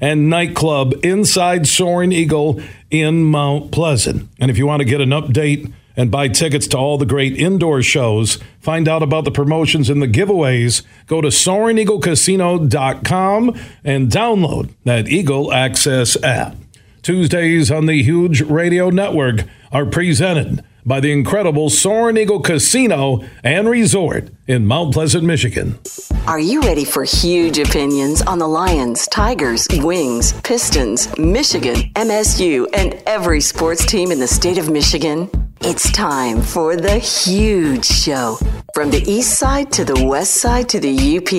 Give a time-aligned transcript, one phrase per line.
[0.00, 4.28] and nightclub inside Soaring Eagle in Mount Pleasant.
[4.38, 7.36] And if you want to get an update and buy tickets to all the great
[7.36, 14.70] indoor shows, find out about the promotions and the giveaways, go to SoaringEagleCasino.com and download
[14.84, 16.54] that Eagle Access app.
[17.02, 23.68] Tuesdays on the Huge Radio Network are presented by the incredible Soaring Eagle Casino and
[23.68, 25.78] Resort in Mount Pleasant, Michigan.
[26.26, 32.94] Are you ready for huge opinions on the Lions, Tigers, Wings, Pistons, Michigan, MSU, and
[33.06, 35.30] every sports team in the state of Michigan?
[35.60, 38.38] It's time for the huge show.
[38.72, 41.30] From the east side to the west side to the UP,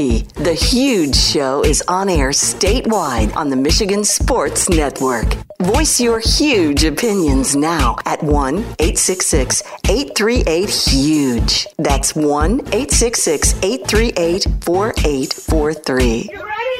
[0.44, 5.36] the huge show is on air statewide on the Michigan Sports Network.
[5.64, 11.68] Voice your huge opinions now at 1 866 838 HUGE.
[11.78, 16.30] That's 1 866 838 4843.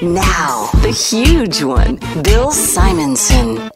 [0.02, 3.70] Now, the huge one, Bill Simonson.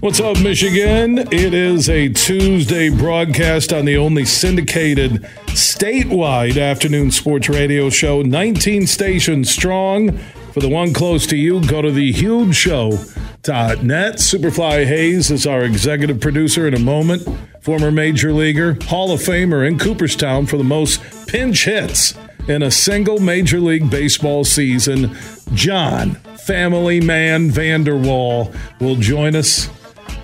[0.00, 1.20] What's up, Michigan?
[1.32, 8.86] It is a Tuesday broadcast on the only syndicated statewide afternoon sports radio show, 19
[8.86, 10.20] stations strong.
[10.56, 14.14] For the one close to you, go to thehugeshow.net.
[14.14, 17.28] Superfly Hayes is our executive producer in a moment.
[17.60, 22.14] Former major leaguer, Hall of Famer in Cooperstown for the most pinch hits
[22.48, 25.14] in a single Major League Baseball season.
[25.52, 26.14] John,
[26.46, 29.68] family man Vander Wal, will join us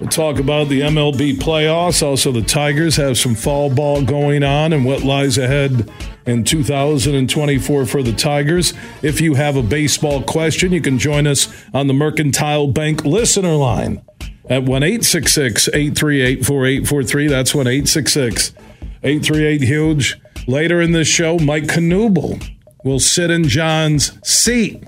[0.02, 2.04] We'll talk about the MLB playoffs.
[2.04, 5.88] Also, the Tigers have some fall ball going on and what lies ahead
[6.26, 8.74] in 2024 for the Tigers.
[9.02, 13.54] If you have a baseball question, you can join us on the Mercantile Bank listener
[13.54, 14.04] line
[14.50, 17.28] at 1 838 4843.
[17.28, 20.20] That's 1 838 Huge.
[20.48, 22.44] Later in this show, Mike Knuble
[22.82, 24.82] will sit in John's seat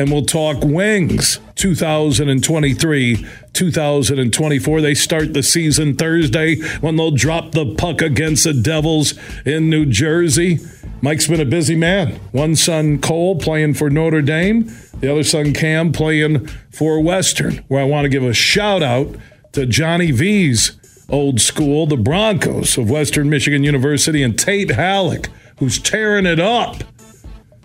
[0.00, 4.80] and we'll talk wings 2023 2024.
[4.80, 9.12] They start the season Thursday when they'll drop the puck against the Devils
[9.44, 10.58] in New Jersey.
[11.02, 12.12] Mike's been a busy man.
[12.32, 14.72] One son, Cole, playing for Notre Dame.
[15.00, 19.14] The other son, Cam, playing for Western, where I want to give a shout out
[19.52, 20.78] to Johnny V's
[21.10, 25.28] old school, the Broncos of Western Michigan University, and Tate Hallock,
[25.58, 26.84] who's tearing it up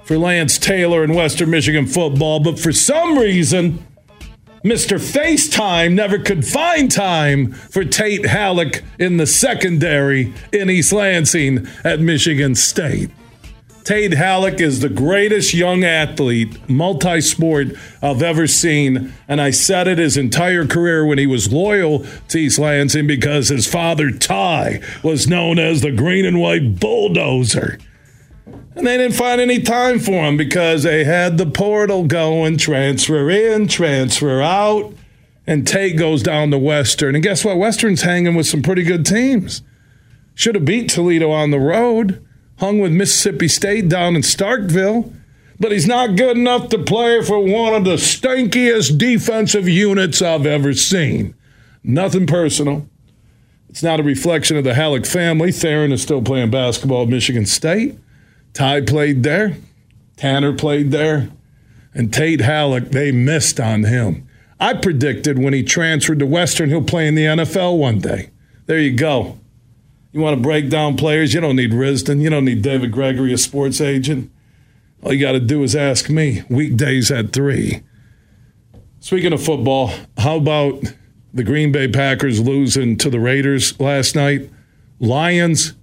[0.06, 2.40] for Lance Taylor and Western Michigan football.
[2.40, 3.86] But for some reason,
[4.64, 4.98] Mr.
[4.98, 12.00] FaceTime never could find time for Tate Hallock in the secondary in East Lansing at
[12.00, 13.12] Michigan State.
[13.84, 17.68] Tate Hallock is the greatest young athlete, multi sport
[18.02, 19.14] I've ever seen.
[19.28, 23.50] And I said it his entire career when he was loyal to East Lansing because
[23.50, 27.78] his father, Ty, was known as the green and white bulldozer.
[28.76, 33.30] And they didn't find any time for him because they had the portal going, transfer
[33.30, 34.94] in, transfer out.
[35.48, 37.16] And Tate goes down to Western.
[37.16, 37.58] And guess what?
[37.58, 39.62] Western's hanging with some pretty good teams.
[40.34, 42.26] Should have beat Toledo on the road,
[42.60, 45.14] hung with Mississippi State down in Starkville.
[45.58, 50.46] But he's not good enough to play for one of the stinkiest defensive units I've
[50.46, 51.34] ever seen.
[51.82, 52.90] Nothing personal.
[53.70, 55.54] It's not a reflection of the Hallock family.
[55.54, 57.98] Theron is still playing basketball at Michigan State.
[58.56, 59.58] Ty played there,
[60.16, 61.30] Tanner played there,
[61.94, 64.28] and Tate Hallock, they missed on him.
[64.60, 68.32] I predicted when he transferred to Western, he'll play in the NFL one day.
[68.66, 69.38] There you go.
[70.14, 71.34] You want to break down players?
[71.34, 72.22] You don't need Risdon.
[72.22, 74.32] You don't need David Gregory, a sports agent.
[75.04, 76.44] All you got to do is ask me.
[76.50, 77.84] Weekdays at 3.
[79.02, 80.82] Speaking of football, how about
[81.34, 84.50] the Green Bay Packers losing to the Raiders last night?
[85.00, 85.74] Lions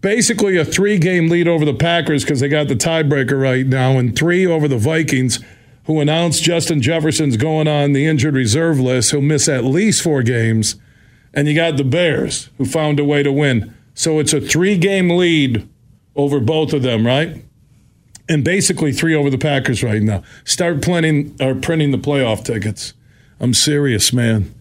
[0.00, 3.98] basically a three game lead over the Packers because they got the tiebreaker right now,
[3.98, 5.38] and three over the Vikings,
[5.84, 9.10] who announced Justin Jefferson's going on the injured reserve list.
[9.10, 10.76] He'll miss at least four games.
[11.32, 13.74] And you got the Bears, who found a way to win.
[13.94, 15.68] So it's a three game lead
[16.14, 17.44] over both of them, right?
[18.28, 20.22] And basically three over the Packers right now.
[20.44, 22.94] Start planning or printing the playoff tickets.
[23.38, 24.52] I'm serious, man.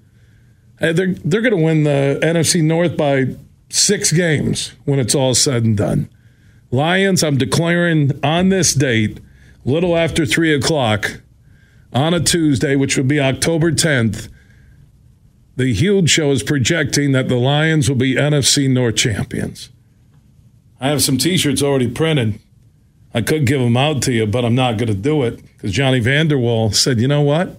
[0.79, 3.35] They're they're going to win the NFC North by
[3.75, 6.09] six games when it's all said and done.
[6.71, 9.19] Lions, I'm declaring on this date,
[9.63, 11.21] little after three o'clock
[11.93, 14.29] on a Tuesday, which would be October 10th,
[15.55, 19.69] the Huge Show is projecting that the Lions will be NFC North champions.
[20.81, 22.39] I have some T-shirts already printed.
[23.13, 25.71] I could give them out to you, but I'm not going to do it because
[25.71, 27.57] Johnny Vander Wal said, "You know what?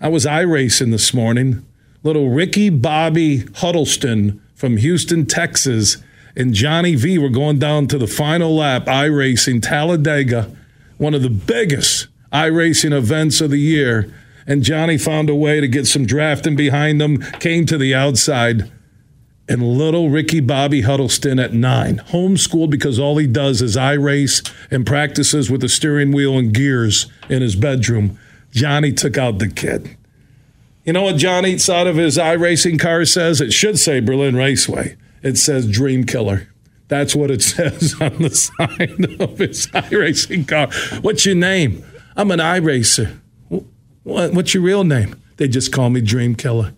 [0.00, 1.66] I was iRacing this morning.
[2.04, 5.98] Little Ricky Bobby Huddleston from Houston, Texas,
[6.34, 10.50] and Johnny V were going down to the final lap iRacing Talladega,
[10.98, 14.12] one of the biggest iRacing events of the year."
[14.48, 18.68] And Johnny found a way to get some drafting behind them, came to the outside
[19.48, 24.42] and little Ricky Bobby Huddleston at nine, homeschooled because all he does is I race
[24.70, 28.18] and practices with the steering wheel and gears in his bedroom.
[28.50, 29.95] Johnny took out the kid.
[30.86, 33.40] You know what Johnny side of his iRacing car says?
[33.40, 34.96] It should say Berlin Raceway.
[35.20, 36.48] It says Dream Killer.
[36.86, 40.68] That's what it says on the side of his iRacing car.
[41.00, 41.84] What's your name?
[42.16, 43.18] I'm an iRacer.
[44.04, 45.20] What's your real name?
[45.38, 46.72] They just call me Dream Killer.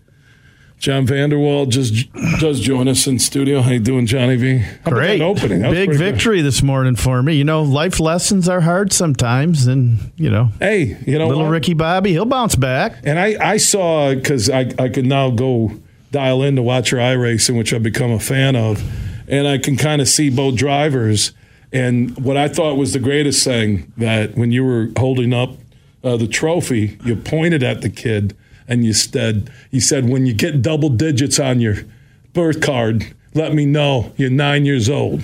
[0.79, 3.61] John Vander Wal just does join us in studio.
[3.61, 4.57] How you doing, Johnny V?
[4.59, 6.45] How Great opening, big victory good.
[6.45, 7.35] this morning for me.
[7.35, 11.49] You know, life lessons are hard sometimes, and you know, hey, you know, little what?
[11.49, 12.95] Ricky Bobby, he'll bounce back.
[13.03, 15.73] And I, I saw because I, I could now go
[16.11, 18.81] dial in to watch your iRacing, which I've become a fan of,
[19.27, 21.33] and I can kind of see both drivers.
[21.73, 25.57] And what I thought was the greatest thing that when you were holding up
[26.05, 28.33] uh, the trophy, you pointed at the kid
[28.69, 31.77] and you said, you said, when you get double digits on your
[32.33, 35.21] birth card, let me know you're nine years old.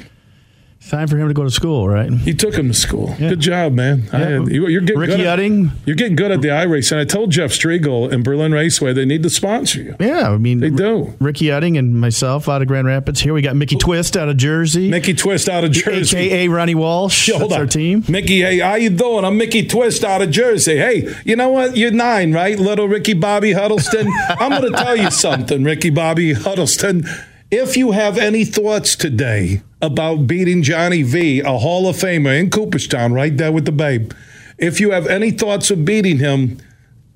[0.90, 2.12] Time for him to go to school, right?
[2.12, 3.16] You took him to school.
[3.18, 3.30] Yeah.
[3.30, 4.04] Good job, man.
[4.14, 4.46] Yeah.
[4.46, 5.72] You, are getting Ricky good Utting.
[5.72, 6.92] At, you're getting good at the iRace.
[6.92, 9.96] And I told Jeff Striegel in Berlin Raceway they need to sponsor you.
[10.00, 11.16] Yeah, I mean they do.
[11.20, 13.20] Ricky Utting and myself out of Grand Rapids.
[13.20, 14.90] Here we got Mickey Twist out of Jersey.
[14.90, 16.18] Mickey Twist out of Jersey.
[16.18, 17.30] AKA Ronnie Walsh.
[17.32, 17.60] Hold That's on.
[17.62, 18.04] our team.
[18.08, 19.26] Mickey, hey, how you doing?
[19.26, 20.78] I'm Mickey Twist out of Jersey.
[20.78, 21.76] Hey, you know what?
[21.76, 22.60] You're nine, right?
[22.60, 24.08] Little Ricky Bobby Huddleston.
[24.30, 27.06] I'm going to tell you something, Ricky Bobby Huddleston.
[27.52, 32.50] If you have any thoughts today about beating Johnny V, a Hall of Famer in
[32.50, 34.12] Cooperstown, right there with the babe,
[34.58, 36.58] if you have any thoughts of beating him,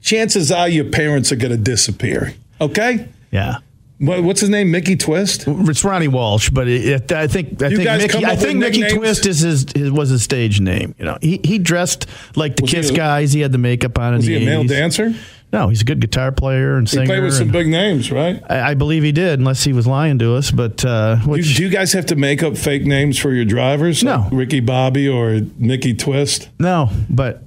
[0.01, 2.33] chances are your parents are going to disappear.
[2.61, 3.07] Okay?
[3.31, 3.57] Yeah.
[4.01, 4.71] What's his name?
[4.71, 5.43] Mickey Twist.
[5.45, 8.87] It's Ronnie Walsh, but it, it, I think I you think Mickey, I think Mickey
[8.87, 10.95] Twist is his, his, was his stage name.
[10.97, 12.05] You know, he he dressed
[12.37, 13.33] like the was Kiss he a, guys.
[13.33, 14.15] He had the makeup on.
[14.15, 14.45] Was he a 80s.
[14.45, 15.13] male dancer?
[15.51, 17.03] No, he's a good guitar player and singer.
[17.03, 18.41] He played with some big names, right?
[18.49, 20.51] I, I, believe he did, unless he was lying to us.
[20.51, 23.45] But uh, which, do, do, you guys have to make up fake names for your
[23.45, 24.03] drivers?
[24.03, 26.49] No, like Ricky Bobby or Mickey Twist.
[26.59, 27.43] No, but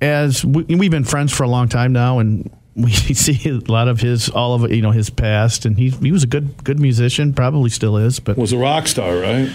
[0.00, 3.88] as we, we've been friends for a long time now, and we see a lot
[3.88, 6.80] of his all of you know his past, and he he was a good good
[6.80, 9.50] musician, probably still is, but was a rock star, right?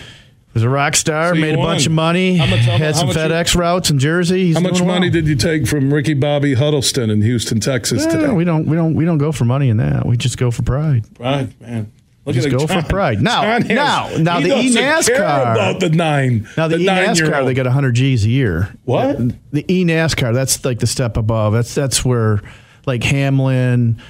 [0.57, 3.61] Was a rock star, so made a bunch of money, much, had some FedEx you,
[3.61, 4.47] routes in Jersey.
[4.47, 8.11] He's how much money did you take from Ricky Bobby Huddleston in Houston, Texas yeah,
[8.11, 8.33] today?
[8.33, 10.07] We don't, we don't, we don't go for money in that.
[10.07, 11.13] We just go for pride.
[11.13, 11.91] Pride, man.
[12.25, 13.21] Look just go John, for pride.
[13.21, 16.49] Now, John now, now the e NASCAR about the nine.
[16.57, 18.75] Now the, the e NASCAR, they get 100 G's a year.
[18.83, 19.17] What?
[19.17, 21.53] The, the e NASCAR, that's like the step above.
[21.53, 22.41] That's that's where
[22.87, 24.01] like Hamlin,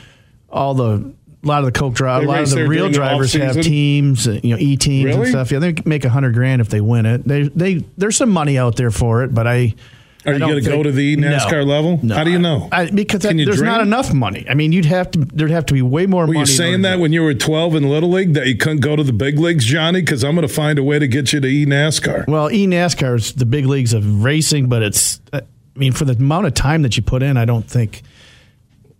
[0.49, 1.13] all the
[1.43, 4.39] a lot of the coke drive, a lot of the real drivers have teams, uh,
[4.43, 5.19] you know, e teams really?
[5.21, 5.51] and stuff.
[5.51, 7.23] Yeah, they make a hundred grand if they win it.
[7.23, 9.75] They they there's some money out there for it, but I.
[10.25, 11.99] Are you going to go to the NASCAR no, level?
[12.03, 12.67] No, How do you know?
[12.69, 14.45] I, because that, there's not enough money.
[14.49, 15.19] I mean, you'd have to.
[15.19, 16.39] There'd have to be way more Were money.
[16.39, 19.03] you saying that when you were 12 in Little League that you couldn't go to
[19.03, 20.01] the big leagues, Johnny?
[20.01, 22.27] Because I'm going to find a way to get you to e NASCAR.
[22.27, 25.21] Well, e NASCAR is the big leagues of racing, but it's.
[25.31, 25.43] I
[25.75, 28.01] mean, for the amount of time that you put in, I don't think.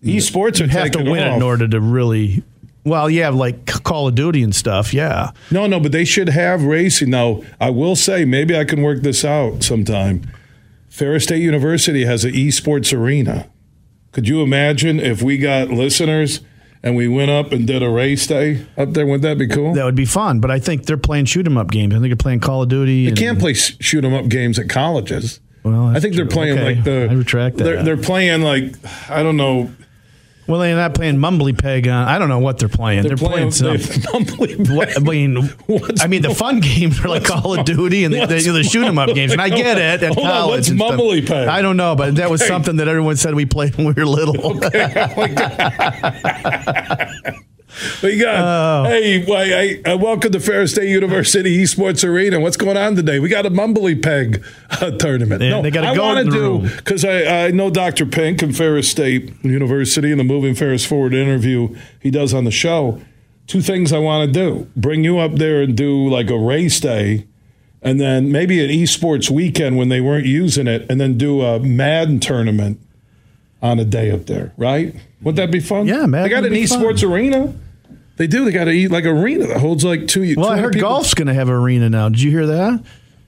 [0.04, 1.38] Esports you have to win off.
[1.38, 2.44] in order to really
[2.88, 4.94] well, yeah, like Call of Duty and stuff.
[4.94, 5.32] Yeah.
[5.52, 7.10] No, no, but they should have racing.
[7.10, 10.32] Now, I will say, maybe I can work this out sometime.
[10.88, 13.50] Ferris State University has an esports arena.
[14.14, 16.40] Could you imagine if we got listeners
[16.82, 19.06] and we went up and did a race day up there?
[19.06, 19.74] Wouldn't that be cool?
[19.74, 20.40] That would be fun.
[20.40, 21.94] But I think they're playing shoot 'em up games.
[21.94, 23.04] I think they're playing Call of Duty.
[23.04, 25.40] They and, can't play shoot 'em up games at colleges.
[25.64, 26.24] Well, I think true.
[26.24, 26.76] they're playing okay.
[26.76, 27.08] like the.
[27.12, 27.64] I retract that.
[27.66, 28.74] They're, they're playing like
[29.10, 29.70] I don't know
[30.48, 31.88] well, they're not playing Mumbly Peg.
[31.88, 33.04] On, I don't know what they're playing.
[33.04, 34.02] They're, they're playing, playing some.
[34.24, 35.36] Mumbly what, I mean,
[35.68, 38.64] what's I mean, the fun games are like Call of Duty and the, the, the
[38.64, 40.72] shoot 'em up games, and I get it at Hold college.
[40.72, 41.48] On, what's Mumbly Peg?
[41.48, 44.06] I don't know, but that was something that everyone said we played when we were
[44.06, 44.58] little.
[44.58, 44.96] Okay.
[48.02, 48.90] We got oh.
[48.90, 52.40] hey, hey, hey, welcome to Ferris State University Esports Arena.
[52.40, 53.20] What's going on today?
[53.20, 54.44] We got a Mumbly Peg
[54.82, 55.42] uh, tournament.
[55.42, 55.84] no, they got.
[55.84, 58.08] I want to do because I, I know Dr.
[58.08, 62.52] Pink and Ferris State University and the Moving Ferris Forward interview he does on the
[62.52, 63.00] show.
[63.46, 66.80] Two things I want to do: bring you up there and do like a race
[66.80, 67.28] day,
[67.84, 71.60] and then maybe an esports weekend when they weren't using it, and then do a
[71.60, 72.80] Madden tournament
[73.62, 74.96] on a day up there, right?
[75.22, 75.86] Wouldn't that be fun?
[75.86, 76.24] Yeah, man.
[76.24, 77.12] They got an esports fun.
[77.12, 77.54] arena.
[78.18, 78.46] They do.
[78.46, 80.36] They got to eat like arena that holds like two.
[80.36, 80.90] Well, I heard people.
[80.90, 82.10] golf's going to have an arena now.
[82.10, 82.84] Did you hear that?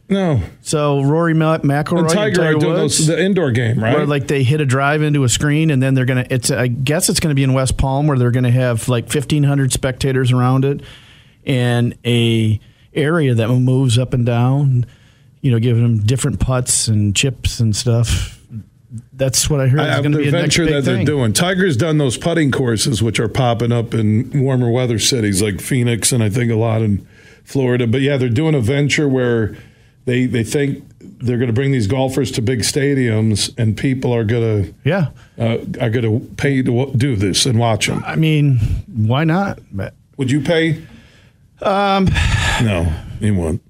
[0.10, 0.41] No.
[0.62, 3.96] So Rory McIlroy and Tiger, and Tiger are doing those, the indoor game, right?
[3.96, 6.25] Where like they hit a drive into a screen, and then they're gonna.
[6.31, 8.89] It's I guess it's going to be in West Palm, where they're going to have
[8.89, 10.81] like fifteen hundred spectators around it,
[11.46, 12.60] and a
[12.96, 14.88] area that moves up and down.
[15.41, 18.38] You know, giving them different putts and chips and stuff
[19.13, 19.81] that's what I heard.
[19.81, 21.34] I, going to be a venture that they're doing.
[21.34, 26.12] Tiger's done those putting courses, which are popping up in warmer weather cities like Phoenix,
[26.12, 27.08] and I think a lot in
[27.43, 27.86] Florida.
[27.86, 29.55] But yeah, they're doing a venture where
[30.05, 34.24] they they think they're going to bring these golfers to big stadiums, and people are
[34.24, 38.03] going to yeah uh, are going to pay to do this and watch them.
[38.05, 39.60] I mean, why not?
[40.17, 40.81] Would you pay?
[41.62, 42.05] Um,
[42.63, 43.62] no, you won't.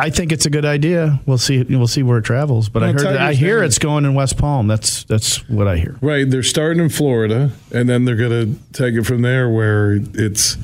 [0.00, 1.20] I think it's a good idea.
[1.26, 1.64] We'll see.
[1.64, 2.68] We'll see where it travels.
[2.68, 3.06] But I heard.
[3.06, 4.68] I hear it's going in West Palm.
[4.68, 5.96] That's that's what I hear.
[6.00, 6.28] Right.
[6.28, 9.50] They're starting in Florida, and then they're going to take it from there.
[9.50, 10.56] Where it's.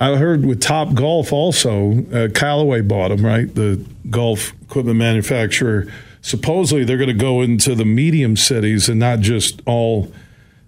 [0.00, 2.04] I heard with Top Golf also.
[2.12, 3.24] Uh, Callaway bought them.
[3.24, 3.54] Right.
[3.54, 5.86] The golf equipment manufacturer.
[6.20, 10.12] Supposedly they're going to go into the medium cities and not just all.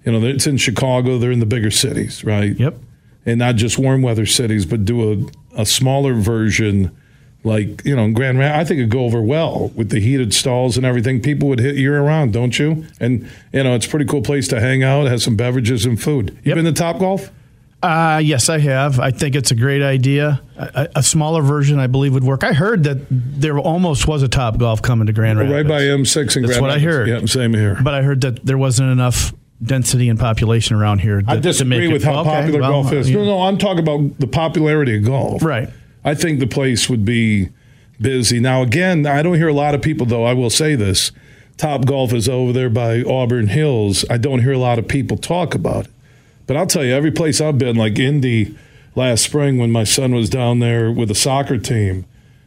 [0.05, 1.19] You know, it's in Chicago.
[1.19, 2.57] They're in the bigger cities, right?
[2.57, 2.77] Yep.
[3.25, 6.97] And not just warm weather cities, but do a, a smaller version
[7.47, 10.77] like you know Grand Rapids, I think it'd go over well with the heated stalls
[10.77, 11.23] and everything.
[11.23, 12.85] People would hit year around, don't you?
[13.01, 15.07] And you know it's a pretty cool place to hang out.
[15.07, 16.31] It has some beverages and food.
[16.43, 16.57] You yep.
[16.57, 17.31] been to Top Golf?
[17.83, 18.99] Uh, yes, I have.
[18.99, 20.43] I think it's a great idea.
[20.57, 22.43] A, a, smaller version, I believe, would work.
[22.43, 25.55] I heard that there almost was a Top Golf coming to Grand Rapids.
[25.55, 26.85] Right by M6 and That's Grand what Rapids.
[26.85, 27.09] I heard.
[27.09, 27.79] Yeah, same here.
[27.81, 31.21] But I heard that there wasn't enough density and population around here.
[31.21, 33.11] To, I disagree with how okay, popular well, golf is.
[33.11, 35.43] No, no, I'm talking about the popularity of golf.
[35.43, 35.69] Right.
[36.07, 37.49] I think the place would be
[38.01, 38.39] busy.
[38.39, 41.11] Now, again, I don't hear a lot of people, though, I will say this.
[41.57, 44.05] Top Golf is over there by Auburn Hills.
[44.09, 45.91] I don't hear a lot of people talk about it.
[46.47, 48.57] But I'll tell you, every place I've been, like Indy
[48.95, 52.07] last spring when my son was down there with a the soccer team,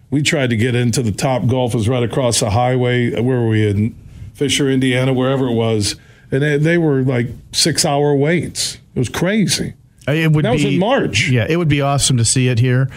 [0.10, 3.12] we tried to get into the Top Golf was right across the highway.
[3.12, 3.94] Where were we in
[4.34, 5.98] Fisher, Indiana, wherever it was,
[6.32, 8.76] and they, they were like six hour waits.
[8.96, 9.74] It was crazy.
[10.08, 11.28] Uh, it would that be, was in March.
[11.30, 12.90] Yeah, it would be awesome to see it here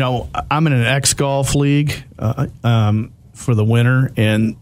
[0.00, 4.56] you know, I'm in an X golf league uh, um, for the winter, and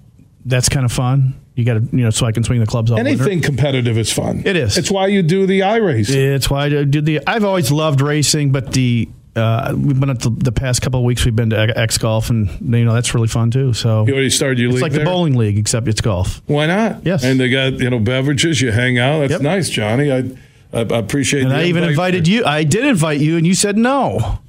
[0.44, 1.40] that's kind of fun.
[1.54, 3.46] You got to, you know, so I can swing the clubs all Anything winter.
[3.46, 4.42] competitive is fun.
[4.44, 4.76] It is.
[4.76, 6.10] It's why you do the iRace.
[6.10, 7.20] It's why I do the.
[7.24, 11.06] I've always loved racing, but the uh, we've been at the, the, past couple of
[11.06, 11.24] weeks.
[11.24, 13.72] We've been to X golf, and you know that's really fun too.
[13.74, 14.82] So you already started your it's league.
[14.82, 15.04] like there?
[15.04, 16.42] the bowling league, except it's golf.
[16.46, 17.06] Why not?
[17.06, 17.22] Yes.
[17.22, 18.60] And they got you know beverages.
[18.60, 19.20] You hang out.
[19.20, 19.42] That's yep.
[19.42, 20.10] nice, Johnny.
[20.10, 20.36] I
[20.72, 21.44] I, appreciate.
[21.44, 22.44] And I even invited you.
[22.44, 24.40] I did invite you, and you said no.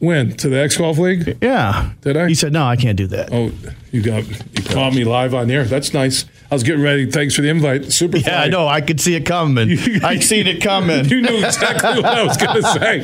[0.00, 1.38] When to the X Golf League?
[1.42, 1.90] Yeah.
[2.02, 2.28] Did I?
[2.28, 3.50] He said, "No, I can't do that." Oh,
[3.90, 5.64] you got you caught me live on air.
[5.64, 6.24] That's nice.
[6.50, 7.10] I was getting ready.
[7.10, 7.92] Thanks for the invite.
[7.92, 8.18] Super.
[8.18, 8.68] Yeah, I know.
[8.68, 9.70] I could see it coming.
[10.04, 11.04] I seen it coming.
[11.08, 12.98] you knew exactly what I was going to say.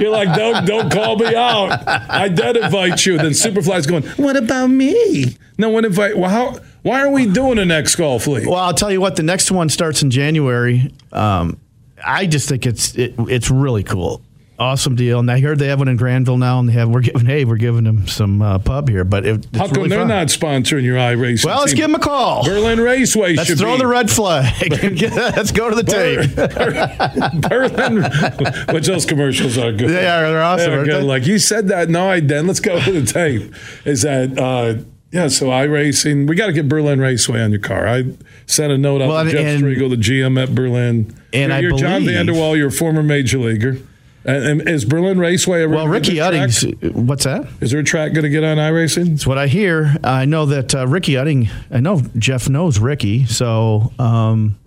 [0.00, 1.86] You're like, don't don't call me out.
[1.88, 3.16] I did invite you.
[3.16, 4.04] Then Superfly's going.
[4.10, 5.36] What about me?
[5.58, 6.16] No one invite.
[6.16, 6.60] Well, how?
[6.82, 8.46] Why are we doing an X Golf League?
[8.46, 9.16] Well, I'll tell you what.
[9.16, 10.92] The next one starts in January.
[11.12, 11.58] Um,
[12.04, 14.22] I just think it's it, it's really cool
[14.58, 15.20] awesome deal.
[15.20, 17.44] And I heard they have one in Granville now, and they have we're giving hey
[17.44, 19.04] we're giving them some uh, pub here.
[19.04, 20.08] But it, how come really they're fun.
[20.08, 21.44] not sponsoring your iRacing?
[21.44, 21.76] Well, let's team?
[21.78, 22.44] give them a call.
[22.44, 23.34] Berlin Raceway.
[23.36, 23.50] Should be.
[23.50, 23.78] Let's throw be.
[23.78, 24.72] the red flag.
[25.02, 26.34] let's go to the tape.
[27.48, 28.74] Berlin.
[28.74, 29.90] Which those commercials are good.
[29.90, 30.28] They are.
[30.28, 30.70] They're awesome.
[30.70, 31.02] They're good.
[31.02, 31.06] They?
[31.06, 31.88] Like you said that.
[31.88, 32.46] No, I didn't.
[32.46, 33.54] Let's go to the tape.
[33.84, 34.38] Is that?
[34.38, 36.26] Uh, yeah, so I racing.
[36.26, 37.88] we got to get Berlin Raceway on your car.
[37.88, 38.12] I
[38.44, 41.18] sent a note out well, to Jeff Striegel, the GM at Berlin.
[41.32, 43.78] And you're, I you're believe, John Vander Wal, you're a former major leaguer.
[44.24, 45.74] And, is Berlin Raceway ever?
[45.74, 46.62] Well, Ricky Udding's.
[46.92, 47.48] What's that?
[47.60, 49.14] Is there a track going to get on iRacing?
[49.14, 49.96] It's what I hear.
[50.04, 51.50] I know that uh, Ricky Udding.
[51.70, 54.58] I know Jeff knows Ricky, so um,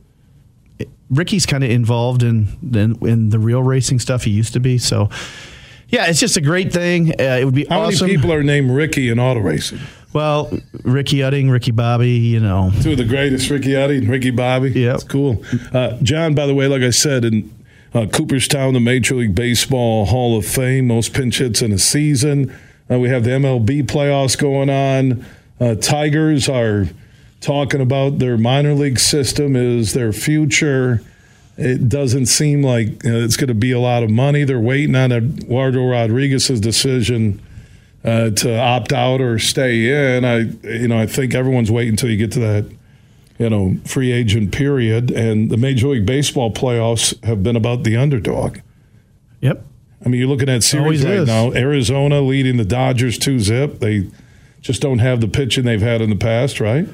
[1.10, 4.78] Ricky's kind of involved in, in, in the real racing stuff he used to be.
[4.78, 5.10] So,
[5.90, 7.12] yeah, it's just a great thing.
[7.12, 8.08] Uh, it would be how awesome.
[8.08, 9.80] many people are named Ricky in auto racing?
[10.14, 10.52] Well,
[10.84, 12.72] Ricky Udding, Ricky Bobby, you know.
[12.82, 14.72] Two of the greatest, Ricky Udding, Ricky Bobby.
[14.72, 14.96] Yeah.
[14.96, 15.44] It's cool.
[15.72, 17.50] Uh, John, by the way, like I said, in
[17.94, 22.56] uh, Cooperstown, the Major League Baseball Hall of Fame, most pinch hits in a season.
[22.90, 25.26] Uh, we have the MLB playoffs going on.
[25.60, 26.88] Uh, Tigers are
[27.42, 31.02] talking about their minor league system is their future.
[31.58, 34.44] It doesn't seem like you know, it's going to be a lot of money.
[34.44, 37.42] They're waiting on Eduardo Rodriguez's decision
[38.04, 40.26] uh, to opt out or stay in.
[40.26, 42.66] I, you know, I think everyone's waiting until you get to that
[43.42, 47.98] you know, free agent period, and the Major League Baseball playoffs have been about the
[47.98, 48.60] underdog.
[49.40, 49.66] Yep.
[50.06, 51.28] I mean, you're looking at series Always right is.
[51.28, 51.52] now.
[51.52, 53.80] Arizona leading the Dodgers two zip.
[53.80, 54.12] They
[54.62, 56.88] just don't have the pitching they've had in the past, right?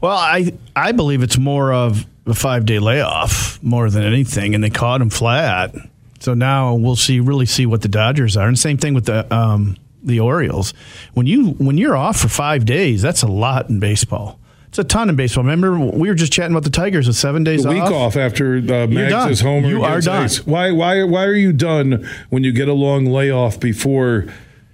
[0.00, 4.64] Well, I I believe it's more of a five day layoff more than anything, and
[4.64, 5.72] they caught him flat.
[6.18, 9.32] So now we'll see, really see what the Dodgers are, and same thing with the
[9.32, 10.74] um, the Orioles.
[11.14, 14.40] When you when you're off for five days, that's a lot in baseball.
[14.72, 15.44] It's a ton in baseball.
[15.44, 17.72] Remember, we were just chatting about the Tigers with seven days off.
[17.72, 17.92] a week off.
[17.92, 19.68] off after uh, Mags' homer.
[19.68, 20.24] You are done.
[20.24, 20.46] Ace.
[20.46, 20.72] Why?
[20.72, 21.04] Why?
[21.04, 24.28] Why are you done when you get a long layoff before?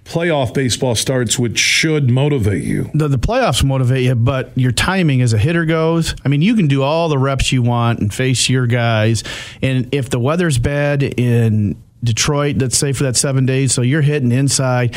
[0.05, 2.89] playoff baseball starts, which should motivate you.
[2.95, 6.15] The, the playoffs motivate you, but your timing as a hitter goes.
[6.25, 9.23] I mean, you can do all the reps you want and face your guys.
[9.61, 14.01] And if the weather's bad in Detroit, let's say for that seven days, so you're
[14.01, 14.95] hitting inside,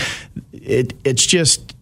[0.52, 1.74] it it's just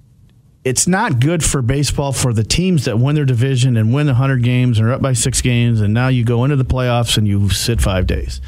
[0.64, 4.42] it's not good for baseball for the teams that win their division and win 100
[4.42, 7.26] games and are up by six games, and now you go into the playoffs and
[7.26, 8.40] you sit five days.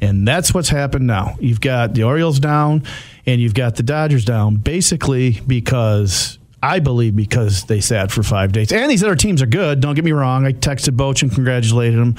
[0.00, 1.36] And that's what's happened now.
[1.38, 2.82] You've got the Orioles down
[3.24, 8.50] and you've got the Dodgers down basically because I believe because they sat for five
[8.50, 8.72] days.
[8.72, 9.80] And these other teams are good.
[9.80, 10.44] Don't get me wrong.
[10.44, 12.16] I texted Boch and congratulated him.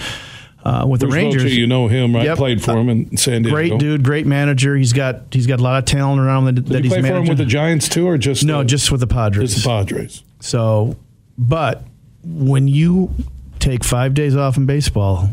[0.63, 2.24] Uh, with Bruce the Rangers, you know him, right?
[2.24, 2.38] Yep.
[2.38, 3.55] Played for him in San Diego.
[3.55, 4.77] Great dude, great manager.
[4.77, 7.01] He's got he's got a lot of talent around that, Did that he he's play
[7.01, 7.15] managing.
[7.15, 9.53] for him with the Giants too, or just no, the, just with the Padres.
[9.53, 10.24] Just the Padres.
[10.39, 10.96] So,
[11.38, 11.84] but
[12.24, 13.13] when you
[13.60, 15.29] take five days off in baseball,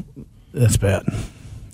[0.52, 1.04] that's bad.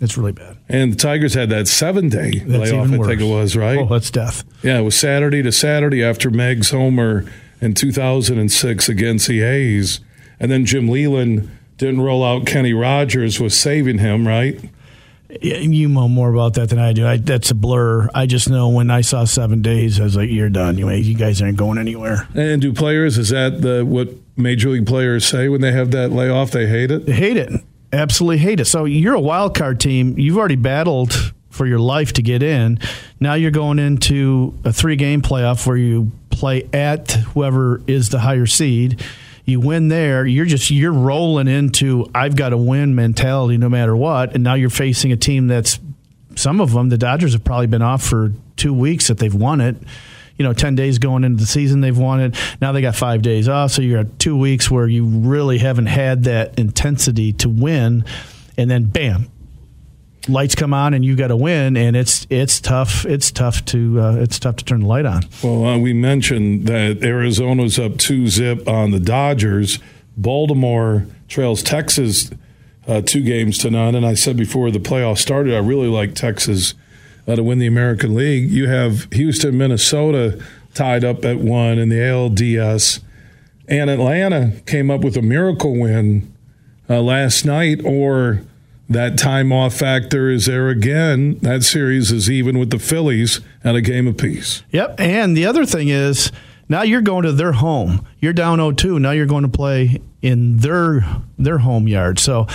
[0.00, 0.58] It's really bad.
[0.68, 3.78] And the Tigers had that seven day layoff, I think it was, right?
[3.78, 4.44] Oh, that's death.
[4.62, 7.24] Yeah, it was Saturday to Saturday after Mags' homer
[7.60, 10.00] in 2006 against the A's.
[10.38, 11.48] And then Jim Leyland
[11.78, 14.58] didn't roll out Kenny Rogers, was saving him, right?
[15.42, 17.06] You know more about that than I do.
[17.06, 18.08] I, that's a blur.
[18.14, 20.78] I just know when I saw seven days, I was like, "You're done.
[20.78, 23.18] You, you guys aren't going anywhere." And do players?
[23.18, 26.52] Is that the what major league players say when they have that layoff?
[26.52, 27.06] They hate it.
[27.06, 27.52] They hate it
[27.92, 28.66] absolutely hate it.
[28.66, 30.18] So you're a wild card team.
[30.18, 32.78] You've already battled for your life to get in.
[33.18, 38.18] Now you're going into a three game playoff where you play at whoever is the
[38.18, 39.02] higher seed.
[39.46, 43.96] You win there, you're just you're rolling into I've got to win mentality no matter
[43.96, 44.34] what.
[44.34, 45.78] And now you're facing a team that's
[46.34, 49.60] some of them the Dodgers have probably been off for 2 weeks that they've won
[49.60, 49.76] it
[50.36, 52.36] you know, 10 days going into the season they've won it.
[52.60, 53.72] Now they got five days off.
[53.72, 58.04] So you're at two weeks where you really haven't had that intensity to win.
[58.58, 59.30] And then bam,
[60.28, 64.00] lights come on and you got to win and it's it's tough it's tough to
[64.00, 67.96] uh, it's tough to turn the light on well uh, we mentioned that arizona's up
[67.98, 69.78] 2 zip on the dodgers
[70.16, 72.30] baltimore trails texas
[72.88, 76.14] uh, two games to none and i said before the playoffs started i really like
[76.14, 76.74] texas
[77.26, 78.50] uh, to win the American League.
[78.50, 80.42] You have Houston, Minnesota
[80.74, 83.00] tied up at one in the ALDS,
[83.68, 86.32] and Atlanta came up with a miracle win
[86.88, 87.84] uh, last night.
[87.84, 88.42] Or
[88.88, 91.38] that time off factor is there again.
[91.40, 94.62] That series is even with the Phillies at a game apiece.
[94.70, 96.30] Yep, and the other thing is.
[96.68, 98.04] Now you're going to their home.
[98.18, 99.00] You're down 0-2.
[99.00, 101.06] Now you're going to play in their
[101.38, 102.18] their home yard.
[102.18, 102.48] So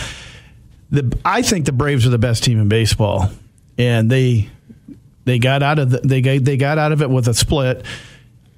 [0.89, 3.30] the I think the Braves are the best team in baseball,
[3.78, 4.50] and they
[5.24, 7.86] they got out of the, they got, they got out of it with a split.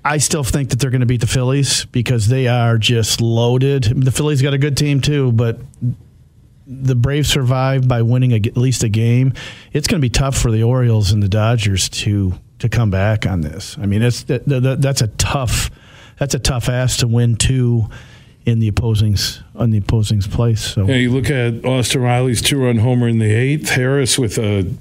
[0.06, 3.84] I still think that they're going to beat the Phillies because they are just loaded.
[3.84, 5.60] The Phillies got a good team too, but
[6.66, 9.34] the Braves survive by winning a, at least a game.
[9.72, 13.28] It's going to be tough for the Orioles and the Dodgers to to come back
[13.28, 13.78] on this.
[13.78, 15.70] I mean, it's that, that, that's a tough
[16.18, 17.90] that's a tough ass to win two
[18.46, 20.62] in the opposing's on the opposing's place.
[20.62, 24.38] So yeah, you look at Austin Riley's two run homer in the eighth, Harris with
[24.38, 24.74] a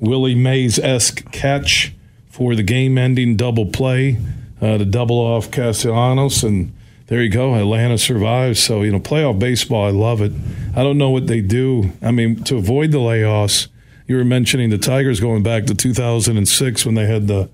[0.00, 1.94] Willie Mays esque catch
[2.28, 4.18] for the game ending double play
[4.60, 6.42] uh, to double off Castellanos.
[6.42, 6.72] And
[7.10, 7.54] there you go.
[7.54, 8.62] Atlanta survives.
[8.62, 10.32] So, you know, playoff baseball, I love it.
[10.74, 11.92] I don't know what they do.
[12.00, 13.68] I mean, to avoid the layoffs,
[14.06, 17.50] you were mentioning the Tigers going back to 2006 when they had the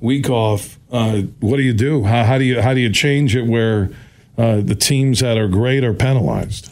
[0.00, 0.78] week off.
[0.92, 2.04] Uh, what do you do?
[2.04, 3.90] How, how, do you how do you change it where
[4.36, 6.70] uh, the teams that are great are penalized?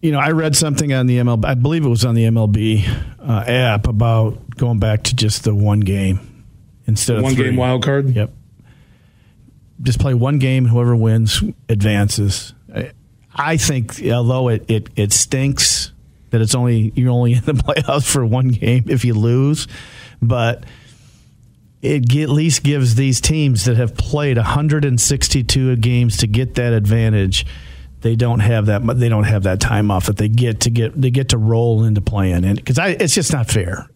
[0.00, 1.44] you know, I read something on the MLB.
[1.44, 2.88] I believe it was on the MLB
[3.20, 6.46] uh, app about going back to just the one game
[6.86, 7.46] instead of one three.
[7.46, 8.14] game wild card.
[8.14, 8.32] Yep.
[9.82, 10.66] Just play one game.
[10.66, 12.54] Whoever wins advances.
[13.34, 15.92] I, think, although it, it, it stinks
[16.30, 19.66] that it's only you're only in the playoffs for one game if you lose,
[20.20, 20.64] but
[21.82, 27.46] it at least gives these teams that have played 162 games to get that advantage
[28.02, 30.98] they don't have that they don't have that time off that they get to get
[31.00, 33.86] they get to roll into playing and because it's just not fair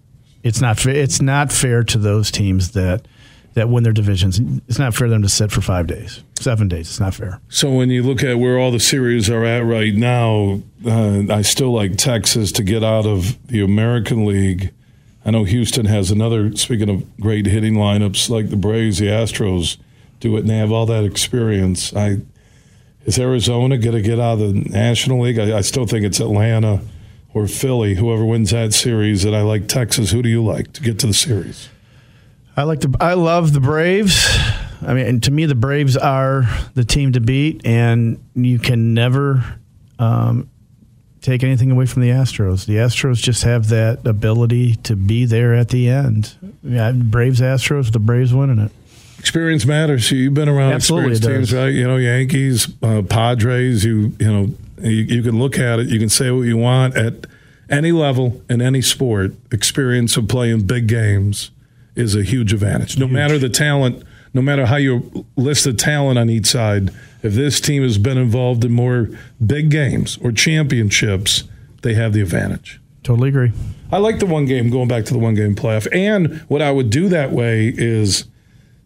[0.42, 3.06] it's not fair it's not fair to those teams that
[3.54, 6.68] that win their divisions it's not fair for them to sit for five days seven
[6.68, 9.64] days it's not fair so when you look at where all the series are at
[9.64, 14.72] right now uh, i still like texas to get out of the american league
[15.24, 19.76] i know houston has another speaking of great hitting lineups like the braves the astros
[20.20, 22.18] do it and they have all that experience i
[23.04, 25.38] is Arizona going to get out of the National League?
[25.38, 26.80] I, I, still think it's Atlanta
[27.34, 29.24] or Philly, whoever wins that series.
[29.24, 30.10] And I like Texas.
[30.10, 31.68] Who do you like to get to the series?
[32.56, 32.96] I like the.
[33.00, 34.28] I love the Braves.
[34.86, 39.58] I mean, to me, the Braves are the team to beat, and you can never
[39.98, 40.48] um,
[41.20, 42.66] take anything away from the Astros.
[42.66, 46.34] The Astros just have that ability to be there at the end.
[46.62, 48.70] Yeah, Braves Astros, the Braves winning it.
[49.18, 50.10] Experience matters.
[50.10, 51.72] You've been around Absolutely experienced teams, right?
[51.72, 53.84] You know, Yankees, uh, Padres.
[53.84, 55.88] You you know, you, you can look at it.
[55.88, 57.26] You can say what you want at
[57.68, 59.32] any level in any sport.
[59.50, 61.50] Experience of playing big games
[61.96, 62.98] is a huge advantage.
[62.98, 63.14] No huge.
[63.14, 64.02] matter the talent,
[64.32, 66.90] no matter how you list the talent on each side,
[67.22, 69.08] if this team has been involved in more
[69.44, 71.44] big games or championships,
[71.82, 72.80] they have the advantage.
[73.02, 73.52] Totally agree.
[73.92, 75.86] I like the one game, going back to the one game playoff.
[75.92, 78.24] And what I would do that way is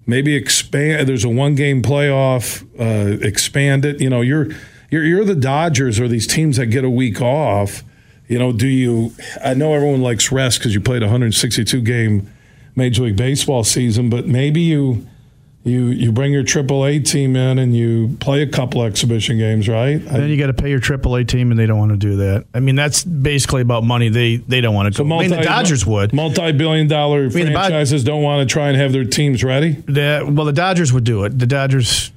[0.06, 1.08] maybe expand.
[1.08, 2.66] There's a one game playoff.
[2.78, 4.00] Uh, expand it.
[4.00, 4.48] You know, you're
[4.90, 7.84] you're you're the Dodgers or these teams that get a week off.
[8.26, 9.12] You know, do you?
[9.42, 12.28] I know everyone likes rest because you played 162 game
[12.78, 15.06] Major League Baseball season, but maybe you
[15.64, 19.96] you you bring your AAA team in and you play a couple exhibition games, right?
[19.96, 22.46] Then you got to pay your AAA team, and they don't want to do that.
[22.54, 24.08] I mean, that's basically about money.
[24.08, 25.08] They they don't want to so go.
[25.08, 26.12] Multi, I mean, the Dodgers would.
[26.12, 29.72] Multi-billion dollar I mean, franchises don't want to try and have their teams ready.
[29.72, 31.38] The, well, the Dodgers would do it.
[31.38, 32.12] The Dodgers.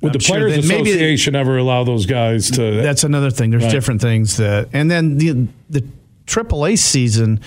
[0.00, 2.82] Would I'm the Players sure Association maybe, ever allow those guys to?
[2.82, 3.50] That's another thing.
[3.50, 3.72] There's right.
[3.72, 5.86] different things that, and then the the
[6.26, 7.40] AAA season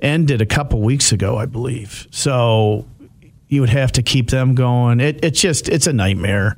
[0.00, 2.06] ended a couple weeks ago, I believe.
[2.10, 2.86] So
[3.48, 5.00] you would have to keep them going.
[5.00, 6.56] It, it's just it's a nightmare.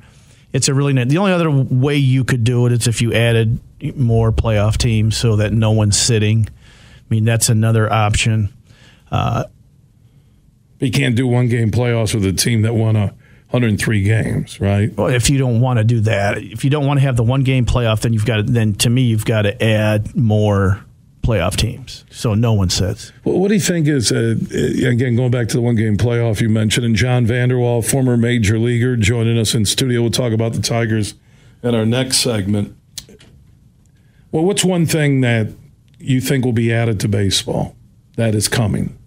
[0.53, 3.59] It's a really the only other way you could do it is if you added
[3.95, 6.47] more playoff teams so that no one's sitting.
[6.49, 8.53] I mean that's another option.
[9.11, 9.45] Uh,
[10.79, 13.13] you can't do one game playoffs with a team that won a
[13.51, 14.95] 103 games, right?
[14.95, 17.23] Well, if you don't want to do that, if you don't want to have the
[17.23, 20.83] one game playoff, then you've got to, then to me you've got to add more
[21.21, 22.03] playoff teams.
[22.09, 23.11] So no one says.
[23.23, 24.35] Well, what do you think is, uh,
[24.85, 28.17] again, going back to the one game playoff you mentioned, and John Vander Wal, former
[28.17, 30.01] major leaguer, joining us in studio.
[30.01, 31.13] We'll talk about the Tigers
[31.63, 32.75] in our next segment.
[34.31, 35.49] Well, what's one thing that
[35.99, 37.75] you think will be added to baseball
[38.15, 38.97] that is coming?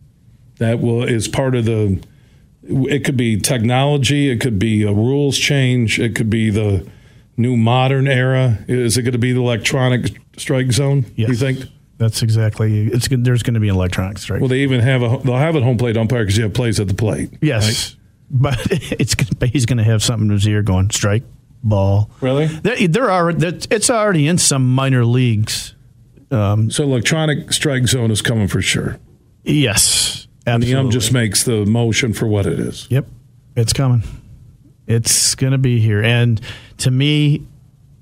[0.59, 2.03] That will is part of the.
[2.63, 4.31] It could be technology.
[4.31, 5.99] It could be a rules change.
[5.99, 6.89] It could be the
[7.37, 8.65] new modern era.
[8.69, 11.07] Is it going to be the electronic strike zone?
[11.17, 11.31] Yes.
[11.31, 11.65] You think?
[11.99, 12.89] That's exactly.
[12.89, 14.41] It's there's going to be an electronic strike.
[14.41, 16.81] Well, they even have a they'll have a home plate umpire because you have plays
[16.81, 17.31] at the plate.
[17.41, 18.01] Yes, right?
[18.31, 21.23] but it's but he's going to have something in his ear going strike
[21.63, 22.11] ball.
[22.21, 22.47] Really?
[22.47, 23.31] There, there are.
[23.31, 25.75] It's already in some minor leagues.
[26.31, 28.99] Um, so electronic strike zone is coming for sure.
[29.45, 30.53] Yes, absolutely.
[30.53, 32.87] And the ump just makes the motion for what it is.
[32.91, 33.07] Yep,
[33.57, 34.03] it's coming.
[34.87, 36.41] It's going to be here, and
[36.79, 37.47] to me,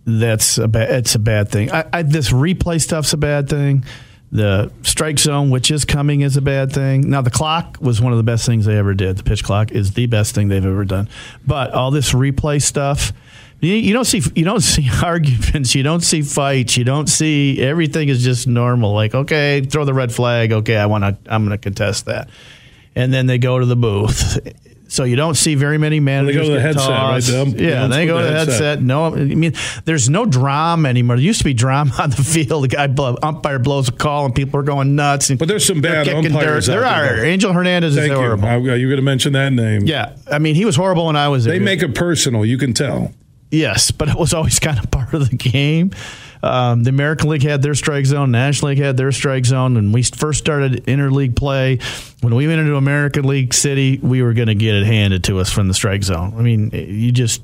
[0.04, 0.90] that's a bad.
[0.90, 1.70] It's a bad thing.
[1.70, 3.84] I, I, this replay stuff's a bad thing.
[4.32, 7.10] The strike zone, which is coming, is a bad thing.
[7.10, 9.18] Now the clock was one of the best things they ever did.
[9.18, 11.08] The pitch clock is the best thing they've ever done.
[11.46, 13.12] But all this replay stuff,
[13.60, 15.74] you, you don't see you don't see arguments.
[15.74, 16.76] You don't see fights.
[16.76, 18.94] You don't see everything is just normal.
[18.94, 20.52] Like okay, throw the red flag.
[20.52, 21.32] Okay, I want to.
[21.32, 22.28] I'm going to contest that.
[22.94, 24.38] And then they go to the booth
[24.92, 26.36] so you don't see very many managers.
[26.36, 27.60] Well, they go to the headset, right?
[27.60, 28.60] yeah, they go to the headset.
[28.60, 28.82] headset.
[28.82, 29.54] No, I mean,
[29.86, 31.16] there's no drama anymore.
[31.16, 32.64] There used to be drama on the field.
[32.64, 35.30] The guy blow, umpire blows a call, and people are going nuts.
[35.30, 36.66] but there's some bad umpires.
[36.66, 37.24] There, there are.
[37.24, 38.46] Angel Hernandez Thank is horrible.
[38.46, 38.70] Uh, you.
[38.70, 39.86] Are you going to mention that name?
[39.86, 41.54] Yeah, I mean, he was horrible when I was there.
[41.54, 42.44] They make it personal.
[42.44, 43.14] You can tell.
[43.50, 45.92] Yes, but it was always kind of part of the game.
[46.42, 49.76] Um, the American League had their strike zone, National League had their strike zone.
[49.76, 51.78] and we first started interleague play,
[52.20, 55.38] when we went into American League City, we were going to get it handed to
[55.38, 56.34] us from the strike zone.
[56.36, 57.42] I mean, you just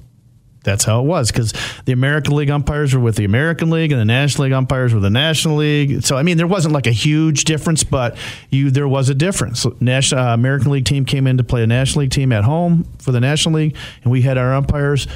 [0.64, 1.54] that's how it was because
[1.86, 5.00] the American League umpires were with the American League and the National League umpires were
[5.00, 6.02] the National League.
[6.02, 8.16] So I mean, there wasn't like a huge difference, but
[8.50, 9.66] you there was a difference.
[9.80, 12.84] National uh, American League team came in to play a National League team at home
[12.98, 15.06] for the National League, and we had our umpires.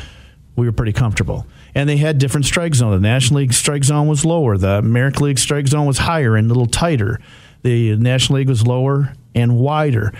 [0.54, 2.92] We were pretty comfortable and they had different strike zone.
[2.92, 4.58] The National League strike zone was lower.
[4.58, 7.20] The American League strike zone was higher and a little tighter.
[7.62, 10.12] The National League was lower and wider.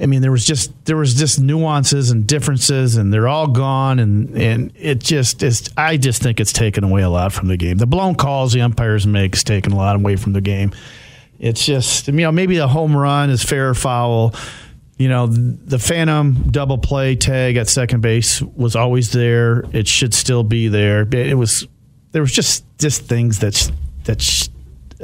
[0.00, 3.98] I mean, there was just there was just nuances and differences, and they're all gone,
[3.98, 5.68] and and it just is.
[5.76, 7.76] I just think it's taken away a lot from the game.
[7.76, 10.72] The blown calls the umpires make is taken a lot away from the game.
[11.38, 14.34] It's just you know maybe a home run is fair or foul
[14.98, 19.64] you know, the phantom double play tag at second base was always there.
[19.72, 21.02] It should still be there.
[21.12, 21.66] It was
[22.12, 23.70] there was just just things that
[24.04, 24.48] that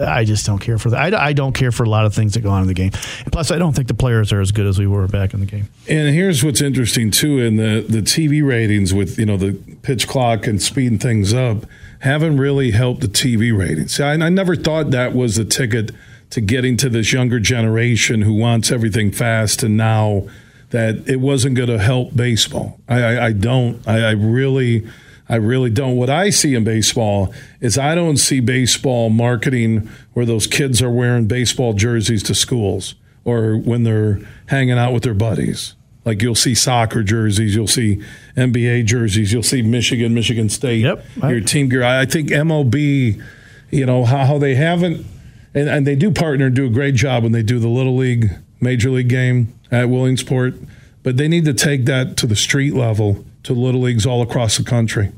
[0.01, 0.95] I just don't care for.
[0.95, 2.93] I, I don't care for a lot of things that go on in the game.
[3.25, 5.41] And plus, I don't think the players are as good as we were back in
[5.41, 5.69] the game.
[5.89, 10.07] And here's what's interesting too: in the the TV ratings with you know the pitch
[10.07, 11.67] clock and speeding things up
[12.01, 13.99] haven't really helped the TV ratings.
[13.99, 15.91] I, I never thought that was the ticket
[16.31, 20.29] to getting to this younger generation who wants everything fast, and now
[20.71, 22.79] that it wasn't going to help baseball.
[22.89, 23.87] I, I, I don't.
[23.87, 24.87] I, I really.
[25.31, 25.97] I really don't.
[25.97, 30.91] What I see in baseball is I don't see baseball marketing where those kids are
[30.91, 32.95] wearing baseball jerseys to schools
[33.27, 35.75] or when they're hanging out with their buddies.
[36.07, 38.03] Like you'll see soccer jerseys, you'll see
[38.35, 41.85] NBA jerseys, you'll see Michigan, Michigan State, yep, your team gear.
[41.85, 43.23] I think MLB,
[43.71, 45.05] you know, how, how they haven't,
[45.55, 47.97] and, and they do partner and do a great job when they do the Little
[47.97, 48.31] League,
[48.61, 50.55] Major League game at Williamsport,
[51.03, 54.59] but they need to take that to the street level to Little Leagues all across
[54.59, 55.13] the country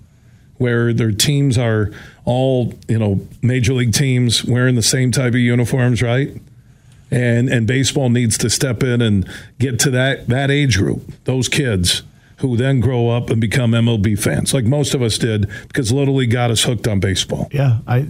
[0.60, 1.90] where their teams are
[2.26, 6.36] all, you know, major league teams wearing the same type of uniforms, right?
[7.10, 9.26] And and baseball needs to step in and
[9.58, 12.02] get to that that age group, those kids
[12.36, 16.16] who then grow up and become MLB fans, like most of us did, because Little
[16.16, 17.48] League got us hooked on baseball.
[17.52, 18.06] Yeah, I,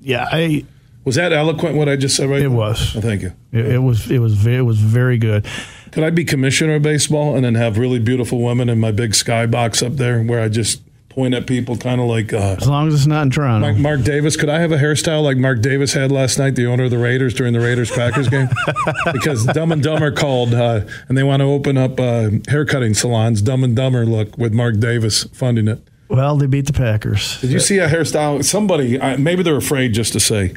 [0.00, 0.64] yeah, I.
[1.04, 1.76] Was that eloquent?
[1.76, 2.38] What I just said, right?
[2.38, 2.46] There?
[2.46, 2.96] It was.
[2.96, 3.32] Oh, thank you.
[3.52, 4.10] It, it was.
[4.10, 4.34] It was.
[4.34, 5.46] Very, it was very good.
[5.92, 9.14] Could I be commissioner of baseball and then have really beautiful women in my big
[9.14, 10.80] sky box up there, where I just
[11.14, 12.32] point at people, kind of like.
[12.32, 13.66] Uh, as long as it's not in Toronto.
[13.68, 16.66] Mark, Mark, Davis, could I have a hairstyle like Mark Davis had last night, the
[16.66, 18.48] owner of the Raiders during the Raiders Packers game?
[19.12, 23.42] because Dumb and Dumber called, uh, and they want to open up uh, haircutting salons.
[23.42, 25.86] Dumb and Dumber look with Mark Davis funding it.
[26.08, 27.40] Well, they beat the Packers.
[27.40, 28.44] Did you see a hairstyle?
[28.44, 30.54] Somebody, maybe they're afraid just to say,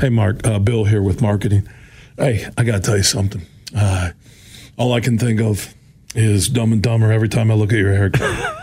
[0.00, 1.66] "Hey, Mark, uh, Bill here with marketing.
[2.16, 3.42] Hey, I got to tell you something.
[3.74, 4.10] Uh,
[4.76, 5.74] all I can think of
[6.14, 8.58] is Dumb and Dumber every time I look at your haircut."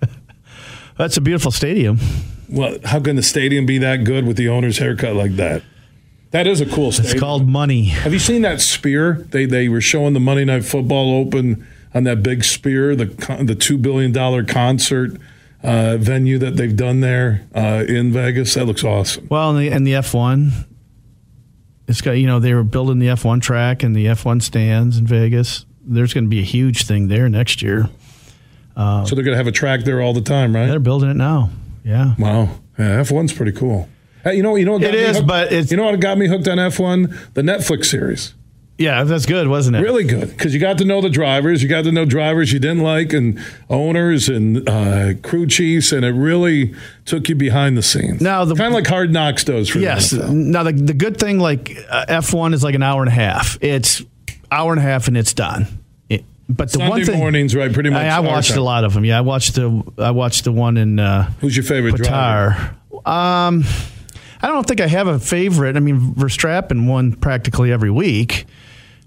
[0.98, 1.98] That's a beautiful stadium.
[2.50, 5.62] Well, how can the stadium be that good with the owner's haircut like that?
[6.32, 7.12] That is a cool stadium.
[7.12, 7.84] It's called money.
[7.84, 9.26] Have you seen that spear?
[9.30, 13.06] They they were showing the Monday Night Football Open on that big spear, the
[13.42, 15.16] the two billion dollar concert
[15.62, 18.54] uh, venue that they've done there uh, in Vegas.
[18.54, 19.28] That looks awesome.
[19.30, 20.52] Well, and the, and the F one,
[21.86, 24.40] it's got you know they were building the F one track and the F one
[24.40, 25.66] stands in Vegas.
[25.82, 27.88] There's going to be a huge thing there next year.
[28.76, 30.66] Uh, so they're going to have a track there all the time, right?
[30.66, 31.50] They're building it now.
[31.84, 32.14] Yeah.
[32.18, 32.60] Wow.
[32.78, 33.88] Yeah, F1's pretty cool.
[34.24, 36.28] Hey, you know, you know, it is, hooked, but it's you know what got me
[36.28, 37.34] hooked on F1?
[37.34, 38.34] The Netflix series.
[38.80, 39.80] Yeah, that's good, wasn't it?
[39.80, 41.62] Really good because you got to know the drivers.
[41.62, 43.38] You got to know drivers you didn't like and
[43.68, 48.22] owners and uh, crew chiefs, and it really took you behind the scenes.
[48.22, 50.12] Now, the, kind of like Hard Knocks does for yes.
[50.12, 53.14] Now, the, the good thing, like uh, F one, is like an hour and a
[53.14, 53.58] half.
[53.60, 54.02] It's
[54.50, 55.80] hour and a half and it's done
[56.50, 57.72] but the Sunday one thing mornings, right?
[57.72, 58.04] Pretty much.
[58.04, 59.04] I, I watched a lot of them.
[59.04, 60.98] Yeah, I watched the I watched the one in.
[60.98, 62.04] Uh, Who's your favorite Qatar.
[62.08, 62.76] driver?
[63.06, 63.64] Um,
[64.42, 65.76] I don't think I have a favorite.
[65.76, 68.46] I mean, Verstappen won practically every week,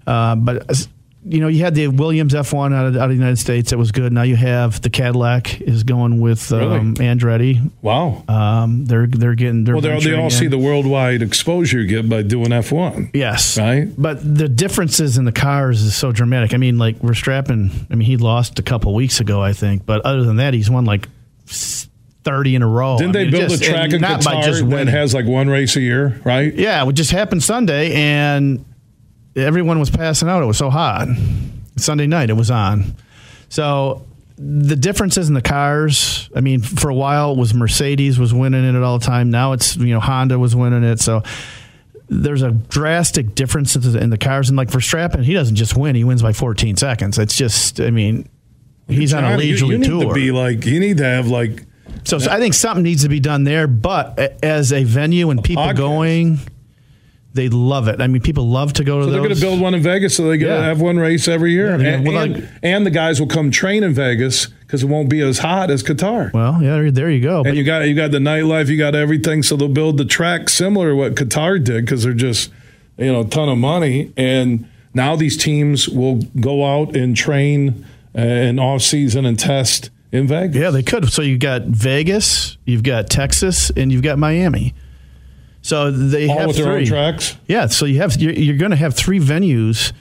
[0.06, 0.86] uh, but
[1.26, 3.78] you know, you had the Williams F1 out of, out of, the United States that
[3.78, 4.12] was good.
[4.12, 7.06] Now you have the Cadillac is going with um, really?
[7.06, 7.70] Andretti.
[7.80, 8.22] Wow.
[8.28, 10.00] Um, they're they're getting they're well.
[10.00, 10.30] They all in.
[10.30, 13.10] see the worldwide exposure you get by doing F1.
[13.14, 13.58] Yes.
[13.58, 13.88] Right.
[13.96, 16.52] But the differences in the cars is so dramatic.
[16.52, 17.86] I mean, like Verstappen.
[17.90, 19.86] I mean, he lost a couple weeks ago, I think.
[19.86, 21.08] But other than that, he's won like.
[22.24, 22.96] 30 in a row.
[22.96, 25.76] Didn't I mean, they build just, a track in Qatar that has like one race
[25.76, 26.54] a year, right?
[26.54, 28.64] Yeah, it just happened Sunday, and
[29.36, 30.42] everyone was passing out.
[30.42, 31.08] It was so hot.
[31.76, 32.94] Sunday night it was on.
[33.48, 36.28] So the differences in the cars.
[36.34, 39.30] I mean, for a while it was Mercedes was winning it all the time.
[39.30, 41.00] Now it's you know Honda was winning it.
[41.00, 41.22] So
[42.08, 44.48] there's a drastic difference in the cars.
[44.48, 47.18] And like Verstappen, he doesn't just win; he wins by 14 seconds.
[47.18, 48.28] It's just, I mean,
[48.88, 49.98] he's on a leisurely you, you tour.
[50.00, 51.64] need to be like, you need to have like.
[52.04, 53.66] So, so I think something needs to be done there.
[53.66, 55.76] But as a venue and people podcast.
[55.76, 56.38] going
[57.34, 58.00] they love it.
[58.00, 59.04] I mean, people love to go to.
[59.04, 59.12] So those.
[59.12, 60.62] they're going to build one in Vegas, so they yeah.
[60.62, 63.50] have one race every year, yeah, and, well, and, like, and, the guys will come
[63.50, 66.32] train in Vegas because it won't be as hot as Qatar.
[66.32, 67.38] Well, yeah, there you go.
[67.38, 70.04] And but, you got you got the nightlife, you got everything, so they'll build the
[70.04, 72.50] track similar to what Qatar did because they're just
[72.96, 77.84] you know a ton of money, and now these teams will go out and train
[78.16, 80.54] uh, in off season and test in Vegas.
[80.56, 81.12] Yeah, they could.
[81.12, 84.72] So you got Vegas, you've got Texas, and you've got Miami.
[85.64, 86.64] So they all have with three.
[86.64, 87.38] their own tracks.
[87.46, 89.94] Yeah, so you have you're, you're going to have three venues,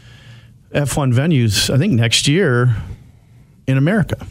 [0.74, 1.74] F1 venues.
[1.74, 2.76] I think next year
[3.66, 4.28] in America.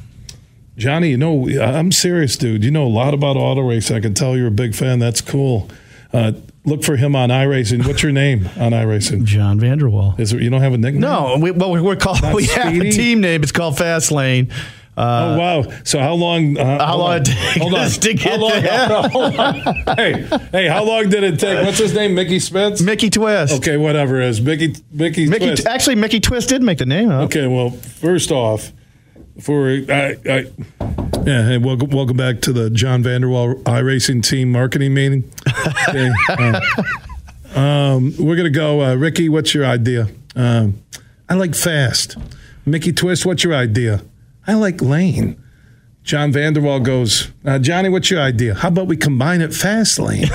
[0.77, 2.63] Johnny, you know, I'm serious, dude.
[2.63, 3.97] You know a lot about auto racing.
[3.97, 4.99] I can tell you're a big fan.
[4.99, 5.71] That's cool.
[6.13, 6.33] Uh,
[6.67, 7.87] look for him on iRacing.
[7.87, 9.25] What's your name on iRacing?
[9.25, 10.15] John Vander Wal.
[10.19, 11.01] Is there, you don't have a nickname?
[11.01, 12.21] No, we, well, we're called.
[12.35, 13.43] we have a team name.
[13.43, 14.53] It's called Fastlane.
[14.95, 15.73] Uh, oh wow!
[15.85, 16.59] So how long?
[16.59, 17.25] Uh, how long?
[17.27, 17.91] Hold on.
[17.91, 18.89] To get how long, there?
[19.09, 19.55] Hold on.
[19.97, 20.69] hey, hey!
[20.69, 21.65] How long did it take?
[21.65, 22.15] What's his name?
[22.15, 22.83] Mickey Spence.
[22.83, 23.55] Mickey Twist.
[23.55, 24.43] Okay, whatever it is.
[24.43, 24.77] Mickey.
[24.91, 25.27] Mickey.
[25.29, 25.47] Mickey.
[25.47, 25.67] Twist.
[25.67, 27.25] Actually, Mickey Twist did make the name up.
[27.25, 27.47] Okay.
[27.47, 28.71] Well, first off,
[29.41, 30.47] for I, I
[31.25, 35.31] yeah, hey, welcome, welcome back to the John Vander Wal iRacing team marketing meeting.
[35.89, 36.61] Okay, uh,
[37.55, 39.29] um, we're gonna go, uh, Ricky.
[39.29, 40.09] What's your idea?
[40.35, 40.83] Um,
[41.29, 42.17] I like fast.
[42.67, 43.25] Mickey Twist.
[43.25, 44.03] What's your idea?
[44.47, 45.43] I like lane.
[46.03, 48.55] John Vander Wal goes, uh, Johnny, what's your idea?
[48.55, 50.23] How about we combine it fast lane?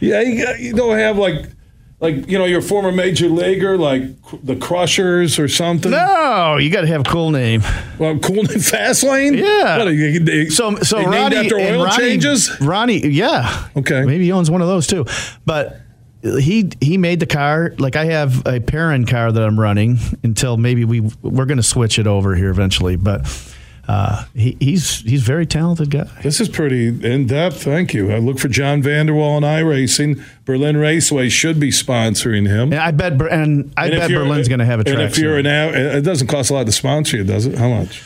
[0.00, 1.50] yeah, you, you, don't have like,
[2.00, 4.04] like you know, your former major leaguer, like
[4.42, 5.90] the Crushers or something.
[5.90, 7.62] No, you got to have a cool name.
[7.98, 9.34] Well, cool name, fast lane.
[9.34, 9.84] Yeah.
[9.84, 12.58] What, they, so, so Ronnie, after oil Ronnie, changes.
[12.58, 13.68] Ronnie, yeah.
[13.76, 14.02] Okay.
[14.06, 15.04] Maybe he owns one of those too,
[15.44, 15.78] but
[16.38, 20.56] he he made the car like I have a parent car that I'm running until
[20.56, 23.26] maybe we we're going to switch it over here eventually, but.
[23.88, 26.10] Uh, he, he's he's very talented guy.
[26.24, 27.62] This is pretty in depth.
[27.62, 28.10] Thank you.
[28.10, 30.20] I look for John Vander Wal and iRacing.
[30.44, 32.72] Berlin Raceway should be sponsoring him.
[32.72, 34.98] And I bet and I and bet Berlin's going to have a track.
[34.98, 35.46] And if you're soon.
[35.46, 37.56] an, it doesn't cost a lot to sponsor you, does it?
[37.56, 38.02] How much?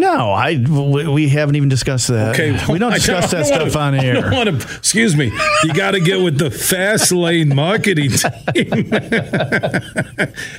[0.00, 2.30] No, I we haven't even discussed that.
[2.30, 4.30] Okay, we don't discuss that stuff to, on air.
[4.40, 5.30] To, excuse me.
[5.64, 8.32] You got to get with the fast lane marketing team.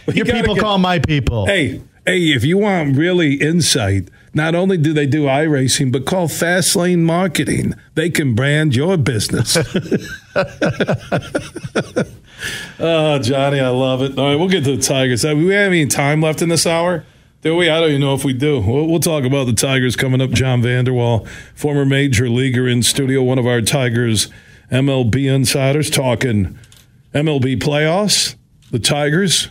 [0.16, 1.48] Your people get, call my people.
[1.48, 6.28] Hey, hey, if you want really insight, not only do they do iRacing, but call
[6.28, 7.74] Fast Lane Marketing.
[7.96, 9.58] They can brand your business.
[12.80, 14.20] oh, Johnny, I love it.
[14.20, 15.26] All right, we'll get to the Tigers.
[15.26, 17.04] Uh, we have any time left in this hour?
[17.42, 17.70] Do we?
[17.70, 18.60] I don't even know if we do.
[18.60, 20.30] We'll, we'll, talk about the Tigers coming up.
[20.30, 21.26] John Vander Wal,
[21.56, 24.30] former major leaguer in studio, one of our Tigers
[24.72, 26.58] MLB insiders, talking
[27.16, 28.36] MLB playoffs,
[28.70, 29.50] the Tigers,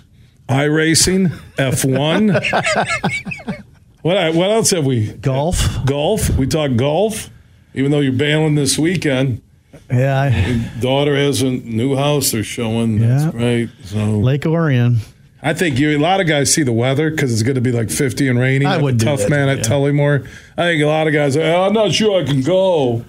[0.48, 3.64] iRacing, F1.
[4.02, 5.12] what, what else have we?
[5.14, 5.84] Golf.
[5.84, 6.30] Golf.
[6.36, 7.28] We talk golf,
[7.74, 9.42] even though you're bailing this weekend.
[9.90, 10.22] Yeah.
[10.22, 13.00] I, daughter has a new house they're showing.
[13.00, 13.18] Yeah.
[13.18, 13.68] That's right.
[13.82, 14.98] So Lake Orion.
[15.42, 15.96] I think you.
[15.96, 18.38] A lot of guys see the weather because it's going to be like 50 and
[18.38, 18.66] rainy.
[18.66, 19.54] I would tough that, man yeah.
[19.54, 20.28] at Tullymore.
[20.56, 21.36] I think a lot of guys.
[21.36, 23.04] Are, oh, I'm not sure I can go.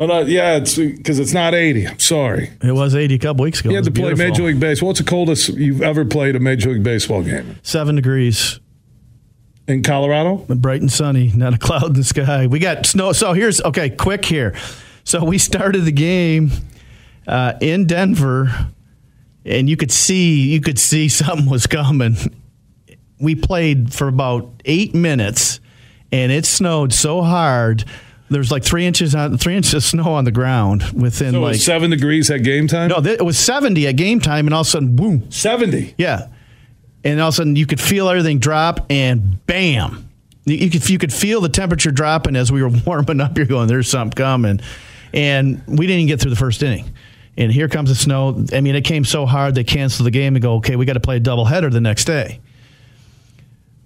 [0.00, 1.86] I'm not, yeah, it's because it's not 80.
[1.86, 2.50] I'm sorry.
[2.62, 3.70] It was 80 a couple weeks ago.
[3.70, 4.26] You had to play beautiful.
[4.26, 4.88] Major League Baseball.
[4.88, 7.58] What's the coldest you've ever played a Major League Baseball game?
[7.62, 8.58] Seven degrees.
[9.66, 10.36] In Colorado?
[10.48, 12.46] Bright and sunny, not a cloud in the sky.
[12.46, 13.12] We got snow.
[13.12, 14.54] So here's, okay, quick here.
[15.04, 16.50] So we started the game
[17.26, 18.70] uh, in Denver,
[19.44, 22.16] and you could see, you could see something was coming
[23.18, 25.60] we played for about eight minutes,
[26.12, 27.84] and it snowed so hard.
[28.30, 31.56] There's like three inches on three inches of snow on the ground within so like
[31.56, 32.88] seven degrees at game time.
[32.88, 35.94] No, it was seventy at game time, and all of a sudden, boom, seventy.
[35.98, 36.28] Yeah,
[37.04, 40.08] and all of a sudden you could feel everything drop, and bam,
[40.44, 43.36] you could you could feel the temperature dropping as we were warming up.
[43.36, 44.60] You're going, there's something coming,
[45.12, 46.92] and we didn't even get through the first inning.
[47.36, 48.44] And here comes the snow.
[48.52, 50.92] I mean, it came so hard they canceled the game and go, okay, we got
[50.92, 52.40] to play a doubleheader the next day.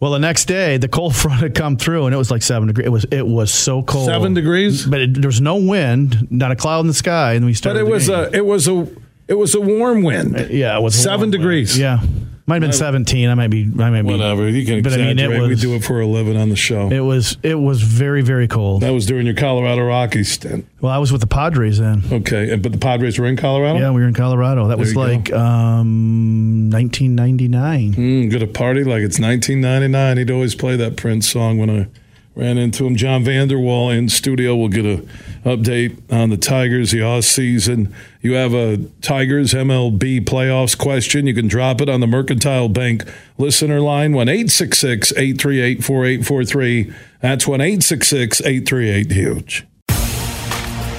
[0.00, 2.68] Well, the next day, the cold front had come through, and it was like seven
[2.68, 2.86] degrees.
[2.86, 4.86] It was it was so cold, seven degrees.
[4.86, 7.80] But it, there was no wind, not a cloud in the sky, and we started.
[7.80, 8.16] But it was game.
[8.16, 8.88] a it was a
[9.26, 10.36] it was a warm wind.
[10.36, 11.76] Uh, yeah, it was seven degrees.
[11.76, 11.80] Wind.
[11.80, 13.28] Yeah, might have been seventeen.
[13.28, 13.62] I might be.
[13.78, 14.08] I might be.
[14.10, 14.82] Whatever you can.
[14.82, 14.94] But.
[14.94, 16.90] I mean, it was, we do it for a living on the show.
[16.90, 17.36] It was.
[17.42, 18.82] It was very very cold.
[18.82, 20.66] That was during your Colorado Rockies stint.
[20.80, 22.02] Well, I was with the Padres then.
[22.10, 23.78] Okay, but the Padres were in Colorado.
[23.78, 24.68] Yeah, we were in Colorado.
[24.68, 27.94] That there was like um, 1999.
[27.94, 30.16] Mm, good a party like it's 1999.
[30.16, 31.86] He'd always play that Prince song when I
[32.34, 32.96] ran into him.
[32.96, 34.56] John Vander Wal in studio.
[34.56, 35.06] We'll get a
[35.44, 37.94] update on the Tigers, the off season.
[38.20, 41.28] You have a Tigers MLB playoffs question.
[41.28, 43.04] You can drop it on the Mercantile Bank
[43.38, 46.92] listener line, 1 838 4843.
[47.20, 49.66] That's 1 838 Huge.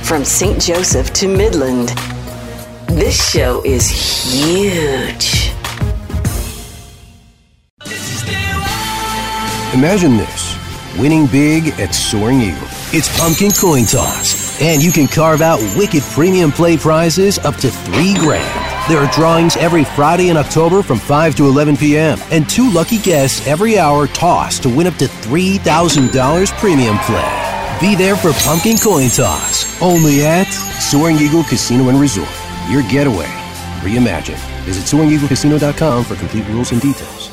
[0.04, 0.62] From St.
[0.62, 1.90] Joseph to Midland,
[2.88, 5.52] this show is huge.
[9.74, 10.58] Imagine this
[10.98, 12.68] winning big at Soaring Eagle.
[12.92, 17.70] It's pumpkin coin toss, and you can carve out wicked premium play prizes up to
[17.70, 18.70] three grand.
[18.90, 22.98] There are drawings every Friday in October from 5 to 11 p.m., and two lucky
[22.98, 27.78] guests every hour toss to win up to $3,000 premium play.
[27.80, 30.48] Be there for Pumpkin Coin Toss, only at
[30.82, 32.30] Soaring Eagle Casino and Resort.
[32.70, 33.28] Your getaway
[33.82, 34.40] reimagined.
[34.66, 37.30] Visit SoaringEagleCasino.com for complete rules and details.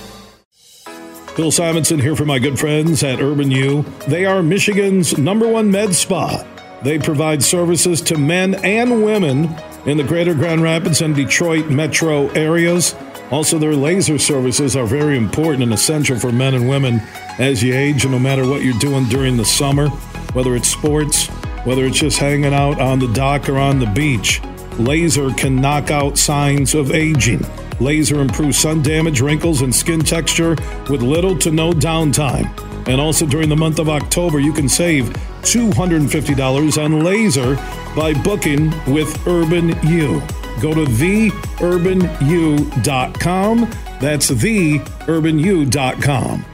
[1.37, 3.83] Bill Simonson here for my good friends at Urban U.
[4.09, 6.47] They are Michigan's number one med spa.
[6.83, 9.55] They provide services to men and women
[9.87, 12.95] in the greater Grand Rapids and Detroit metro areas.
[13.31, 17.01] Also, their laser services are very important and essential for men and women
[17.39, 19.89] as you age, and no matter what you're doing during the summer,
[20.33, 21.27] whether it's sports,
[21.65, 24.41] whether it's just hanging out on the dock or on the beach,
[24.79, 27.45] laser can knock out signs of aging.
[27.81, 30.57] Laser improves sun damage, wrinkles, and skin texture
[30.89, 32.47] with little to no downtime.
[32.89, 35.15] And also during the month of October, you can save
[35.47, 37.57] $250 on laser
[37.95, 40.21] by booking with Urban U.
[40.61, 43.61] Go to theurbanu.com.
[44.01, 46.45] That's theurbanu.com.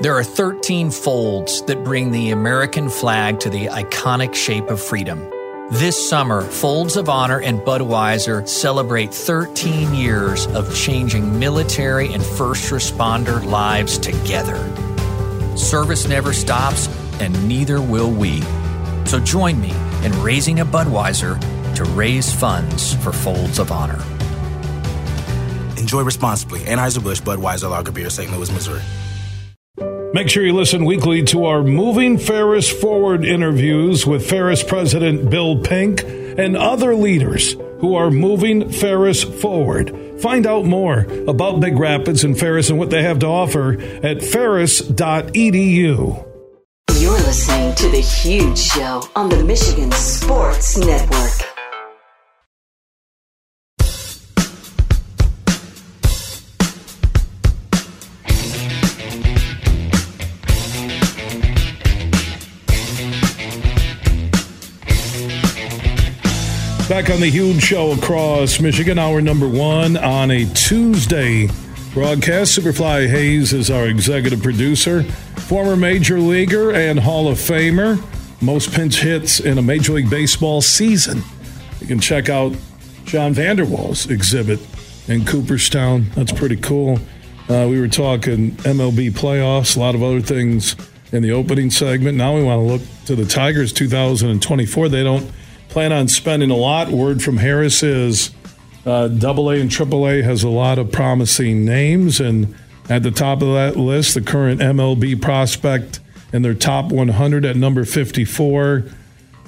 [0.00, 5.30] There are 13 folds that bring the American flag to the iconic shape of freedom.
[5.70, 12.70] This summer, Folds of Honor and Budweiser celebrate 13 years of changing military and first
[12.70, 14.58] responder lives together.
[15.56, 16.88] Service never stops,
[17.20, 18.42] and neither will we.
[19.04, 21.38] So join me in raising a Budweiser
[21.76, 24.02] to raise funds for Folds of Honor.
[25.76, 26.60] Enjoy responsibly.
[26.60, 28.30] Anheuser-Busch Budweiser Lager Beer, St.
[28.32, 28.82] Louis, Missouri.
[30.14, 35.60] Make sure you listen weekly to our Moving Ferris Forward interviews with Ferris President Bill
[35.60, 39.92] Pink and other leaders who are moving Ferris forward.
[40.20, 43.72] Find out more about Big Rapids and Ferris and what they have to offer
[44.04, 44.94] at ferris.edu.
[47.04, 51.38] You're listening to The Huge Show on the Michigan Sports Network.
[66.88, 71.50] Back on the huge show across Michigan, hour number one on a Tuesday
[71.94, 72.58] broadcast.
[72.58, 78.02] Superfly Hayes is our executive producer, former major leaguer and Hall of Famer,
[78.42, 81.22] most pinch hits in a Major League Baseball season.
[81.80, 82.52] You can check out
[83.04, 84.58] John Vander Wal's exhibit
[85.06, 86.06] in Cooperstown.
[86.16, 86.98] That's pretty cool.
[87.48, 90.74] Uh, we were talking MLB playoffs, a lot of other things
[91.12, 92.18] in the opening segment.
[92.18, 94.88] Now we want to look to the Tigers 2024.
[94.88, 95.30] They don't
[95.68, 96.88] plan on spending a lot.
[96.88, 98.33] Word from Harris is
[98.84, 102.54] Double A and Triple A has a lot of promising names, and
[102.88, 106.00] at the top of that list, the current MLB prospect
[106.32, 108.84] in their top 100 at number 54,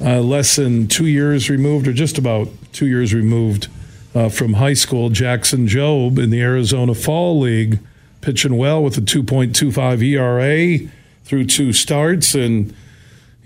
[0.01, 3.69] uh, less than two years removed, or just about two years removed
[4.15, 5.11] uh, from high school.
[5.11, 7.79] Jackson Jobe in the Arizona Fall League,
[8.21, 10.91] pitching well with a 2.25 ERA
[11.25, 12.75] through two starts and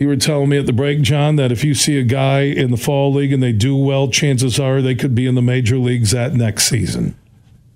[0.01, 2.71] you were telling me at the break, John, that if you see a guy in
[2.71, 5.77] the fall league and they do well, chances are they could be in the major
[5.77, 7.15] leagues that next season.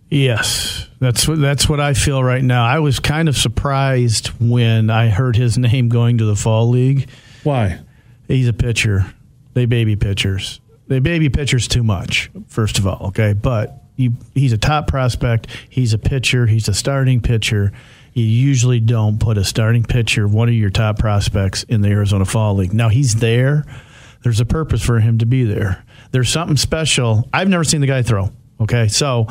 [0.08, 2.64] Yes, that's what that's what I feel right now.
[2.64, 7.10] I was kind of surprised when I heard his name going to the fall league.
[7.42, 7.80] Why?
[8.26, 9.12] He's a pitcher.
[9.52, 10.60] They baby pitchers.
[10.88, 12.30] They baby pitchers too much.
[12.48, 15.46] First of all, okay, but he, he's a top prospect.
[15.68, 16.46] He's a pitcher.
[16.46, 17.72] He's a starting pitcher
[18.14, 22.24] you usually don't put a starting pitcher, one of your top prospects, in the Arizona
[22.24, 22.72] Fall League.
[22.72, 23.64] Now he's there.
[24.22, 25.84] There's a purpose for him to be there.
[26.12, 27.28] There's something special.
[27.34, 28.30] I've never seen the guy throw.
[28.60, 29.26] Okay, so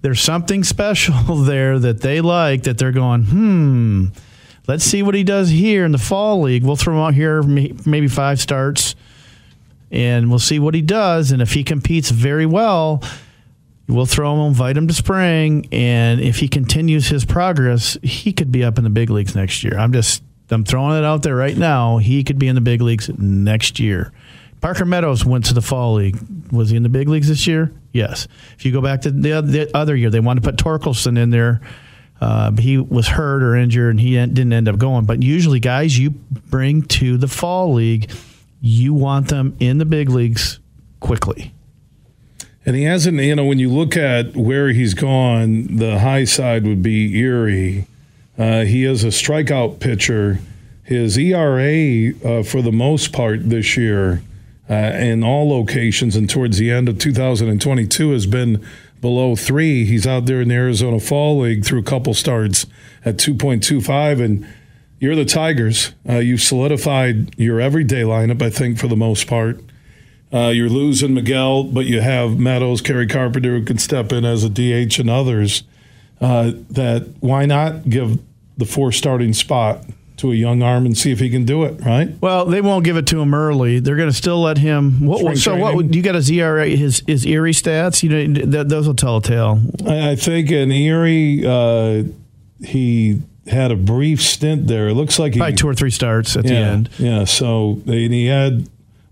[0.00, 4.06] there's something special there that they like that they're going, hmm.
[4.68, 6.62] Let's see what he does here in the fall league.
[6.62, 8.94] We'll throw him out here maybe five starts,
[9.90, 11.32] and we'll see what he does.
[11.32, 13.02] And if he competes very well,
[13.90, 18.52] We'll throw him, invite him to spring, and if he continues his progress, he could
[18.52, 19.76] be up in the big leagues next year.
[19.76, 21.98] I'm just I'm throwing it out there right now.
[21.98, 24.12] He could be in the big leagues next year.
[24.60, 26.18] Parker Meadows went to the fall league.
[26.52, 27.72] Was he in the big leagues this year?
[27.92, 28.28] Yes.
[28.56, 31.30] If you go back to the, the other year, they wanted to put Torkelson in
[31.30, 31.60] there.
[32.20, 35.06] Uh, he was hurt or injured, and he didn't end up going.
[35.06, 38.10] But usually, guys you bring to the fall league,
[38.60, 40.60] you want them in the big leagues
[41.00, 41.54] quickly.
[42.66, 46.64] And he hasn't, you know, when you look at where he's gone, the high side
[46.66, 47.86] would be Erie.
[48.38, 50.40] Uh, he is a strikeout pitcher.
[50.82, 54.22] His ERA, uh, for the most part this year,
[54.68, 58.64] uh, in all locations and towards the end of 2022, has been
[59.00, 59.84] below three.
[59.84, 62.66] He's out there in the Arizona Fall League through a couple starts
[63.04, 64.22] at 2.25.
[64.22, 64.46] And
[64.98, 65.92] you're the Tigers.
[66.08, 69.60] Uh, you've solidified your everyday lineup, I think, for the most part.
[70.32, 74.44] Uh, you're losing Miguel, but you have Meadows, Kerry Carpenter, who can step in as
[74.44, 75.64] a DH, and others.
[76.20, 78.20] Uh, that why not give
[78.56, 79.84] the four starting spot
[80.18, 82.10] to a young arm and see if he can do it, right?
[82.20, 83.80] Well, they won't give it to him early.
[83.80, 85.06] They're going to still let him.
[85.06, 85.76] What, so, training.
[85.76, 88.02] what you got his ERA, his his Erie stats?
[88.02, 89.60] You know, those will tell a tale.
[89.86, 92.04] I, I think in Erie, uh,
[92.62, 94.88] he had a brief stint there.
[94.88, 96.90] It looks like he Probably two or three starts at yeah, the end.
[96.98, 98.68] Yeah, so he had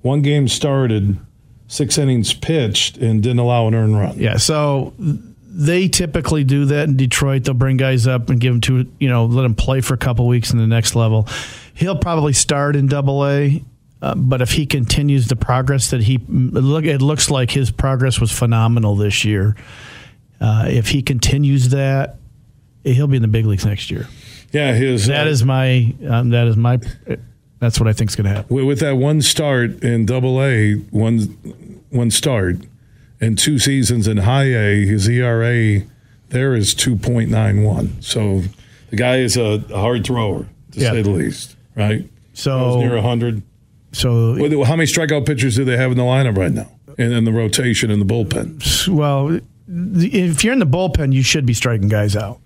[0.09, 1.19] one game started,
[1.67, 4.19] six innings pitched, and didn't allow an earned run.
[4.19, 7.45] Yeah, so they typically do that in Detroit.
[7.45, 9.99] They'll bring guys up and give them to you know let them play for a
[9.99, 11.29] couple weeks in the next level.
[11.75, 13.63] He'll probably start in Double A,
[14.01, 18.19] uh, but if he continues the progress that he look, it looks like his progress
[18.19, 19.57] was phenomenal this year.
[20.41, 22.17] Uh, if he continues that,
[22.83, 24.09] he'll be in the big leagues next year.
[24.53, 26.81] Yeah, his that uh, is my um, that is my
[27.59, 28.67] that's what I think is going to happen.
[28.67, 31.21] With that one start in Double A, one
[31.91, 32.57] one start,
[33.21, 35.83] and two seasons in High A, his ERA
[36.31, 38.01] there is two point nine one.
[38.03, 38.43] So
[38.91, 40.91] the guy is a, hard thrower to yeah.
[40.91, 42.09] say the least, right?
[42.35, 43.43] So near hundred.
[43.93, 44.35] So
[44.65, 47.33] how many strikeout pitchers do they have in the lineup right now, and in the
[47.33, 48.89] rotation in the bullpen?
[48.89, 52.41] Well, if you're in the bullpen, you should be striking guys out.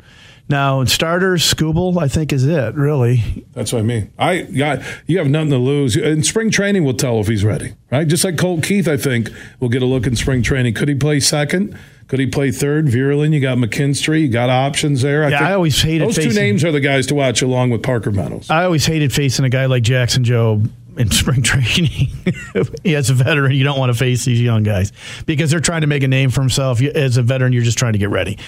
[0.52, 3.46] Now, in starters, Skubal, I think, is it, really.
[3.54, 4.12] That's what I mean.
[4.18, 5.96] I got you have nothing to lose.
[5.96, 8.06] In spring training, we'll tell if he's ready, right?
[8.06, 9.30] Just like Colt Keith, I think,
[9.60, 10.74] will get a look in spring training.
[10.74, 11.74] Could he play second?
[12.06, 12.84] Could he play third?
[12.84, 15.24] Vierling, you got McKinstry, you got options there.
[15.24, 17.70] I yeah, I always hated those facing, two names are the guys to watch along
[17.70, 18.50] with Parker Meadows.
[18.50, 22.08] I always hated facing a guy like Jackson Jobe in spring training.
[22.84, 24.92] as a veteran, you don't want to face these young guys
[25.24, 26.82] because they're trying to make a name for himself.
[26.82, 28.38] As a veteran, you're just trying to get ready.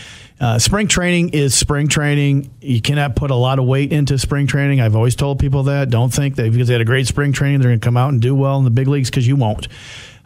[0.41, 2.51] Uh, spring training is spring training.
[2.61, 4.81] You cannot put a lot of weight into spring training.
[4.81, 5.91] I've always told people that.
[5.91, 8.13] Don't think that because they had a great spring training, they're going to come out
[8.13, 9.69] and do well in the big leagues because you won't.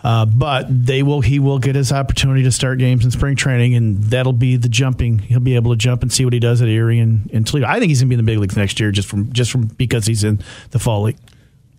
[0.02, 1.20] Uh, but they will.
[1.20, 4.68] He will get his opportunity to start games in spring training, and that'll be the
[4.68, 5.18] jumping.
[5.18, 7.66] He'll be able to jump and see what he does at Erie and, and Toledo.
[7.66, 9.50] I think he's going to be in the big leagues next year, just from just
[9.50, 10.40] from because he's in
[10.70, 11.16] the fall league.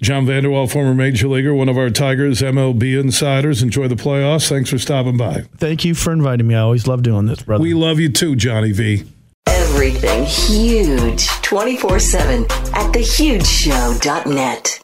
[0.01, 3.61] John Vander Wal, former major leaguer, one of our Tigers MLB insiders.
[3.61, 4.47] Enjoy the playoffs.
[4.47, 5.41] Thanks for stopping by.
[5.57, 6.55] Thank you for inviting me.
[6.55, 7.61] I always love doing this, brother.
[7.61, 9.03] We love you too, Johnny V.
[9.47, 14.81] Everything huge 24 7 at thehugeshow.net.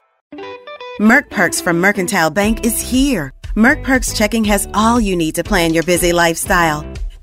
[1.00, 3.32] Merck Perks from Mercantile Bank is here.
[3.56, 6.86] Merck Perks checking has all you need to plan your busy lifestyle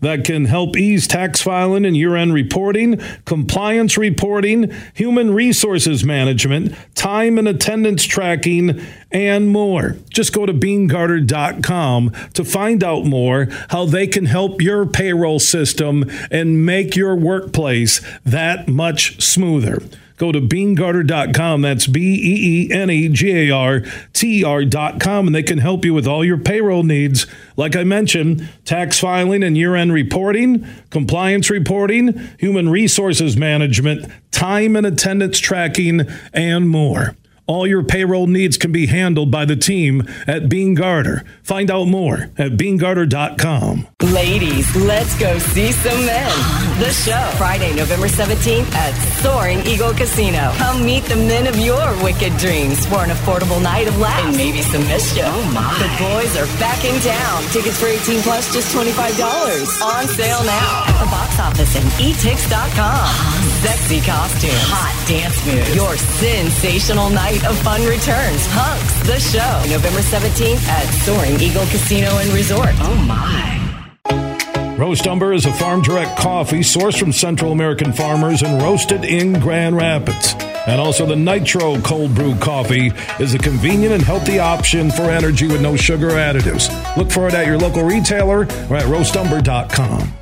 [0.00, 6.74] That can help ease tax filing and year end reporting, compliance reporting, human resources management,
[6.94, 8.80] time and attendance tracking,
[9.12, 9.96] and more.
[10.08, 16.10] Just go to beenegarter.com to find out more how they can help your payroll system
[16.30, 19.82] and make your workplace that much smoother.
[20.20, 21.62] Go to beenegarter.com.
[21.62, 23.80] That's B E E N E G A R
[24.12, 27.26] T R.com, and they can help you with all your payroll needs.
[27.56, 34.76] Like I mentioned, tax filing and year end reporting, compliance reporting, human resources management, time
[34.76, 36.02] and attendance tracking,
[36.34, 37.16] and more.
[37.50, 41.24] All your payroll needs can be handled by the team at Beene Garter.
[41.42, 43.88] Find out more at beenegarter.com.
[44.02, 46.30] Ladies, let's go see some men.
[46.78, 50.52] The show, Friday, November 17th at Soaring Eagle Casino.
[50.58, 54.36] Come meet the men of your wicked dreams for an affordable night of laughs and
[54.36, 55.24] maybe some mischief.
[55.26, 55.74] Oh my.
[55.82, 57.42] The boys are backing down.
[57.50, 59.82] Tickets for 18 plus just $25.
[59.82, 63.39] On sale now at the box office and etix.com.
[63.60, 68.40] Sexy costumes, hot dance moves, your sensational night of fun returns.
[68.48, 72.70] Hunks, the show, November 17th at Soaring Eagle Casino and Resort.
[72.80, 74.76] Oh my.
[74.78, 79.38] Roast Umber is a farm direct coffee sourced from Central American farmers and roasted in
[79.38, 80.34] Grand Rapids.
[80.66, 85.48] And also, the Nitro Cold Brew Coffee is a convenient and healthy option for energy
[85.48, 86.70] with no sugar additives.
[86.96, 90.19] Look for it at your local retailer or at roastumber.com.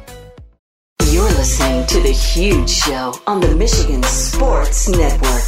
[1.38, 5.44] Listening to The Huge Show on the Michigan Sports Network.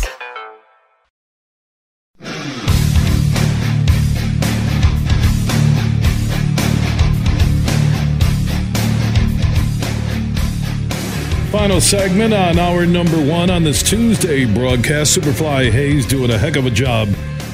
[11.50, 15.18] Final segment on hour number one on this Tuesday broadcast.
[15.18, 17.08] Superfly Hayes doing a heck of a job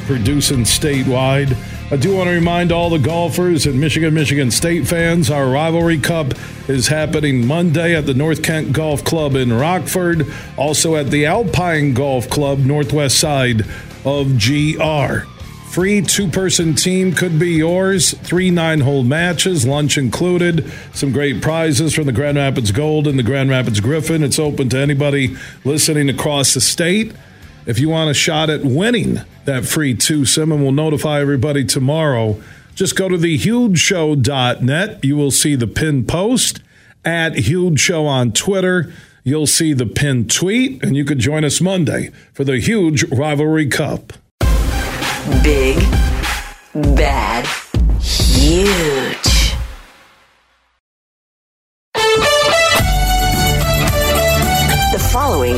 [0.05, 1.57] producing statewide.
[1.89, 5.99] I do want to remind all the golfers and Michigan, Michigan State fans our Rivalry
[5.99, 6.35] Cup
[6.69, 10.27] is happening Monday at the North Kent Golf Club in Rockford,
[10.57, 13.61] also at the Alpine Golf Club, northwest side
[14.05, 15.29] of GR.
[15.71, 18.15] Free two person team could be yours.
[18.15, 20.69] Three nine hole matches, lunch included.
[20.93, 24.25] Some great prizes from the Grand Rapids Gold and the Grand Rapids Griffin.
[24.25, 27.13] It's open to anybody listening across the state.
[27.67, 31.65] If you want a shot at winning that free two sim, and we'll notify everybody
[31.65, 32.41] tomorrow,
[32.75, 35.05] just go to thehugeshow.net.
[35.05, 36.61] You will see the pin post
[37.05, 38.93] at Huge Show on Twitter.
[39.25, 43.67] You'll see the pin tweet, and you can join us Monday for the huge rivalry
[43.67, 44.13] cup.
[45.43, 45.79] Big,
[46.75, 47.45] bad,
[48.01, 49.26] huge.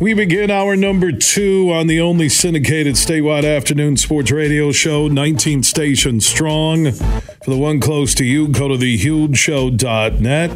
[0.00, 5.62] We begin our number two on the only syndicated statewide afternoon sports radio show, 19
[5.62, 6.92] stations strong.
[6.92, 10.50] For the one close to you, go to thehugeshow.net.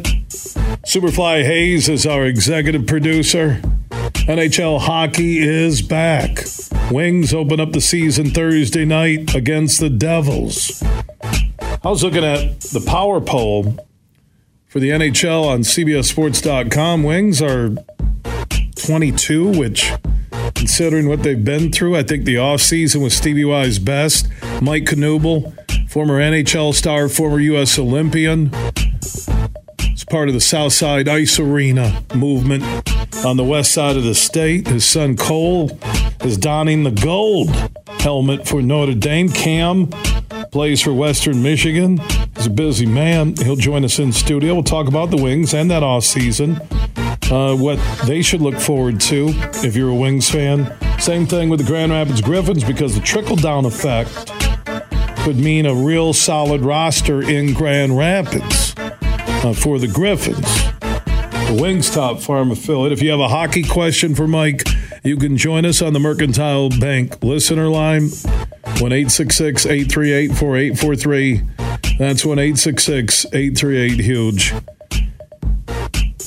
[0.83, 3.61] Superfly Hayes is our executive producer.
[4.25, 6.39] NHL hockey is back.
[6.89, 10.81] Wings open up the season Thursday night against the Devils.
[11.21, 13.77] I was looking at the power poll
[14.65, 17.03] for the NHL on CBSSports.com.
[17.03, 17.75] Wings are
[18.75, 19.91] 22, which,
[20.53, 24.27] considering what they've been through, I think the offseason was Stevie Y's best.
[24.61, 25.53] Mike Knuble,
[25.89, 27.79] former NHL star, former U.S.
[27.79, 28.51] Olympian,
[29.79, 32.63] is part of the Southside Ice Arena movement
[33.25, 34.67] on the west side of the state.
[34.67, 35.79] His son Cole
[36.21, 37.49] is donning the gold
[38.01, 39.29] helmet for Notre Dame.
[39.29, 39.87] Cam
[40.51, 41.97] plays for Western Michigan.
[42.35, 43.35] He's a busy man.
[43.37, 44.53] He'll join us in studio.
[44.53, 46.59] We'll talk about the Wings and that off season
[47.31, 49.29] uh, what they should look forward to
[49.63, 50.71] if you're a Wings fan.
[50.99, 54.31] Same thing with the Grand Rapids Griffins because the trickle down effect
[55.19, 60.45] could mean a real solid roster in Grand Rapids uh, for the Griffins.
[61.47, 62.91] The Wings top farm affiliate.
[62.91, 64.63] If you have a hockey question for Mike,
[65.03, 68.09] you can join us on the Mercantile Bank listener line
[68.79, 71.41] 1 838 4843.
[71.97, 74.53] That's 1 838 Huge.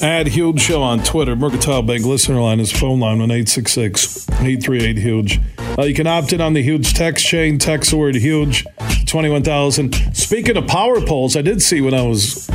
[0.01, 1.35] Add Huge Show on Twitter.
[1.35, 5.41] Mercantile Bank listener line is phone line 1 838 Huge.
[5.77, 7.59] Uh, you can opt in on the Huge text chain.
[7.59, 8.65] Text the word Huge
[9.07, 9.93] 21,000.
[10.15, 12.49] Speaking of power polls, I did see when I was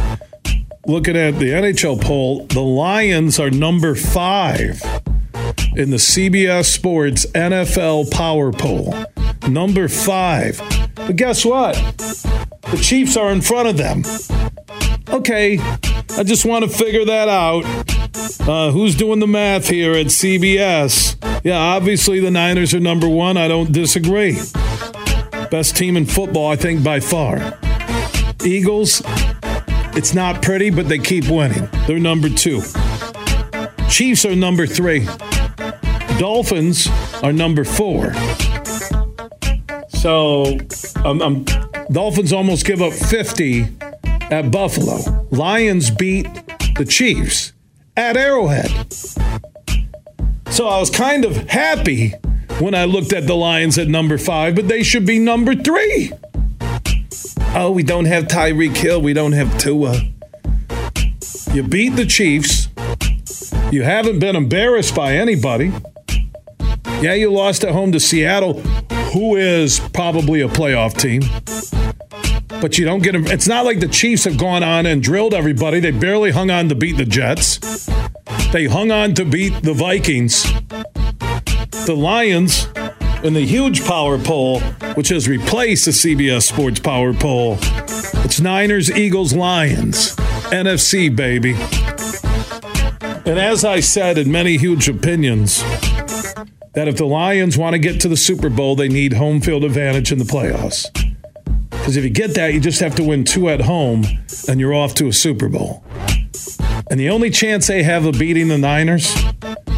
[0.85, 4.81] looking at the NHL poll, the Lions are number five
[5.75, 8.93] in the CBS Sports NFL Power Poll.
[9.49, 10.61] Number five.
[10.95, 11.75] But guess what?
[12.71, 14.03] The Chiefs are in front of them.
[15.09, 15.57] Okay,
[16.15, 17.65] I just want to figure that out.
[18.47, 21.15] Uh, who's doing the math here at CBS?
[21.43, 23.35] Yeah, obviously the Niners are number one.
[23.35, 24.33] I don't disagree.
[25.49, 27.57] Best team in football, I think, by far.
[28.45, 29.01] Eagles,
[29.95, 31.67] it's not pretty, but they keep winning.
[31.87, 32.61] They're number two.
[33.89, 35.07] Chiefs are number three.
[36.19, 36.87] Dolphins
[37.23, 38.13] are number four.
[39.89, 40.59] So,
[41.03, 41.45] um, um,
[41.91, 43.82] Dolphins almost give up 50
[44.31, 45.27] at Buffalo.
[45.31, 46.27] Lions beat
[46.75, 47.53] the Chiefs
[47.95, 48.93] at Arrowhead.
[50.49, 52.13] So I was kind of happy
[52.59, 56.11] when I looked at the Lions at number five, but they should be number three.
[57.55, 59.01] Oh, we don't have Tyreek Hill.
[59.01, 59.99] We don't have Tua.
[61.53, 62.69] You beat the Chiefs.
[63.71, 65.71] You haven't been embarrassed by anybody.
[67.01, 68.59] Yeah, you lost at home to Seattle,
[69.13, 71.21] who is probably a playoff team
[72.63, 73.27] but you don't get them.
[73.27, 75.81] It's not like the Chiefs have gone on and drilled everybody.
[75.81, 77.57] They barely hung on to beat the Jets.
[78.53, 80.43] They hung on to beat the Vikings.
[81.85, 82.69] The Lions
[83.21, 84.61] in the huge power poll,
[84.95, 87.57] which has replaced the CBS Sports Power Poll.
[88.23, 90.15] It's Niners, Eagles, Lions.
[90.53, 91.55] NFC, baby.
[93.29, 95.61] And as I said in many huge opinions,
[96.75, 99.65] that if the Lions want to get to the Super Bowl, they need home field
[99.65, 101.02] advantage in the playoffs.
[101.83, 104.05] Because if you get that, you just have to win two at home
[104.47, 105.83] and you're off to a Super Bowl.
[106.89, 109.13] And the only chance they have of beating the Niners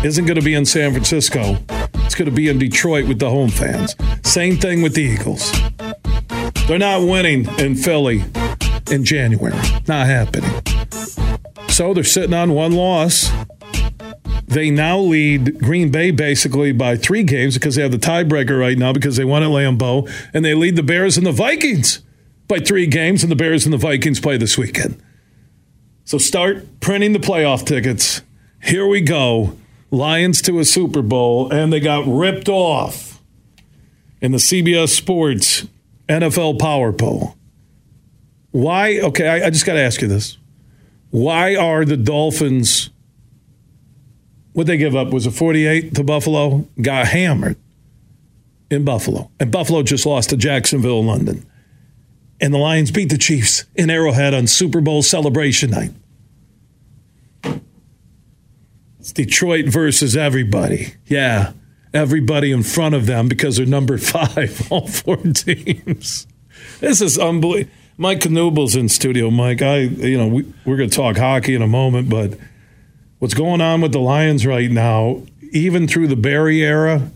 [0.04, 1.58] isn't going to be in San Francisco.
[1.96, 3.96] It's going to be in Detroit with the home fans.
[4.24, 5.52] Same thing with the Eagles.
[6.68, 8.24] They're not winning in Philly
[8.92, 9.58] in January.
[9.88, 10.52] Not happening.
[11.70, 13.32] So they're sitting on one loss.
[14.56, 18.78] They now lead Green Bay basically by three games because they have the tiebreaker right
[18.78, 22.02] now because they won at Lambeau, and they lead the Bears and the Vikings
[22.48, 25.04] by three games, and the Bears and the Vikings play this weekend.
[26.06, 28.22] So start printing the playoff tickets.
[28.64, 29.58] Here we go.
[29.92, 33.22] Lions to a Super Bowl, and they got ripped off
[34.22, 35.68] in the CBS Sports
[36.08, 37.36] NFL Power Poll.
[38.52, 39.02] Why?
[39.02, 40.38] Okay, I, I just got to ask you this.
[41.10, 42.90] Why are the Dolphins,
[44.56, 45.10] what they give up?
[45.10, 46.66] Was a 48 to Buffalo?
[46.82, 47.58] Got hammered
[48.72, 49.30] in Buffalo.
[49.38, 51.46] And Buffalo just lost to Jacksonville, London.
[52.40, 55.92] And the Lions beat the Chiefs in Arrowhead on Super Bowl celebration night.
[58.98, 60.94] It's Detroit versus everybody.
[61.06, 61.52] Yeah,
[61.94, 66.28] everybody in front of them because they're number five, all four teams.
[66.80, 67.74] This is unbelievable.
[67.98, 69.30] Mike Knuble's in studio.
[69.30, 72.38] Mike, I, you know, we, we're going to talk hockey in a moment, but
[73.20, 77.12] what's going on with the Lions right now, even through the Barry era,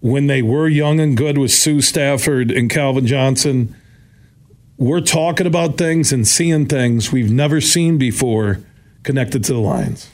[0.00, 3.74] when they were young and good with Suh Stafford and Calvin Johnson,
[4.76, 8.60] we're talking about things and seeing things we've never seen before
[9.02, 10.10] connected to the Lions.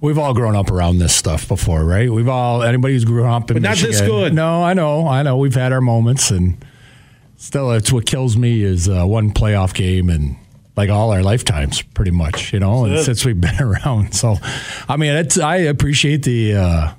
[0.00, 2.10] We've all grown up around this stuff before, right?
[2.10, 4.34] We've all anybody who's grown up in but not Michigan, this good.
[4.34, 5.38] No, I know, I know.
[5.38, 6.62] We've had our moments, and
[7.36, 10.36] still, it's what kills me is uh, one playoff game and
[10.76, 12.52] like all our lifetimes, pretty much.
[12.52, 14.36] You know, and since we've been around, so
[14.88, 16.94] I mean, it's I appreciate the uh,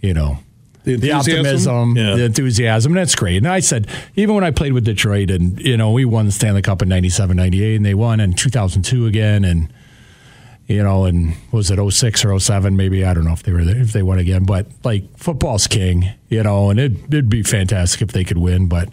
[0.00, 0.38] you know
[0.86, 2.14] the, the optimism, yeah.
[2.14, 2.92] the enthusiasm.
[2.92, 3.38] And that's great.
[3.38, 6.32] And I said, even when I played with Detroit and, you know, we won the
[6.32, 9.44] Stanley Cup in 97, 98, and they won in 2002 again.
[9.44, 9.72] And,
[10.68, 12.76] you know, and was it 06 or 07?
[12.76, 15.66] Maybe I don't know if they were there, if they won again, but like football's
[15.66, 18.68] king, you know, and it, it'd be fantastic if they could win.
[18.68, 18.88] But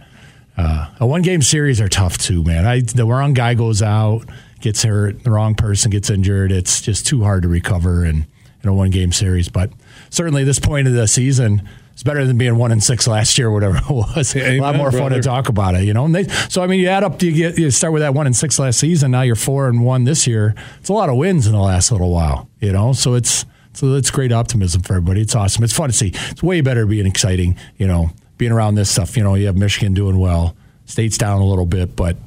[0.58, 2.66] uh, a one game series are tough too, man.
[2.66, 4.26] I, the wrong guy goes out,
[4.62, 6.52] gets hurt, the wrong person gets injured.
[6.52, 8.28] It's just too hard to recover in,
[8.62, 9.50] in a one game series.
[9.50, 9.72] But
[10.10, 13.48] certainly this point of the season, it's better than being one and six last year,
[13.48, 14.36] or whatever it was.
[14.36, 15.10] Amen, a lot more brother.
[15.10, 16.06] fun to talk about it, you know.
[16.06, 18.28] And they, so I mean, you add up, you get you start with that one
[18.28, 19.12] and six last season.
[19.12, 20.56] Now you're four and one this year.
[20.80, 22.94] It's a lot of wins in the last little while, you know.
[22.94, 25.22] So it's so it's great optimism for everybody.
[25.22, 25.64] It's awesome.
[25.64, 26.12] It's fun to see.
[26.30, 28.12] It's way better being exciting, you know,
[28.44, 29.16] being around this stuff.
[29.16, 32.18] You know, you have Michigan doing well, State's down a little bit, but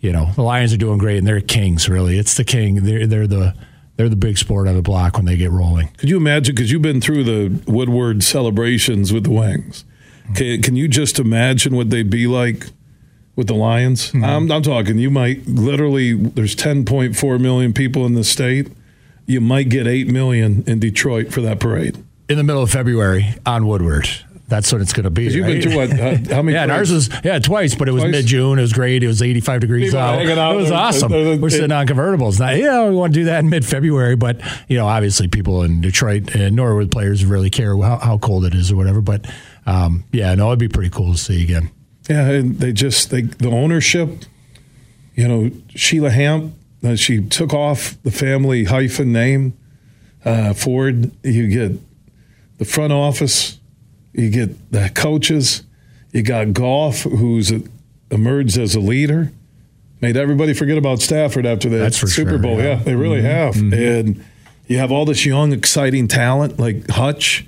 [0.00, 1.88] you know the Lions are doing great, and they're kings.
[1.88, 2.82] Really, it's the king.
[2.82, 3.54] They're they're the
[3.96, 5.90] they're the big sport on the block when they get rolling.
[5.96, 6.56] Could you imagine?
[6.56, 9.84] Because you've been through the Woodward celebrations with the Wings.
[10.34, 12.66] Can, can you just imagine what they'd be like
[13.36, 14.08] with the Lions?
[14.08, 14.24] Mm-hmm.
[14.24, 18.68] I'm, I'm talking, you might literally, there's 10.4 million people in the state.
[19.26, 22.02] You might get 8 million in Detroit for that parade.
[22.28, 24.08] In the middle of February on Woodward.
[24.50, 25.24] That's what it's going to be.
[25.24, 25.62] You've right?
[25.62, 25.90] been to what?
[25.92, 26.52] Uh, how many?
[26.56, 28.58] yeah, ours was yeah twice, but it was mid June.
[28.58, 29.04] It was great.
[29.04, 30.18] It was 85 degrees out.
[30.18, 30.54] out.
[30.54, 31.12] It was awesome.
[31.40, 32.40] We're sitting on convertibles.
[32.40, 35.62] Now, yeah, we want to do that in mid February, but you know, obviously, people
[35.62, 39.00] in Detroit and Norwood players really care how, how cold it is or whatever.
[39.00, 39.32] But
[39.66, 41.70] um, yeah, no, it'd be pretty cool to see again.
[42.08, 44.24] Yeah, and they just they the ownership.
[45.14, 46.54] You know, Sheila Hamp.
[46.82, 49.56] Uh, she took off the family hyphen name.
[50.24, 51.12] Uh, Ford.
[51.22, 51.80] You get
[52.58, 53.59] the front office
[54.12, 55.62] you get the coaches.
[56.12, 57.52] You got Goff, who's
[58.10, 59.32] emerged as a leader.
[60.00, 62.56] Made everybody forget about Stafford after the Super sure, Bowl.
[62.56, 62.64] Yeah.
[62.64, 63.26] yeah, they really mm-hmm.
[63.26, 63.54] have.
[63.54, 63.74] Mm-hmm.
[63.74, 64.24] And
[64.66, 67.46] you have all this young, exciting talent like Hutch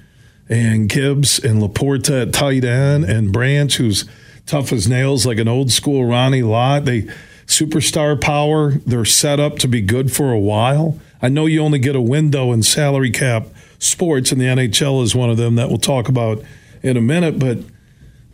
[0.48, 4.04] and Gibbs and LaPorta at tight end and Branch, who's
[4.46, 6.84] tough as nails, like an old school Ronnie Lott.
[6.84, 7.08] They
[7.46, 8.72] superstar power.
[8.72, 11.00] They're set up to be good for a while.
[11.22, 13.46] I know you only get a window in salary cap
[13.82, 16.42] sports, and the NHL is one of them that we'll talk about
[16.82, 17.38] in a minute.
[17.38, 17.58] But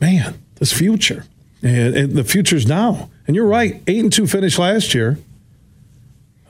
[0.00, 1.24] man, this future,
[1.62, 3.10] and, and the future's now.
[3.26, 5.18] And you're right, eight and two finished last year,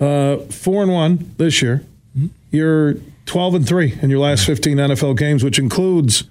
[0.01, 1.85] uh, four and one this year.
[2.17, 2.27] Mm-hmm.
[2.51, 2.95] You're
[3.27, 6.25] twelve and three in your last fifteen NFL games, which includes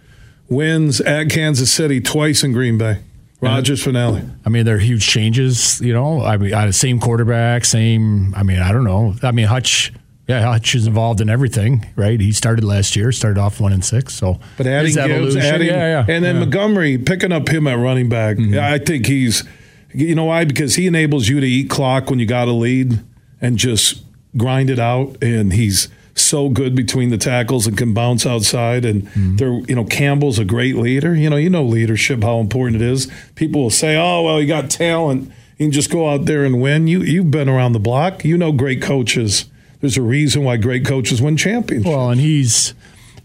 [0.49, 2.99] wins at Kansas City twice in Green Bay.
[3.39, 4.24] Rodgers finale.
[4.45, 5.80] I mean, there are huge changes.
[5.80, 8.34] You know, I mean, same quarterback, same.
[8.34, 9.13] I mean, I don't know.
[9.22, 9.93] I mean, Hutch
[10.28, 12.19] yeah, Hutch is involved in everything, right?
[12.19, 14.13] He started last year, started off one and six.
[14.13, 16.41] So, but adding Gibbs, adding, yeah, yeah, and then yeah.
[16.41, 18.36] Montgomery picking up him at running back.
[18.36, 18.59] Mm-hmm.
[18.59, 19.45] I think he's,
[19.93, 20.43] you know why?
[20.43, 22.99] Because he enables you to eat clock when you got a lead
[23.39, 24.03] and just
[24.36, 25.15] grind it out.
[25.23, 28.84] And he's so good between the tackles and can bounce outside.
[28.84, 29.36] And mm-hmm.
[29.38, 31.15] they're, you know, Campbell's a great leader.
[31.15, 33.09] You know, you know leadership how important it is.
[33.36, 36.61] People will say, "Oh, well, you got talent." You can just go out there and
[36.61, 36.88] win.
[36.88, 38.25] You you've been around the block.
[38.25, 39.45] You know great coaches
[39.82, 41.88] there's a reason why great coaches win championships.
[41.88, 42.73] Well, and he's,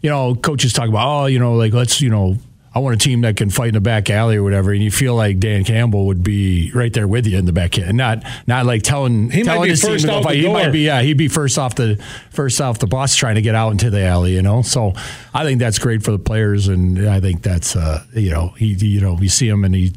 [0.01, 2.37] you know, coaches talk about, oh, you know, like let's, you know,
[2.75, 4.91] I want a team that can fight in the back alley or whatever, and you
[4.91, 8.25] feel like Dan Campbell would be right there with you in the back end, not
[8.47, 10.37] not like telling he telling his team to fight.
[10.37, 13.43] He might be yeah, he'd be first off the first off the bus trying to
[13.43, 14.63] get out into the alley, you know.
[14.63, 14.95] So
[15.35, 18.73] I think that's great for the players, and I think that's uh, you know he
[18.73, 19.93] you know you see him and he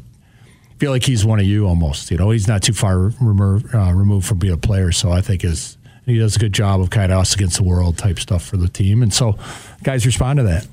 [0.78, 2.10] feel like he's one of you almost.
[2.10, 5.22] You know, he's not too far removed, uh, removed from being a player, so I
[5.22, 8.18] think his he does a good job of kind of us against the world type
[8.18, 9.38] stuff for the team, and so
[9.82, 10.66] guys respond to that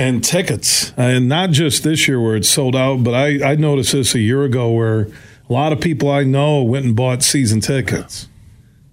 [0.00, 3.92] and tickets, and not just this year where it's sold out, but I, I noticed
[3.92, 7.60] this a year ago where a lot of people I know went and bought season
[7.60, 8.26] tickets.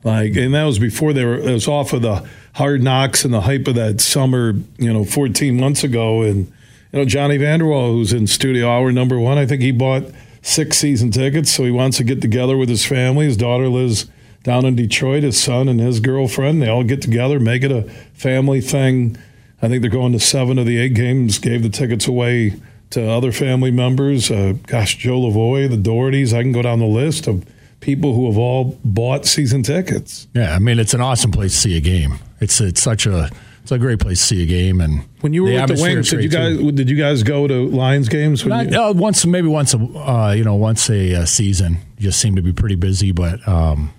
[0.04, 3.34] Like, and that was before they were, it was off of the hard knocks and
[3.34, 6.24] the hype of that summer, you know, 14 months ago.
[6.24, 6.48] And,
[6.92, 10.04] you know, Johnny Vander Wal, who's in studio hour number one, I think he bought
[10.42, 11.52] six season tickets.
[11.52, 13.26] So he wants to get together with his family.
[13.26, 14.08] His daughter lives
[14.44, 16.62] down in Detroit, his son and his girlfriend.
[16.62, 17.84] They all get together, make it a
[18.14, 19.18] family thing
[19.62, 22.54] I think they're going to seven of the eight games, gave the tickets away
[22.92, 24.30] to other family members.
[24.30, 27.44] Uh, gosh, Joe Lavoie, the Dohertys, I can go down the list of
[27.80, 30.28] people who have all bought season tickets.
[30.34, 32.20] Yeah, I mean, it's an awesome place to see a game.
[32.40, 33.32] It's it's such a
[33.64, 34.80] it's a great place to see a game.
[34.80, 36.72] And when you were the with the Wings, did you guys too.
[36.72, 38.46] did you guys go to Lions games?
[38.46, 41.78] Not, uh, once, maybe once a uh, you know once a, a, season.
[41.98, 43.92] You just seem to be pretty busy, but um,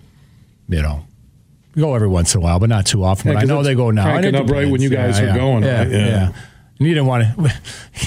[0.69, 1.05] you know
[1.77, 3.33] go every once in a while, but not too often.
[3.33, 4.05] Yeah, I know they go now.
[4.05, 5.63] Cranking up right when you guys yeah, are going.
[5.65, 5.91] Yeah, right?
[5.91, 6.07] yeah.
[6.07, 6.33] yeah.
[6.79, 7.53] And you didn't want to.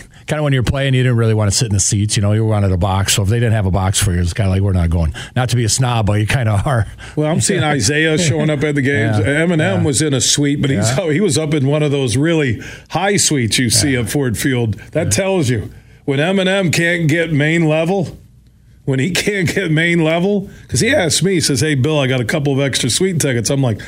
[0.32, 2.16] kind of when you're playing, you didn't really want to sit in the seats.
[2.16, 3.16] You know, you wanted a box.
[3.16, 4.89] So if they didn't have a box for you, it's kind of like we're not
[4.89, 5.14] going.
[5.36, 6.88] Not to be a snob, but you kind of are.
[7.18, 9.20] Well, I'm seeing Isaiah showing up at the games.
[9.20, 9.84] Yeah, Eminem yeah.
[9.84, 13.18] was in a suite, but he's he was up in one of those really high
[13.18, 14.76] suites you see at Ford Field.
[14.91, 15.70] That tells you
[16.05, 18.18] when Eminem can't get main level
[18.92, 20.50] when he can't get main level?
[20.62, 23.20] Because he asked me, he says, Hey, Bill, I got a couple of extra suite
[23.20, 23.50] tickets.
[23.50, 23.82] I'm like,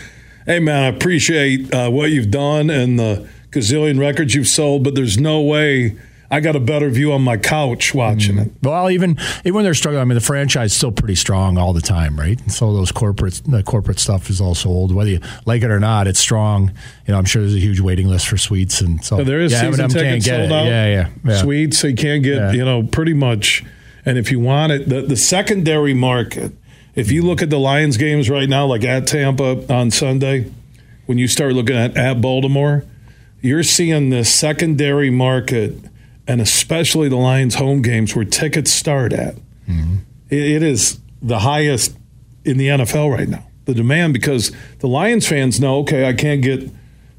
[0.48, 4.96] Hey, man, I appreciate uh, what you've done and the gazillion records you've sold, but
[4.96, 5.96] there's no way.
[6.30, 8.48] I got a better view on my couch watching mm.
[8.48, 8.54] it.
[8.64, 11.74] Well, even even when they're struggling, I mean, the franchise is still pretty strong all
[11.74, 12.42] the time, right?
[12.42, 15.80] And so those corporate the corporate stuff is also old, whether you like it or
[15.80, 16.08] not.
[16.08, 16.72] It's strong.
[17.06, 19.42] You know, I'm sure there's a huge waiting list for suites, and so, so there
[19.42, 20.66] is yeah, season tickets sold out.
[20.66, 22.52] Yeah, yeah, yeah, Suites, so you can't get yeah.
[22.52, 23.64] you know pretty much
[24.06, 26.52] and if you want it, the, the secondary market,
[26.96, 30.52] if you look at the Lions games right now, like at Tampa on Sunday,
[31.06, 32.86] when you start looking at at Baltimore,
[33.42, 35.76] you're seeing the secondary market,
[36.28, 39.36] and especially the Lions home games where tickets start at.
[39.68, 39.98] Mm-hmm.
[40.30, 41.98] It, it is the highest
[42.46, 43.46] in the NFL right now.
[43.66, 46.70] The demand because the Lions fans know, okay, I can't get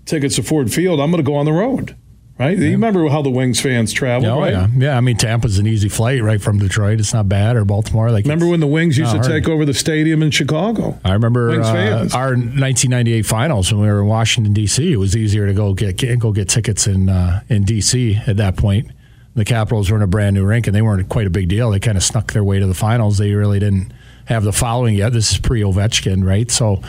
[0.05, 1.01] tickets to Ford Field.
[1.01, 1.97] I'm going to go on the road
[2.39, 2.59] right?
[2.59, 2.65] Yeah.
[2.67, 4.53] You remember how the Wings fans travel, oh, right?
[4.53, 4.69] Yeah.
[4.77, 7.01] yeah, I mean Tampa's an easy flight right from Detroit.
[7.01, 8.11] It's not bad or Baltimore.
[8.11, 9.31] Like remember when the Wings used to hard.
[9.31, 10.99] take over the stadium in Chicago?
[11.05, 14.93] I remember uh, our 1998 finals when we were in Washington D.C.
[14.93, 18.21] It was easier to go get, get go get tickets in uh, in D.C.
[18.27, 18.91] at that point.
[19.35, 21.71] The Capitals were in a brand new rink and they weren't quite a big deal.
[21.71, 23.19] They kind of snuck their way to the finals.
[23.19, 23.93] They really didn't
[24.27, 25.13] have the following yet.
[25.13, 26.51] This is pre Ovechkin, right?
[26.51, 26.83] So.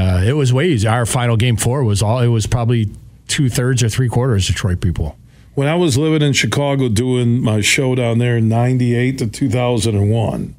[0.00, 0.92] Uh, it was way easier.
[0.92, 2.20] Our final game four was all.
[2.20, 2.88] It was probably
[3.28, 5.16] two thirds or three quarters Detroit people.
[5.54, 10.56] When I was living in Chicago doing my show down there in '98 to 2001,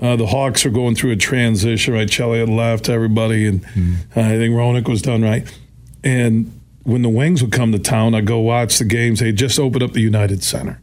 [0.00, 1.94] uh, the Hawks were going through a transition.
[1.94, 3.96] Right, Chelly had left, everybody, and mm.
[4.16, 5.50] I think Roenick was done right.
[6.02, 9.20] And when the Wings would come to town, I'd go watch the games.
[9.20, 10.80] They just opened up the United Center,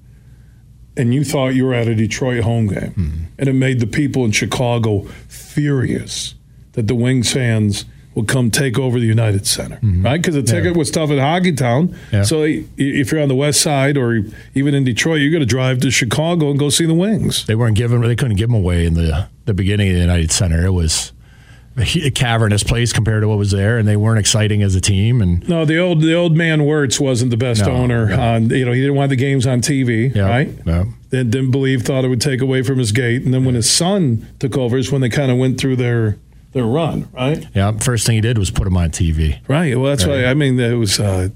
[0.96, 3.26] and you thought you were at a Detroit home game, mm.
[3.40, 6.36] and it made the people in Chicago furious
[6.74, 7.86] that the Wings fans
[8.18, 10.04] would come take over the United Center, mm-hmm.
[10.04, 10.20] right?
[10.20, 10.78] Because the ticket yeah.
[10.78, 11.96] was tough at Hockeytown.
[12.12, 12.24] Yeah.
[12.24, 14.24] So if you're on the west side or
[14.56, 17.46] even in Detroit, you're going to drive to Chicago and go see the Wings.
[17.46, 18.02] They weren't giving.
[18.02, 20.66] They couldn't give them away in the the beginning of the United Center.
[20.66, 21.14] It was
[21.78, 25.22] a cavernous place compared to what was there, and they weren't exciting as a team.
[25.22, 28.08] And no, the old the old man Wirtz wasn't the best no, owner.
[28.08, 28.20] No.
[28.20, 30.50] On you know, he didn't want the games on TV, yep, right?
[30.66, 30.88] Yep.
[31.12, 33.70] Then didn't believe, thought it would take away from his gate, and then when his
[33.70, 36.18] son took over, is when they kind of went through their
[36.58, 37.46] their run, right?
[37.54, 37.72] Yeah.
[37.78, 39.40] First thing he did was put them on TV.
[39.48, 39.78] Right.
[39.78, 40.24] Well, that's right.
[40.24, 41.00] why I mean it was.
[41.00, 41.30] Uh,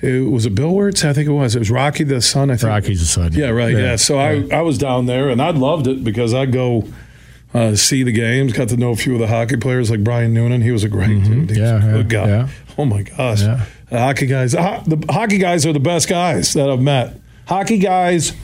[0.00, 1.56] it was a Bill Wirtz, I think it was.
[1.56, 2.52] It was Rocky the son.
[2.52, 3.32] I think Rocky's the son.
[3.32, 3.72] Yeah, right.
[3.72, 3.78] Yeah.
[3.78, 3.96] yeah.
[3.96, 4.16] So.
[4.16, 6.84] I I was down there and I loved it because I go
[7.54, 8.52] uh, see the games.
[8.52, 10.62] Got to know a few of the hockey players like Brian Noonan.
[10.62, 11.46] He was a great mm-hmm.
[11.46, 11.56] dude.
[11.56, 12.28] yeah, a good guy.
[12.28, 12.48] Yeah.
[12.76, 13.64] Oh my gosh, yeah.
[13.90, 14.52] the hockey guys.
[14.52, 17.18] The hockey guys are the best guys that I've met.
[17.46, 18.34] Hockey guys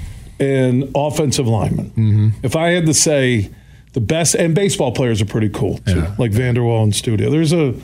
[0.40, 1.90] and offensive linemen.
[1.90, 2.28] Mm-hmm.
[2.42, 3.50] If I had to say
[3.94, 6.14] the best and baseball players are pretty cool too, yeah.
[6.18, 7.30] like Vander Wal and Studio.
[7.30, 7.74] There's a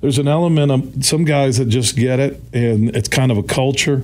[0.00, 3.42] there's an element of some guys that just get it, and it's kind of a
[3.42, 4.02] culture.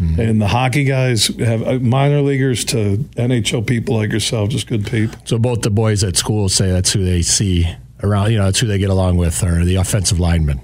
[0.00, 0.20] Mm-hmm.
[0.20, 4.86] And the hockey guys have uh, minor leaguers to NHL people like yourself, just good
[4.86, 5.18] people.
[5.26, 8.32] So both the boys at school say that's who they see around.
[8.32, 10.60] You know, that's who they get along with, or the offensive linemen.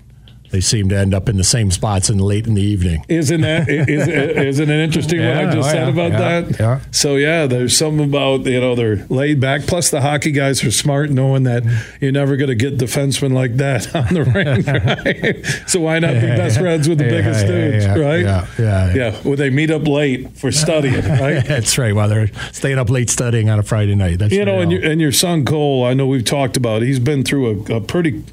[0.51, 3.05] They seem to end up in the same spots in late in the evening.
[3.09, 6.41] Isn't that is, isn't it interesting yeah, what I just oh, said yeah, about yeah,
[6.41, 6.61] that?
[6.61, 6.81] Yeah.
[6.91, 9.67] So yeah, there's something about you know they're laid back.
[9.67, 11.65] Plus the hockey guys are smart, knowing that
[12.01, 14.49] you're never going to get defensemen like that on the ring.
[14.79, 15.45] Right?
[15.67, 18.21] so why not be best friends with the biggest dudes, right?
[18.21, 19.21] Yeah, yeah, yeah.
[19.25, 21.45] Well, they meet up late for studying, right?
[21.45, 21.95] That's right.
[21.95, 24.19] While they're staying up late studying on a Friday night.
[24.19, 26.83] That's you know, and your, and your son Cole, I know we've talked about.
[26.83, 28.25] He's been through a, a pretty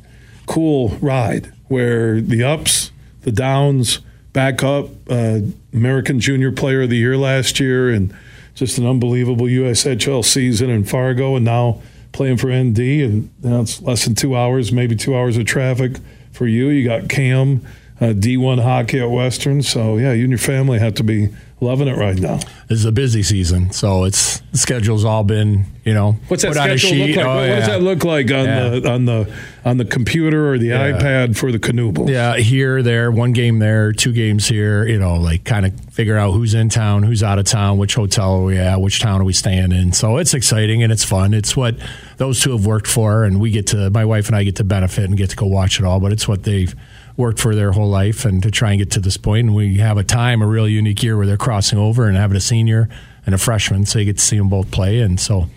[0.45, 2.91] cool ride where the ups,
[3.21, 3.99] the downs,
[4.33, 5.39] back up, uh,
[5.73, 8.13] American Junior Player of the Year last year, and
[8.53, 13.81] just an unbelievable USHL season in Fargo, and now playing for ND, and now it's
[13.81, 15.97] less than two hours, maybe two hours of traffic
[16.31, 16.69] for you.
[16.69, 17.65] You got Cam,
[17.99, 21.29] uh, D1 hockey at Western, so yeah, you and your family have to be
[21.61, 22.37] loving it right now.
[22.67, 26.13] This is a busy season, so it's the schedule's all been you know.
[26.27, 27.25] What's that schedule look like?
[27.25, 27.55] Oh, what, yeah.
[27.59, 28.69] does that look like on yeah.
[28.69, 29.33] the on the
[29.63, 30.91] on the computer or the yeah.
[30.91, 32.09] iPad for the Knuble?
[32.09, 34.85] Yeah, here, there, one game there, two games here.
[34.85, 37.93] You know, like kind of figure out who's in town, who's out of town, which
[37.93, 39.93] hotel are we at, which town are we staying in.
[39.93, 41.35] So it's exciting and it's fun.
[41.35, 41.75] It's what
[42.17, 44.63] those two have worked for, and we get to my wife and I get to
[44.63, 45.99] benefit and get to go watch it all.
[45.99, 46.75] But it's what they've
[47.17, 49.47] worked for their whole life and to try and get to this point.
[49.47, 52.35] And we have a time, a real unique year where they're crossing over and having
[52.35, 52.89] a senior
[53.25, 54.99] and a freshman, so you get to see them both play.
[54.99, 55.49] And so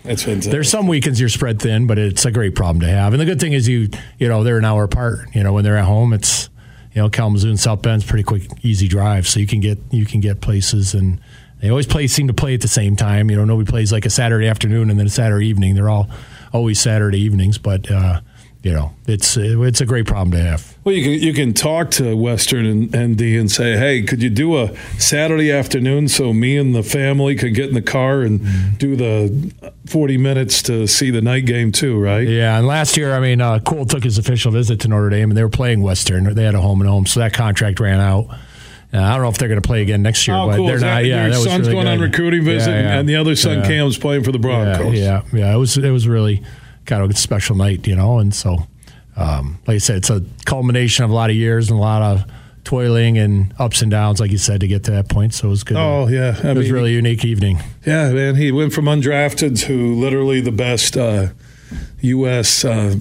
[0.51, 3.13] there's some weekends you're spread thin, but it's a great problem to have.
[3.13, 5.19] And the good thing is you you know they're an hour apart.
[5.33, 6.49] You know when they're at home, it's
[6.93, 10.05] you know Kalamazoo and South Bend's pretty quick, easy drive, so you can get you
[10.05, 11.19] can get places and.
[11.61, 13.29] They always play, seem to play at the same time.
[13.29, 15.75] You know, nobody plays like a Saturday afternoon and then a Saturday evening.
[15.75, 16.09] They're all
[16.53, 18.21] always Saturday evenings, but uh,
[18.63, 20.68] you know, it's it's a great problem to have.
[20.83, 24.29] Well, you can you can talk to Western and ND and say, hey, could you
[24.29, 28.39] do a Saturday afternoon so me and the family could get in the car and
[28.39, 28.77] mm-hmm.
[28.77, 32.25] do the forty minutes to see the night game too, right?
[32.25, 35.31] Yeah, and last year, I mean, uh, Cole took his official visit to Notre Dame,
[35.31, 36.33] and they were playing Western.
[36.33, 38.29] They had a home and home, so that contract ran out.
[38.91, 40.67] Uh, I don't know if they're going to play again next year, oh, but cool.
[40.67, 41.03] they're not.
[41.03, 41.91] Yeah, your son's really going good.
[41.91, 42.99] on recruiting visit, yeah, yeah.
[42.99, 43.63] and the other son.
[43.63, 44.93] Cam's playing for the Broncos.
[44.95, 45.53] Yeah, yeah, yeah.
[45.53, 46.41] It was it was really
[46.85, 48.65] kind of a special night, you know, and so
[49.19, 52.01] um, like I said, it's a culmination of a lot of years and a lot
[52.01, 52.25] of
[52.63, 55.33] toiling and ups and downs, like you said, to get to that point.
[55.33, 55.77] So it was good.
[55.77, 57.59] Oh yeah, I it mean, was really unique evening.
[57.85, 61.29] Yeah, man, he went from undrafted to literally the best uh,
[62.01, 62.63] U.S.
[62.63, 62.95] Uh,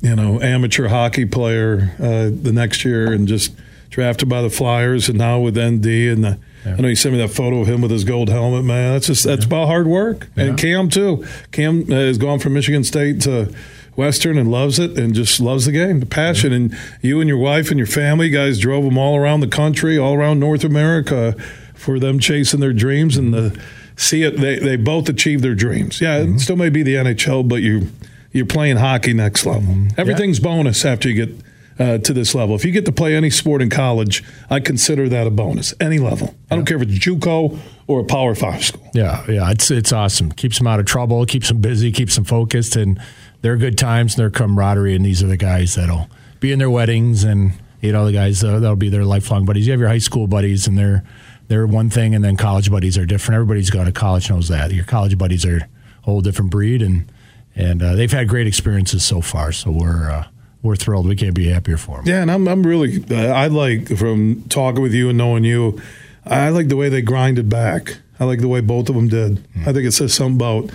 [0.00, 3.54] you know amateur hockey player uh, the next year, and just
[3.90, 6.38] drafted by the Flyers, and now with ND and the.
[6.66, 6.74] Yeah.
[6.76, 8.94] I know you sent me that photo of him with his gold helmet, man.
[8.94, 9.46] That's just that's yeah.
[9.46, 10.26] about hard work.
[10.34, 10.44] Yeah.
[10.44, 11.24] And Cam too.
[11.52, 13.54] Cam has gone from Michigan State to
[13.98, 16.52] Western and loves it and just loves the game, the passion.
[16.52, 19.98] And you and your wife and your family guys drove them all around the country,
[19.98, 21.34] all around North America
[21.74, 23.60] for them chasing their dreams and the
[23.96, 24.36] see it.
[24.36, 26.00] They, they both achieved their dreams.
[26.00, 26.36] Yeah, mm-hmm.
[26.36, 27.88] it still may be the NHL, but you
[28.30, 29.74] you're playing hockey next level.
[29.74, 30.00] Mm-hmm.
[30.00, 30.44] Everything's yeah.
[30.44, 31.44] bonus after you get
[31.80, 32.54] uh, to this level.
[32.54, 35.74] If you get to play any sport in college, I consider that a bonus.
[35.80, 36.36] Any level.
[36.52, 38.88] I don't care if it's JUCO or a Power Five school.
[38.94, 40.30] Yeah, yeah, it's it's awesome.
[40.30, 41.26] Keeps them out of trouble.
[41.26, 41.90] Keeps them busy.
[41.90, 43.00] Keeps them focused and
[43.40, 46.08] they're good times and their camaraderie, and these are the guys that'll
[46.40, 49.66] be in their weddings, and you know the guys uh, that'll be their lifelong buddies.
[49.66, 51.04] You have your high school buddies, and they're
[51.48, 53.36] they're one thing, and then college buddies are different.
[53.36, 54.72] Everybody's gone to college knows that.
[54.72, 55.68] Your college buddies are a
[56.02, 57.10] whole different breed, and
[57.54, 59.52] and uh, they've had great experiences so far.
[59.52, 60.26] So we're uh,
[60.62, 61.06] we're thrilled.
[61.06, 62.06] We can't be happier for them.
[62.06, 65.80] Yeah, and I'm I'm really uh, I like from talking with you and knowing you,
[66.24, 67.98] I like the way they grinded back.
[68.20, 69.36] I like the way both of them did.
[69.36, 69.68] Mm-hmm.
[69.68, 70.70] I think it says something about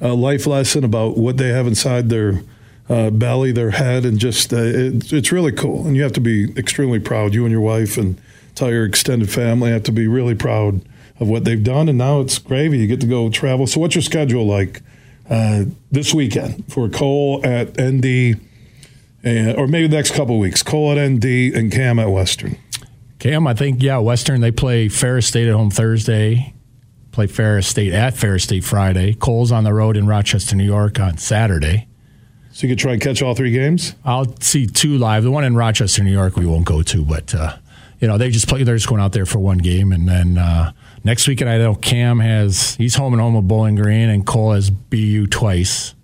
[0.00, 2.42] a life lesson about what they have inside their
[2.88, 5.86] uh, belly, their head, and just uh, it, it's really cool.
[5.86, 7.34] And you have to be extremely proud.
[7.34, 10.82] You and your wife and entire extended family have to be really proud
[11.18, 11.88] of what they've done.
[11.88, 12.78] And now it's gravy.
[12.78, 13.66] You get to go travel.
[13.66, 14.82] So, what's your schedule like
[15.28, 18.40] uh, this weekend for Cole at ND,
[19.24, 20.62] and, or maybe the next couple weeks?
[20.62, 21.24] Cole at ND
[21.54, 22.58] and Cam at Western.
[23.18, 26.52] Cam, I think yeah, Western they play Ferris State at home Thursday
[27.16, 29.14] play Ferris State at Ferris State Friday.
[29.14, 31.88] Cole's on the road in Rochester, New York on Saturday.
[32.52, 33.94] So you could try and catch all three games.
[34.04, 35.24] I'll see two live.
[35.24, 37.56] The one in Rochester, New York, we won't go to, but uh,
[38.00, 38.62] you know they just play.
[38.64, 40.72] They're just going out there for one game, and then uh,
[41.04, 44.52] next weekend I know Cam has he's home and home with Bowling Green, and Cole
[44.52, 45.94] has BU twice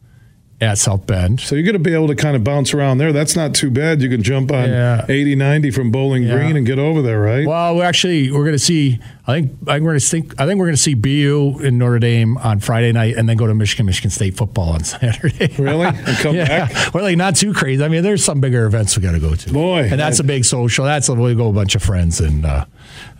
[0.62, 1.40] at South Bend.
[1.40, 3.12] So you're going to be able to kind of bounce around there.
[3.12, 4.00] That's not too bad.
[4.00, 5.04] You can jump on yeah.
[5.08, 6.36] 80, 90 from Bowling yeah.
[6.36, 7.44] Green and get over there, right?
[7.44, 9.00] Well, we're actually we're going to see.
[9.26, 10.40] I think I think we're going to think.
[10.40, 13.36] I think we're going to see BU in Notre Dame on Friday night, and then
[13.36, 15.52] go to Michigan, Michigan State football on Saturday.
[15.58, 15.86] really?
[15.86, 16.46] And come yeah.
[16.68, 16.94] back?
[16.94, 17.82] We're like not too crazy.
[17.82, 19.52] I mean, there's some bigger events we got to go to.
[19.52, 20.84] Boy, and that's a big social.
[20.84, 22.46] That's a we go a bunch of friends and.
[22.46, 22.66] Uh,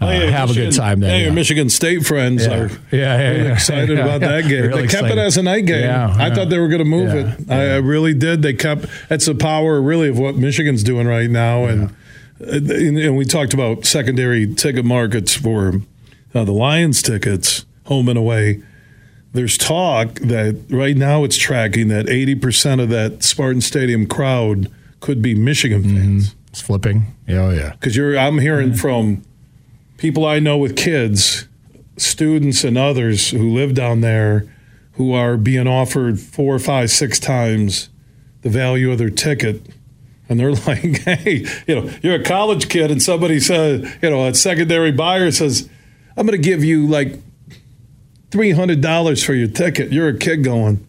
[0.02, 1.10] uh, hey, have Michigan, a good time there.
[1.10, 1.24] Hey, yeah.
[1.24, 2.54] your Michigan State friends yeah.
[2.54, 4.66] are yeah, yeah, really excited about that game.
[4.66, 5.18] Really they kept excited.
[5.18, 5.90] it as a night game.
[5.90, 7.50] I thought they were going to move it.
[7.50, 8.42] I, I, really did.
[8.42, 8.86] They kept.
[9.08, 11.94] That's the power, really, of what Michigan's doing right now, and
[12.40, 15.74] and we talked about secondary ticket markets for
[16.34, 18.62] uh, the Lions tickets, home and away.
[19.32, 25.22] There's talk that right now it's tracking that 80% of that Spartan Stadium crowd could
[25.22, 25.96] be Michigan mm-hmm.
[25.96, 26.28] fans.
[26.28, 26.38] Mm-hmm.
[26.48, 27.06] It's flipping.
[27.26, 27.70] Yeah, oh, yeah.
[27.72, 28.78] Because you're, I'm hearing mm-hmm.
[28.78, 29.22] from
[30.02, 31.46] people I know with kids,
[31.96, 34.52] students and others who live down there,
[34.94, 37.88] who are being offered four, five, six times
[38.40, 39.62] the value of their ticket
[40.28, 44.26] and they're like, hey, you know, you're a college kid, and somebody says, you know,
[44.26, 45.68] a secondary buyer says,
[46.16, 47.20] I'm going to give you like
[48.30, 49.92] $300 for your ticket.
[49.92, 50.84] You're a kid going,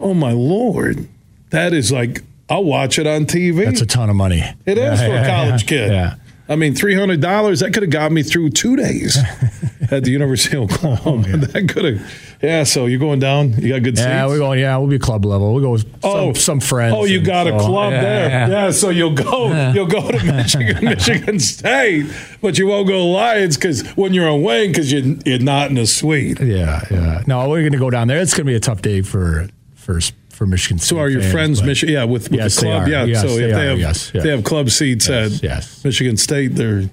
[0.00, 1.08] oh my Lord.
[1.50, 3.64] That is like, I'll watch it on TV.
[3.64, 4.42] That's a ton of money.
[4.64, 6.20] It is yeah, for a college yeah, kid.
[6.48, 9.16] I mean, three hundred dollars that could have got me through two days
[9.90, 11.24] at the University of Oklahoma.
[11.26, 11.36] Oh, yeah.
[11.36, 13.54] That could have yeah, so you're going down.
[13.54, 14.06] You got good seats.
[14.06, 14.60] Yeah, we're going.
[14.60, 15.54] Yeah, we'll be club level.
[15.54, 16.94] We'll go with oh, some, some friends.
[16.96, 18.28] Oh, you got a club yeah, there.
[18.28, 18.48] Yeah.
[18.48, 18.70] yeah.
[18.70, 19.46] so you'll go.
[19.76, 22.06] You'll go to Michigan, Michigan State,
[22.40, 25.86] but you won't go Lions because when you're away, because you're, you're not in a
[25.86, 26.40] suite.
[26.40, 27.22] Yeah, yeah.
[27.26, 28.20] No, we're going to go down there.
[28.20, 30.00] It's going to be a tough day for for
[30.36, 30.88] for Michigan State.
[30.88, 31.94] So are your fans, friends Michigan?
[31.94, 32.88] Yeah, with, with yes, the club.
[32.88, 33.04] Yeah.
[33.04, 34.22] Yes, so if they, they have yes, yes.
[34.22, 35.84] they have club seats at yes.
[35.84, 36.90] Michigan State, they're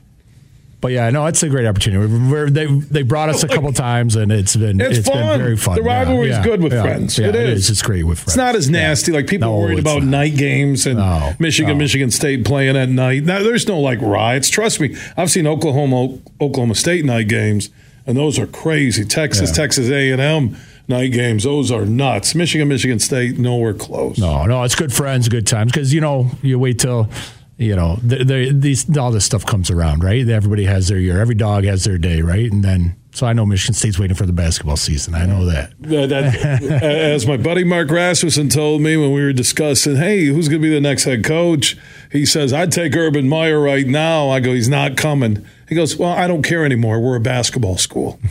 [0.84, 2.14] but yeah, no, it's a great opportunity.
[2.30, 5.56] We're, they they brought us a couple times, and it's been it's, it's been very
[5.56, 5.76] fun.
[5.76, 7.18] The rivalry is yeah, good with yeah, friends.
[7.18, 7.30] It, is.
[7.30, 7.70] it is.
[7.70, 8.32] It's great with friends.
[8.32, 9.14] It's not as nasty.
[9.14, 10.10] Like people no, worried about not.
[10.10, 11.84] night games and no, Michigan, no.
[11.84, 13.24] Michigan State playing at night.
[13.24, 14.50] Now, there's no like riots.
[14.50, 17.70] Trust me, I've seen Oklahoma Oklahoma State night games,
[18.06, 19.06] and those are crazy.
[19.06, 20.58] Texas, Texas A and M
[20.88, 21.44] night games.
[21.44, 22.36] Those are nuts.
[22.36, 24.18] Michigan, Michigan State, nowhere close.
[24.18, 25.72] No, no, it's good friends, good times.
[25.72, 27.10] Because you know, you wait till
[27.58, 30.28] you know, the, the, these all this stuff comes around, right?
[30.28, 31.20] Everybody has their year.
[31.20, 32.52] Every dog has their day, right?
[32.52, 35.14] And then, so I know Michigan State's waiting for the basketball season.
[35.14, 35.74] I know that.
[35.82, 40.50] that, that as my buddy Mark Rasmussen told me when we were discussing, hey, who's
[40.50, 41.78] going to be the next head coach?
[42.12, 44.30] He says, I'd take Urban Meyer right now.
[44.30, 45.46] I go, he's not coming.
[45.70, 47.00] He goes, well, I don't care anymore.
[47.00, 48.20] We're a basketball school.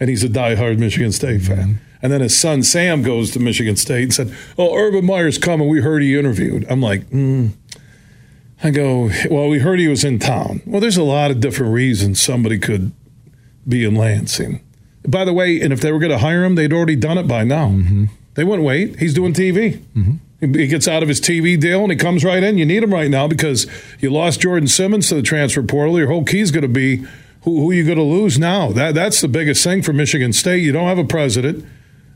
[0.00, 1.58] and he's a diehard Michigan State fan.
[1.58, 1.84] Mm-hmm.
[2.02, 5.68] And then his son Sam goes to Michigan State and said, "Oh, Urban Meyer's coming.
[5.68, 7.52] We heard he interviewed." I'm like, mm,
[8.62, 10.60] I go, well, we heard he was in town.
[10.66, 12.92] Well, there's a lot of different reasons somebody could
[13.66, 14.62] be in Lansing.
[15.08, 17.26] By the way, and if they were going to hire him, they'd already done it
[17.26, 17.68] by now.
[17.68, 18.06] Mm-hmm.
[18.34, 18.98] They wouldn't wait.
[18.98, 19.78] He's doing TV.
[19.96, 20.54] Mm-hmm.
[20.54, 22.58] He gets out of his TV deal and he comes right in.
[22.58, 23.66] You need him right now because
[23.98, 25.98] you lost Jordan Simmons to the transfer portal.
[25.98, 27.04] Your whole key is going to be
[27.42, 28.70] who, who are you going to lose now?
[28.72, 30.62] That that's the biggest thing for Michigan State.
[30.62, 31.64] You don't have a president.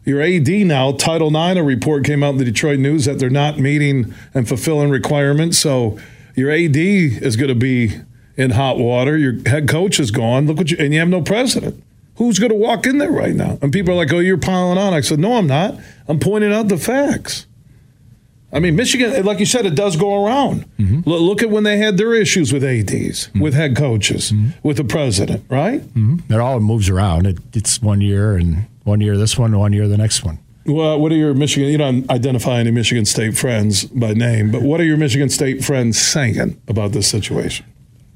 [0.05, 3.31] Your AD now, Title IX, a report came out in the Detroit News that they're
[3.31, 5.59] not meeting and fulfilling requirements.
[5.59, 5.99] So
[6.35, 8.01] your AD is going to be
[8.37, 9.17] in hot water.
[9.17, 10.47] Your head coach is gone.
[10.47, 11.83] Look what you and you have no president.
[12.17, 13.59] Who's going to walk in there right now?
[13.63, 15.79] And people are like, "Oh, you're piling on." I said, "No, I'm not.
[16.07, 17.47] I'm pointing out the facts."
[18.55, 20.65] I mean, Michigan, like you said, it does go around.
[20.79, 21.11] Mm-hmm.
[21.11, 23.41] Look at when they had their issues with ads, mm-hmm.
[23.41, 24.51] with head coaches, mm-hmm.
[24.67, 25.81] with the president, right?
[25.81, 26.33] Mm-hmm.
[26.33, 27.27] It all moves around.
[27.27, 30.39] It, it's one year and one year this one, one year the next one.
[30.67, 31.69] Well, what are your Michigan?
[31.69, 35.63] You don't identify any Michigan State friends by name, but what are your Michigan State
[35.63, 37.67] friends saying about this situation?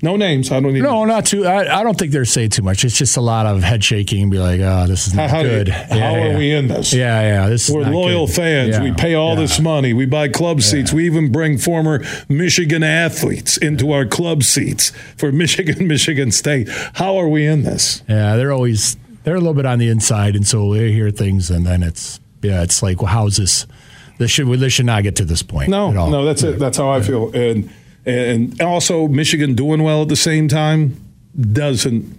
[0.01, 0.53] No names.
[0.53, 0.82] I don't need.
[0.82, 1.44] No, not too.
[1.44, 2.84] I, I don't think they're saying too much.
[2.84, 5.42] It's just a lot of head shaking and be like, "Oh, this is not how,
[5.42, 6.34] good." You, yeah, how yeah.
[6.34, 6.92] are we in this?
[6.92, 7.49] Yeah, yeah.
[7.49, 8.36] This we're loyal good.
[8.36, 8.76] fans.
[8.76, 9.92] Yeah, we pay all this money.
[9.94, 10.92] We buy club seats.
[10.92, 16.68] We even bring former Michigan athletes into our club seats for Michigan, Michigan State.
[16.94, 18.03] How are we in this?
[18.09, 21.51] Yeah, they're always they're a little bit on the inside, and so they hear things,
[21.51, 23.66] and then it's yeah, it's like, well, how's this?
[24.18, 25.70] This should this should not get to this point.
[25.70, 26.61] No, no, that's it.
[26.61, 27.32] That's how I feel.
[27.34, 27.68] And
[28.09, 30.96] and also Michigan doing well at the same time
[31.38, 32.18] doesn't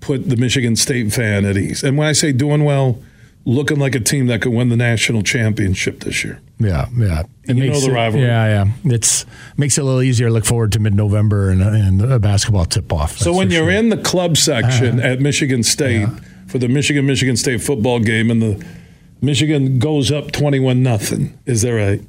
[0.00, 1.82] put the Michigan State fan at ease.
[1.82, 3.02] And when I say doing well,
[3.44, 6.40] looking like a team that could win the national championship this year.
[6.58, 7.22] Yeah, yeah.
[7.44, 8.26] It you makes know the rivalry.
[8.26, 8.92] yeah, yeah.
[8.92, 9.24] It's
[9.56, 13.18] makes it a little easier to look forward to mid-November and, and a basketball tip-off.
[13.18, 13.70] So when you're sure.
[13.70, 16.18] in the club section uh, at Michigan State yeah.
[16.48, 18.66] for the Michigan Michigan State football game and the
[19.20, 21.38] Michigan goes up 21 nothing.
[21.46, 22.00] Is there a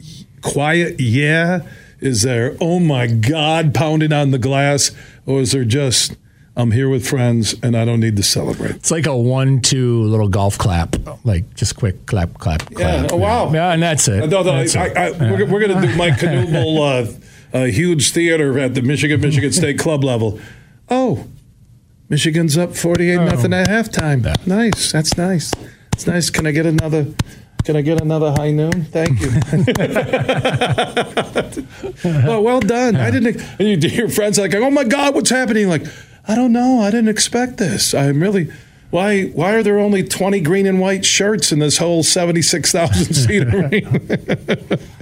[0.41, 1.61] quiet yeah?
[1.99, 4.91] Is there oh my god pounding on the glass
[5.25, 6.15] or is there just
[6.57, 8.71] I'm here with friends and I don't need to celebrate.
[8.71, 12.79] It's like a one-two little golf clap, like just quick clap, clap, clap.
[12.79, 13.07] Yeah.
[13.11, 13.53] Oh, wow.
[13.53, 14.27] Yeah, and that's it.
[14.27, 15.31] No, no, that's I, I, yeah.
[15.31, 17.13] We're, we're going to do Mike Knuble,
[17.53, 20.39] uh, a huge theater at the Michigan Michigan State club level.
[20.89, 21.27] Oh,
[22.09, 24.47] Michigan's up 48 nothing at halftime.
[24.47, 24.91] Nice.
[24.91, 25.51] That's nice.
[25.93, 26.31] It's nice.
[26.31, 27.05] Can I get another?
[27.67, 28.85] Can I get another high noon?
[28.85, 29.27] Thank you.
[32.25, 32.95] oh, well done.
[32.95, 33.41] I didn't.
[33.59, 35.67] And you, your friends like, oh my God, what's happening?
[35.67, 35.85] Like,
[36.29, 36.79] I don't know.
[36.79, 37.93] I didn't expect this.
[37.93, 38.49] I'm really.
[38.89, 39.25] Why?
[39.25, 43.43] Why are there only twenty green and white shirts in this whole seventy-six thousand seat
[43.43, 44.79] arena?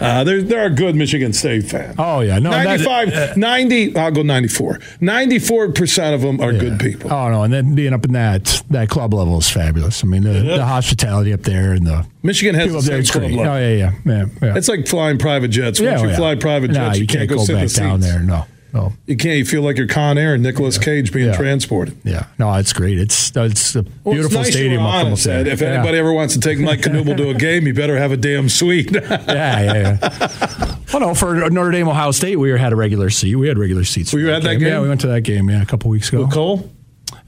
[0.00, 1.94] Uh, there, there are good Michigan State fans.
[1.98, 3.96] Oh yeah, no, 95, uh, 90.
[3.96, 4.80] I'll go 94.
[5.00, 6.60] 94 percent of them are yeah.
[6.60, 7.12] good people.
[7.12, 10.02] Oh no, and then being up in that that club level is fabulous.
[10.02, 13.40] I mean, the, the hospitality up there and the Michigan has the same club level.
[13.40, 15.80] Oh yeah, yeah, yeah, yeah, It's like flying private jets.
[15.80, 17.70] Once yeah, you oh, fly private jets, nah, you, you, can't, can't go, go back
[17.70, 18.12] down seats.
[18.12, 18.22] there.
[18.22, 18.46] No.
[18.72, 19.36] No, you can't.
[19.38, 20.84] You feel like you're Con Air and Nicolas yeah.
[20.84, 21.36] Cage being yeah.
[21.36, 21.96] transported.
[22.04, 22.98] Yeah, no, it's great.
[22.98, 24.82] It's it's a beautiful well, it's nice stadium.
[24.82, 25.46] Honest, Ed.
[25.46, 25.68] If yeah.
[25.68, 28.48] anybody ever wants to take Mike Knuble to a game, you better have a damn
[28.48, 28.90] suite.
[28.94, 30.76] yeah, yeah, yeah.
[30.92, 33.36] Well, no, for Notre Dame, Ohio State, we had a regular seat.
[33.36, 34.12] We had regular seats.
[34.12, 34.68] Were you at that game?
[34.68, 35.50] Yeah, we went to that game.
[35.50, 36.22] Yeah, a couple weeks ago.
[36.22, 36.70] With Cole.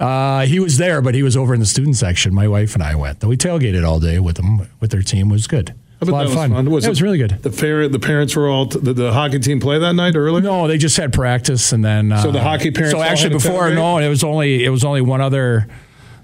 [0.00, 2.34] Uh, he was there, but he was over in the student section.
[2.34, 3.20] My wife and I went.
[3.20, 4.68] Though We tailgated all day with them.
[4.80, 5.74] With their team, it was good.
[5.94, 6.50] It was a lot of fun.
[6.50, 6.70] fun.
[6.70, 7.30] Was it, it, was really good.
[7.42, 8.66] The parent, the parents were all.
[8.66, 10.42] T- the hockey team play that night early?
[10.42, 12.12] No, they just had practice and then.
[12.12, 12.92] Uh, so the hockey parents.
[12.92, 15.66] So actually, before no, it was only it was only one other,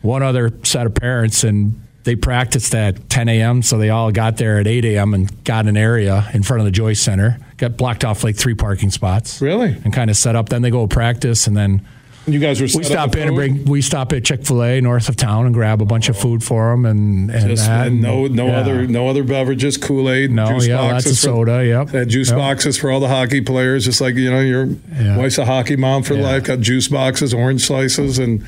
[0.03, 3.63] one other set of parents, and they practiced at 10 a.m.
[3.63, 5.15] So they all got there at 8 a.m.
[5.15, 7.39] and got an area in front of the Joyce Center.
[7.57, 9.41] Got blocked off like three parking spots.
[9.41, 9.77] Really?
[9.85, 10.49] And kind of set up.
[10.49, 11.87] Then they go practice and then
[12.27, 12.69] you guys were.
[12.77, 13.65] we stop in and bring.
[13.65, 16.43] We stop at Chick Fil A north of town and grab a bunch of food
[16.43, 18.61] for them and and, Just, that, and no no yeah.
[18.61, 21.67] other no other beverages, Kool Aid, no juice yeah, boxes lots of soda.
[21.67, 22.39] Yep, had juice yep.
[22.39, 23.85] boxes for all the hockey players.
[23.85, 25.17] Just like you know, your yeah.
[25.17, 26.23] wife's a hockey mom for yeah.
[26.23, 26.45] life.
[26.45, 28.47] Got juice boxes, orange slices, and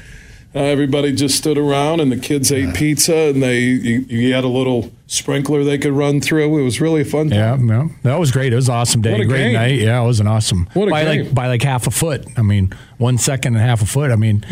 [0.55, 4.45] uh, everybody just stood around, and the kids ate pizza, and they you, you, had
[4.45, 6.59] a little sprinkler they could run through.
[6.59, 7.31] It was really fun.
[7.31, 8.53] Yeah, yeah, that was great.
[8.53, 9.53] It was an awesome day, great game.
[9.55, 9.79] night.
[9.79, 10.69] Yeah, it was an awesome.
[10.75, 11.25] What a by game.
[11.25, 12.27] like by like half a foot.
[12.37, 14.11] I mean, one second and half a foot.
[14.11, 14.45] I mean,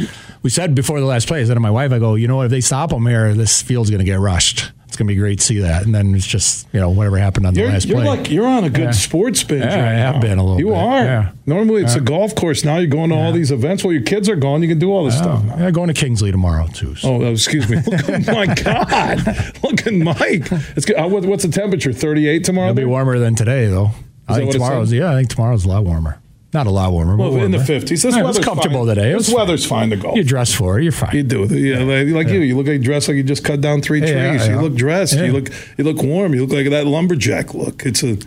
[0.42, 2.36] we said before the last play, I said to my wife, I go, you know
[2.36, 2.46] what?
[2.46, 5.18] If they stop them here, this field's going to get rushed it's going to be
[5.20, 5.84] great to see that.
[5.84, 8.08] And then it's just you know whatever happened on the you're, last you're play.
[8.08, 8.90] Like, you're on a good yeah.
[8.90, 9.62] sports binge.
[9.62, 10.20] Yeah, right I have now.
[10.20, 10.58] been a little.
[10.58, 10.76] You bit.
[10.76, 11.04] are.
[11.04, 11.32] Yeah.
[11.46, 12.02] Normally it's yeah.
[12.02, 12.64] a golf course.
[12.64, 13.84] Now you're going to all these events.
[13.84, 15.44] While your kids are gone, you can do all this stuff.
[15.46, 16.96] Yeah, going to Kingsley tomorrow too.
[16.96, 17.22] So.
[17.22, 17.76] Oh, excuse me.
[17.86, 19.24] Look, my God!
[19.62, 20.50] Look at Mike.
[20.76, 20.96] It's good.
[20.96, 21.92] Uh, what's the temperature?
[21.92, 22.70] 38 tomorrow.
[22.70, 23.92] It'll be warmer than today though.
[24.26, 25.12] I think tomorrow's yeah.
[25.12, 26.20] I think tomorrow's a lot warmer.
[26.52, 27.16] Not a lot warmer.
[27.16, 27.44] Well, warmer.
[27.44, 28.02] in the fifties.
[28.02, 28.96] This yeah, weather's comfortable fine.
[28.96, 29.12] today.
[29.12, 30.16] This weather's fine to go.
[30.16, 30.82] You dress for it.
[30.82, 31.14] You're fine.
[31.14, 31.44] You do.
[31.44, 32.34] Yeah, like, like yeah.
[32.34, 32.40] you.
[32.40, 34.12] You look like you dress like you just cut down three trees.
[34.12, 35.16] Yeah, you look dressed.
[35.16, 35.48] You look.
[35.78, 36.34] You look warm.
[36.34, 37.86] You look like that lumberjack look.
[37.86, 38.18] It's a.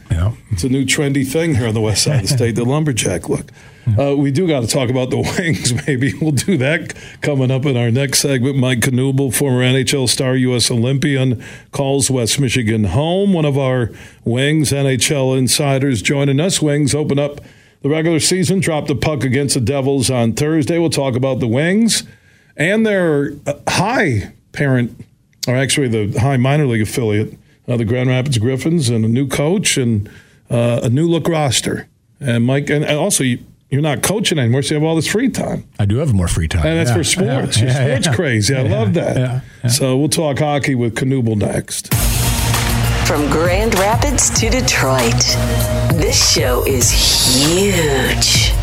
[0.51, 2.55] It's a new trendy thing here on the west side of the state.
[2.55, 3.51] The lumberjack look.
[3.99, 5.85] Uh, we do got to talk about the wings.
[5.85, 8.55] Maybe we'll do that coming up in our next segment.
[8.55, 10.71] Mike Knuble, former NHL star, U.S.
[10.71, 13.33] Olympian, calls West Michigan home.
[13.33, 13.91] One of our
[14.23, 16.61] wings NHL insiders joining us.
[16.61, 17.41] Wings open up
[17.83, 20.79] the regular season dropped the puck against the Devils on Thursday.
[20.79, 22.03] We'll talk about the Wings
[22.55, 25.05] and their uh, high parent,
[25.47, 27.37] or actually the high minor league affiliate,
[27.67, 30.09] uh, the Grand Rapids Griffins, and a new coach and
[30.49, 31.89] uh, a new look roster.
[32.19, 33.39] And Mike, and also you,
[33.73, 35.67] are not coaching anymore, so you have all this free time.
[35.77, 36.95] I do have more free time, and that's yeah.
[36.95, 37.59] for sports.
[37.59, 37.65] Yeah.
[37.65, 37.99] Yeah.
[37.99, 38.55] Sports crazy.
[38.55, 39.43] I love that.
[39.69, 41.93] So we'll talk hockey with Knuble next.
[43.05, 45.19] From Grand Rapids to Detroit,
[45.93, 48.62] this show is huge.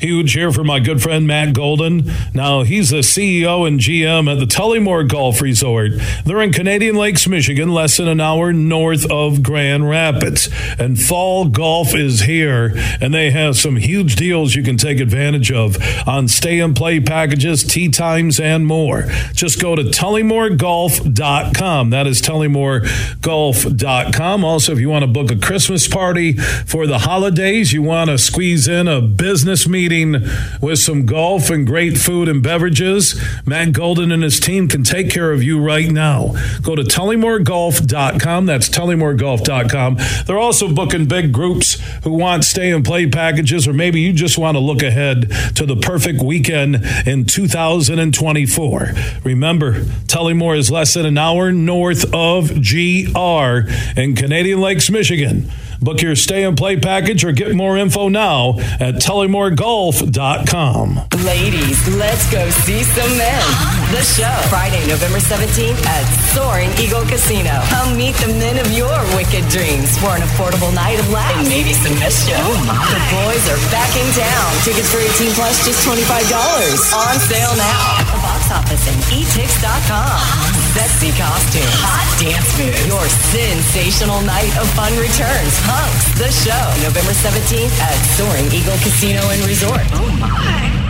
[0.00, 2.10] Huge here for my good friend Matt Golden.
[2.32, 5.92] Now, he's the CEO and GM at the Tullymore Golf Resort.
[6.24, 10.48] They're in Canadian Lakes, Michigan, less than an hour north of Grand Rapids.
[10.78, 15.52] And fall golf is here, and they have some huge deals you can take advantage
[15.52, 15.76] of
[16.08, 19.02] on stay and play packages, tee times, and more.
[19.34, 21.90] Just go to tullymoregolf.com.
[21.90, 24.44] That is tullymoregolf.com.
[24.46, 28.16] Also, if you want to book a Christmas party for the holidays, you want to
[28.16, 34.12] squeeze in a business meeting with some golf and great food and beverages, Matt Golden
[34.12, 36.34] and his team can take care of you right now.
[36.62, 38.46] Go to tullymoregolf.com.
[38.46, 39.98] That's tullymoregolf.com.
[40.26, 44.38] They're also booking big groups who want stay and play packages, or maybe you just
[44.38, 46.76] want to look ahead to the perfect weekend
[47.06, 48.92] in 2024.
[49.24, 53.68] Remember, Tullymore is less than an hour north of GR
[54.00, 55.50] in Canadian Lakes, Michigan.
[55.80, 61.00] Book your stay and play package or get more info now at tullymoregolf.com.
[61.24, 63.40] Ladies, let's go see some men.
[63.88, 66.04] The show, Friday, November 17th at
[66.36, 67.64] Soaring Eagle Casino.
[67.72, 71.48] Come meet the men of your wicked dreams for an affordable night of laughs and
[71.48, 72.36] maybe some mischief.
[72.36, 72.76] Oh my.
[72.76, 74.48] The boys are back in town.
[74.68, 75.96] Tickets for 18 plus, just $25.
[76.92, 78.19] On sale now.
[78.50, 80.18] Office and etix.com.
[80.74, 82.86] Sexy costume, hot dance moves.
[82.86, 85.54] Your sensational night of fun returns.
[85.62, 89.86] Hunks, the show, November 17th at Soaring Eagle Casino and Resort.
[89.94, 90.89] Oh my.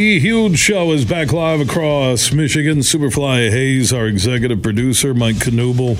[0.00, 2.78] Huge show is back live across Michigan.
[2.78, 5.98] Superfly Hayes, our executive producer, Mike Knuble,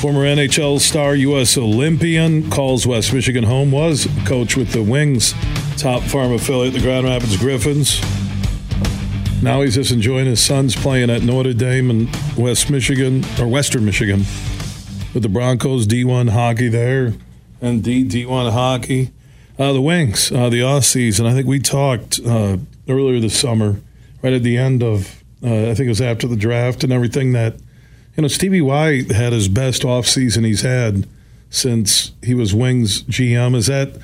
[0.00, 1.58] former NHL star, U.S.
[1.58, 5.34] Olympian, calls West Michigan home, was coach with the Wings,
[5.76, 8.00] top farm affiliate, the Grand Rapids Griffins.
[9.42, 12.08] Now he's just enjoying his sons playing at Notre Dame in
[12.38, 14.20] West Michigan, or Western Michigan,
[15.12, 17.12] with the Broncos, D1 hockey there,
[17.60, 19.10] and D, D1 hockey.
[19.58, 21.24] Uh, the Wings, uh, the off season.
[21.24, 22.58] I think we talked uh,
[22.88, 23.80] earlier this summer,
[24.22, 27.32] right at the end of, uh, I think it was after the draft and everything,
[27.32, 27.54] that,
[28.16, 31.06] you know, Stevie Y had his best off season he's had
[31.48, 33.54] since he was Wings GM.
[33.54, 33.96] Is that,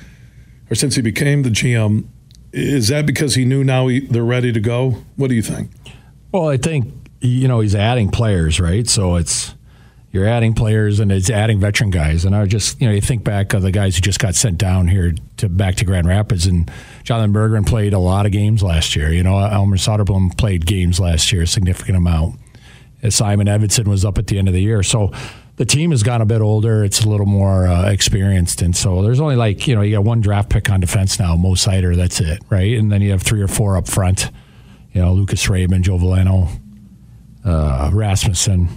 [0.71, 2.05] or since he became the GM,
[2.51, 5.03] is that because he knew now he, they're ready to go?
[5.17, 5.69] What do you think?
[6.31, 8.89] Well, I think, you know, he's adding players, right?
[8.89, 9.53] So it's,
[10.13, 12.23] you're adding players and it's adding veteran guys.
[12.23, 14.59] And I just, you know, you think back of the guys who just got sent
[14.59, 16.71] down here to back to Grand Rapids, and
[17.03, 19.11] Jonathan Berggren played a lot of games last year.
[19.11, 22.39] You know, Elmer Soderblom played games last year, a significant amount.
[23.09, 24.83] Simon Edvinsson was up at the end of the year.
[24.83, 25.11] So
[25.55, 26.83] the team has gotten a bit older.
[26.83, 28.61] It's a little more uh, experienced.
[28.61, 31.35] And so there's only like, you know, you got one draft pick on defense now,
[31.35, 32.77] Mo Seider, that's it, right?
[32.77, 34.29] And then you have three or four up front.
[34.93, 36.49] You know, Lucas Raymond, Joe Veleno,
[37.43, 38.69] uh, Rasmussen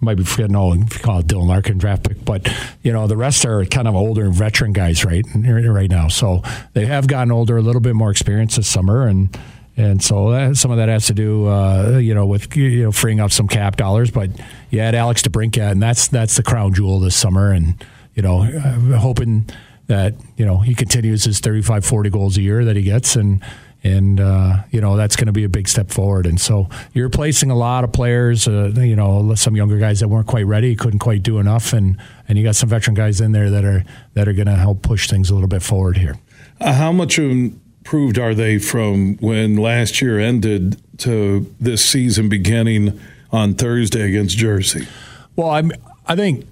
[0.00, 2.48] might be forgetting all if you call it Dylan Larkin draft pick, but
[2.82, 6.08] you know the rest are kind of older and veteran guys right right now.
[6.08, 9.36] So they have gotten older, a little bit more experience this summer, and
[9.76, 13.20] and so some of that has to do uh, you know with you know freeing
[13.20, 14.10] up some cap dollars.
[14.10, 14.30] But
[14.70, 17.82] you had Alex DeBrincat, and that's that's the crown jewel this summer, and
[18.14, 18.42] you know
[18.98, 19.48] hoping
[19.86, 23.42] that you know he continues his 35 40 goals a year that he gets and
[23.82, 26.26] and uh, you know that's going to be a big step forward.
[26.26, 28.46] And so you're replacing a lot of players.
[28.46, 31.96] Uh, you know, some younger guys that weren't quite ready, couldn't quite do enough, and
[32.28, 33.84] and you got some veteran guys in there that are
[34.14, 36.18] that are going to help push things a little bit forward here.
[36.60, 43.00] Uh, how much improved are they from when last year ended to this season beginning
[43.32, 44.86] on Thursday against Jersey?
[45.36, 45.72] Well, I'm.
[46.06, 46.46] I think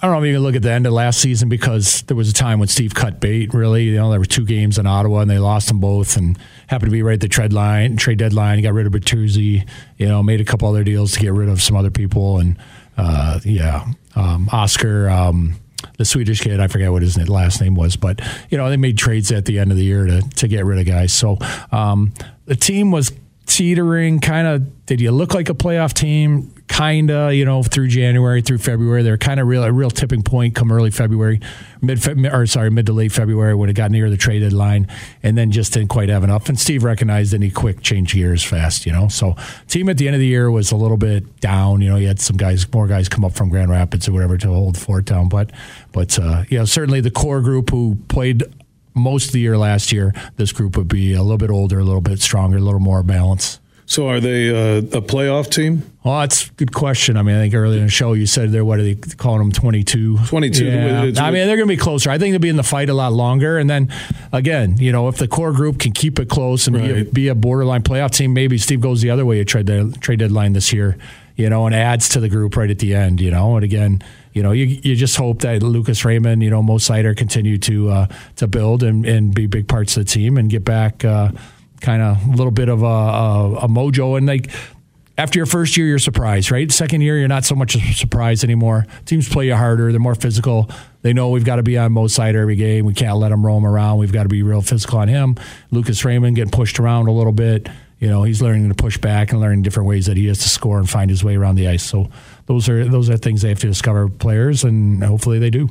[0.00, 2.16] I don't know if you can look at the end of last season because there
[2.16, 3.52] was a time when Steve cut bait.
[3.52, 6.38] Really, you know, there were two games in Ottawa and they lost them both, and
[6.68, 8.58] happened to be right at the trade line, trade deadline.
[8.58, 9.68] He got rid of Bertuzzi.
[9.96, 12.56] You know, made a couple other deals to get rid of some other people, and
[12.96, 15.08] uh, yeah, um, Oscar.
[15.08, 15.56] Um,
[15.96, 18.20] the Swedish kid, I forget what his last name was, but
[18.50, 20.78] you know they made trades at the end of the year to to get rid
[20.78, 21.12] of guys.
[21.12, 21.38] So
[21.72, 22.12] um,
[22.46, 23.12] the team was
[23.46, 24.86] teetering, kind of.
[24.86, 26.54] Did you look like a playoff team?
[26.68, 30.54] Kinda, you know, through January through February, they're kind of real a real tipping point
[30.54, 31.40] come early February,
[31.80, 34.86] mid or sorry, mid to late February when it got near the trade deadline,
[35.22, 36.48] and then just didn't quite have enough.
[36.48, 39.08] And Steve recognized any quick change gears fast, you know.
[39.08, 39.34] So
[39.66, 41.80] team at the end of the year was a little bit down.
[41.80, 44.36] You know, you had some guys, more guys come up from Grand Rapids or whatever
[44.38, 45.50] to hold fort down, but
[45.92, 48.44] but uh, you know, certainly the core group who played
[48.94, 51.84] most of the year last year, this group would be a little bit older, a
[51.84, 53.60] little bit stronger, a little more balanced.
[53.88, 55.82] So are they uh, a playoff team?
[56.04, 57.16] Well, that's a good question.
[57.16, 59.38] I mean, I think earlier in the show you said they're what are they calling
[59.38, 60.26] them 22?
[60.26, 60.66] 22.
[60.66, 61.00] Yeah.
[61.16, 62.10] I mean, they're going to be closer.
[62.10, 63.56] I think they'll be in the fight a lot longer.
[63.56, 63.90] And then
[64.30, 66.84] again, you know, if the core group can keep it close and right.
[66.84, 69.66] be, a, be, a, borderline playoff team, maybe Steve goes the other way at trade,
[70.02, 70.98] trade deadline this year,
[71.36, 73.56] you know, and adds to the group right at the end, you know.
[73.56, 74.02] And again,
[74.34, 77.88] you know, you, you just hope that Lucas Raymond, you know, Mo Seider continue to
[77.88, 78.06] uh,
[78.36, 81.30] to build and, and be big parts of the team and get back uh,–
[81.80, 84.16] kind of a little bit of a, a, a mojo.
[84.16, 84.50] And like
[85.16, 86.70] after your first year, you're surprised, right?
[86.70, 88.86] Second year, you're not so much a surprise anymore.
[89.04, 89.90] Teams play you harder.
[89.90, 90.70] They're more physical.
[91.02, 92.84] They know we've got to be on Mo side every game.
[92.84, 93.98] We can't let him roam around.
[93.98, 95.36] We've got to be real physical on him.
[95.70, 97.68] Lucas Raymond getting pushed around a little bit.
[97.98, 100.48] you know, he's learning to push back and learning different ways that he has to
[100.48, 101.82] score and find his way around the ice.
[101.82, 102.08] So
[102.46, 105.68] those are those are things they have to discover players, and hopefully they do.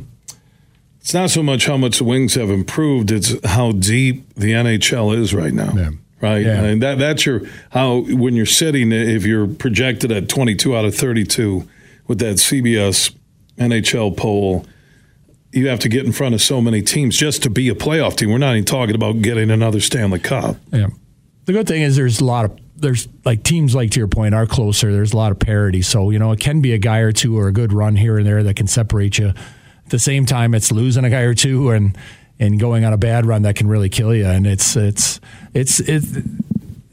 [1.07, 5.17] It's not so much how much the Wings have improved; it's how deep the NHL
[5.17, 5.71] is right now.
[5.73, 5.91] Yeah.
[6.19, 6.65] Right, yeah.
[6.65, 10.93] and that that's your how when you're sitting if you're projected at 22 out of
[10.93, 11.65] 32
[12.07, 13.15] with that CBS
[13.57, 14.65] NHL poll,
[15.53, 18.17] you have to get in front of so many teams just to be a playoff
[18.17, 18.29] team.
[18.29, 20.57] We're not even talking about getting another Stanley Cup.
[20.73, 20.87] Yeah.
[21.45, 24.35] The good thing is there's a lot of there's like teams like to your point
[24.35, 24.91] are closer.
[24.91, 27.39] There's a lot of parity, so you know it can be a guy or two
[27.39, 29.31] or a good run here and there that can separate you.
[29.87, 31.97] At the same time, it's losing a guy or two and
[32.39, 34.25] and going on a bad run that can really kill you.
[34.25, 35.21] And it's it's
[35.53, 36.17] it's it's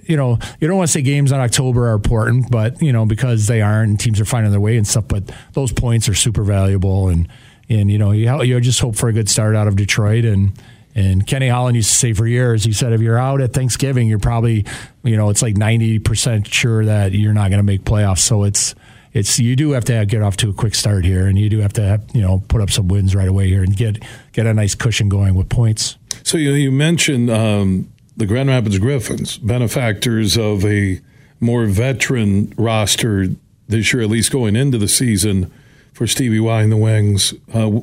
[0.04, 3.04] you know you don't want to say games on October are important, but you know
[3.04, 5.08] because they aren't and teams are finding their way and stuff.
[5.08, 7.26] But those points are super valuable, and
[7.68, 10.56] and you know you you just hope for a good start out of Detroit and
[10.94, 14.06] and Kenny Holland used to say for years, he said, if you're out at Thanksgiving,
[14.06, 14.64] you're probably,
[15.02, 18.20] you know, it's like 90% sure that you're not going to make playoffs.
[18.20, 18.76] So it's,
[19.14, 21.60] it's, you do have to get off to a quick start here and you do
[21.60, 24.46] have to, have, you know, put up some wins right away here and get, get
[24.46, 25.96] a nice cushion going with points.
[26.24, 31.00] So you, you mentioned um, the Grand Rapids Griffins, benefactors of a
[31.40, 33.28] more veteran roster
[33.68, 35.50] this year, at least going into the season
[35.92, 37.34] for Stevie Y and the Wings.
[37.52, 37.80] Uh,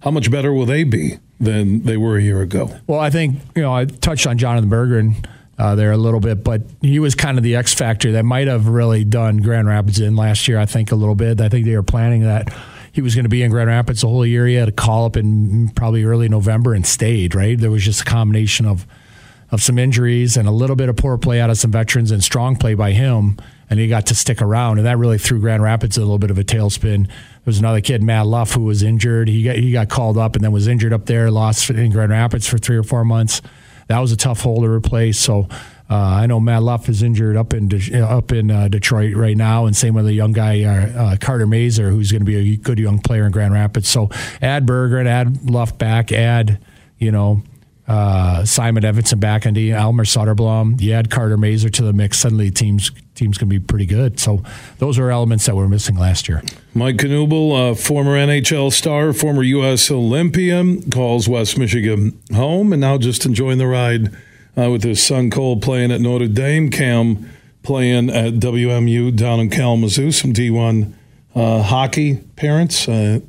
[0.00, 2.74] how much better will they be than they were a year ago?
[2.86, 5.26] Well, I think, you know, I touched on Jonathan Berggren
[5.60, 8.48] uh, there a little bit, but he was kind of the X factor that might
[8.48, 11.38] have really done Grand Rapids in last year, I think, a little bit.
[11.38, 12.48] I think they were planning that
[12.92, 14.46] he was going to be in Grand Rapids the whole year.
[14.46, 17.58] He had a call up in probably early November and stayed, right?
[17.58, 18.86] There was just a combination of
[19.50, 22.22] of some injuries and a little bit of poor play out of some veterans and
[22.22, 23.36] strong play by him,
[23.68, 26.30] and he got to stick around, and that really threw Grand Rapids a little bit
[26.30, 27.10] of a tailspin There
[27.44, 29.28] was another kid, Matt Luff, who was injured.
[29.28, 31.30] He got he got called up and then was injured up there.
[31.30, 33.42] Lost in Grand Rapids for three or four months.
[33.90, 35.18] That was a tough hole to replace.
[35.18, 35.48] So
[35.90, 39.36] uh, I know Matt Luff is injured up in De- up in uh, Detroit right
[39.36, 42.36] now, and same with the young guy uh, uh Carter Mazur, who's going to be
[42.36, 43.88] a good young player in Grand Rapids.
[43.88, 44.08] So
[44.40, 46.60] add Berggren and add Luff back, add
[46.98, 47.42] you know
[47.88, 50.80] uh, Simon Edvinsson back and Elmer Soderblom.
[50.80, 54.18] You add Carter Mazur to the mix, suddenly teams teams can be pretty good.
[54.18, 54.42] So
[54.78, 56.42] those are elements that we were missing last year.
[56.74, 59.90] Mike Knuble, uh, former NHL star, former U.S.
[59.90, 64.08] Olympian, calls West Michigan home, and now just enjoying the ride
[64.56, 67.28] uh, with his son Cole playing at Notre Dame, Cam
[67.62, 70.10] playing at WMU down in Kalamazoo.
[70.12, 70.92] Some D1
[71.34, 73.20] uh, hockey parents, uh,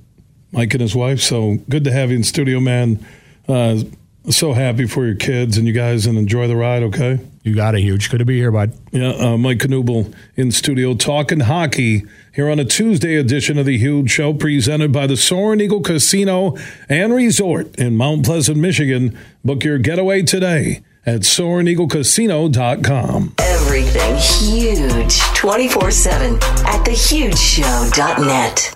[0.54, 1.20] Mike and his wife.
[1.20, 3.06] So good to have you in studio, man.
[3.46, 3.84] Uh,
[4.30, 6.84] so happy for your kids and you guys, and enjoy the ride.
[6.84, 7.20] Okay.
[7.44, 8.12] You got a huge.
[8.12, 8.74] Good to be here, bud.
[8.92, 12.04] Yeah, uh, Mike Knuble in studio talking hockey
[12.34, 16.56] here on a Tuesday edition of the Huge Show, presented by the Soaring Eagle Casino
[16.88, 19.18] and Resort in Mount Pleasant, Michigan.
[19.44, 23.34] Book your getaway today at SoaringEagleCasino.com.
[23.40, 28.76] Everything huge, twenty four seven at thehugeshow.net.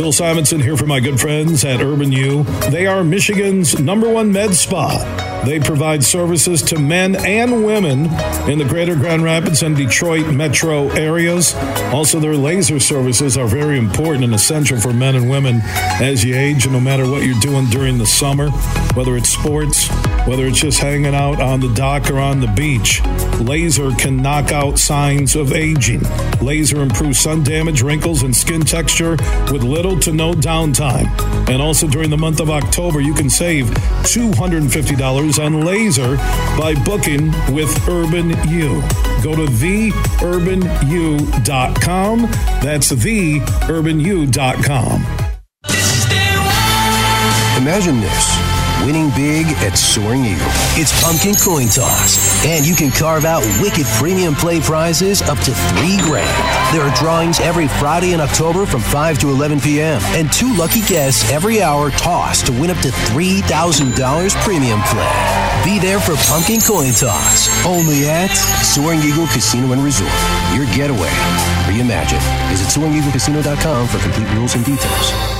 [0.00, 2.44] Bill Simonson here for my good friends at Urban U.
[2.70, 5.29] They are Michigan's number one med spa.
[5.44, 8.06] They provide services to men and women
[8.48, 11.54] in the greater Grand Rapids and Detroit metro areas.
[11.92, 15.60] Also, their laser services are very important and essential for men and women
[16.00, 18.50] as you age, and no matter what you're doing during the summer,
[18.94, 19.88] whether it's sports,
[20.26, 23.00] whether it's just hanging out on the dock or on the beach,
[23.40, 26.02] laser can knock out signs of aging.
[26.42, 29.12] Laser improves sun damage, wrinkles, and skin texture
[29.50, 31.08] with little to no downtime.
[31.48, 36.16] And also during the month of October, you can save $250 on laser
[36.58, 38.82] by booking with Urban U.
[39.22, 40.60] Go to theurbanu.com.
[42.62, 43.70] That's theurbanu.com.
[47.60, 48.50] Imagine this
[48.84, 50.46] winning big at Soaring Eagle.
[50.76, 55.52] It's pumpkin coin toss, and you can carve out wicked premium play prizes up to
[55.52, 56.59] three grand.
[56.72, 60.82] There are drawings every Friday in October from 5 to 11 p.m., and two lucky
[60.82, 65.62] guests every hour toss to win up to $3,000 premium play.
[65.64, 68.30] Be there for pumpkin coin toss, only at
[68.62, 70.12] Soaring Eagle Casino and Resort.
[70.54, 71.10] Your getaway
[71.66, 72.22] reimagined.
[72.50, 75.39] Visit SoaringEagleCasino.com for complete rules and details.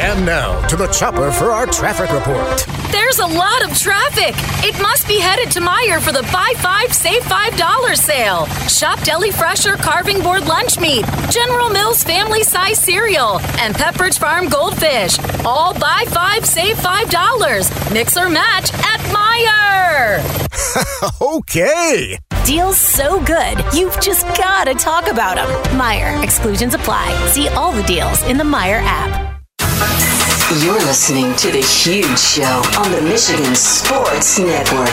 [0.00, 2.64] And now to the chopper for our traffic report.
[2.92, 4.32] There's a lot of traffic.
[4.64, 8.46] It must be headed to Meijer for the buy five, save five dollars sale.
[8.68, 14.48] Shop Deli Fresher carving board lunch meat, General Mills family size cereal, and Pepperidge Farm
[14.48, 15.18] goldfish.
[15.44, 17.68] All buy five, save five dollars.
[17.90, 20.22] Mix or match at Meijer.
[21.20, 22.18] okay.
[22.44, 25.48] Deals so good, you've just got to talk about them.
[25.78, 26.22] Meijer.
[26.22, 27.12] Exclusions apply.
[27.26, 29.37] See all the deals in the Meijer app.
[30.60, 34.88] You're listening to The Huge Show on the Michigan Sports Network.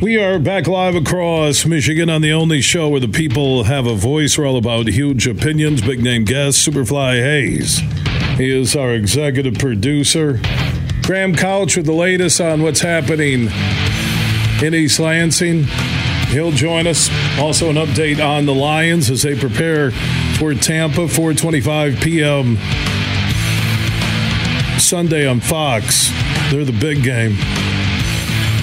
[0.00, 3.94] We are back live across Michigan on the only show where the people have a
[3.94, 4.38] voice.
[4.38, 7.78] We're all about huge opinions, big name guests, Superfly Hayes.
[8.36, 10.40] He is our executive producer.
[11.02, 13.48] Graham Couch with the latest on what's happening
[14.62, 15.66] in East Lansing.
[16.32, 17.10] He'll join us.
[17.38, 19.90] Also, an update on the Lions as they prepare
[20.38, 22.56] for Tampa, 4:25 p.m.
[24.80, 26.10] Sunday on Fox.
[26.50, 27.36] They're the big game.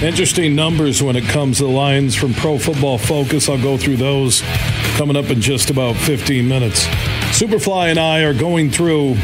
[0.02, 3.48] Interesting numbers when it comes to the Lions from Pro Football Focus.
[3.48, 4.42] I'll go through those
[4.96, 6.86] coming up in just about 15 minutes.
[7.38, 9.16] Superfly and I are going through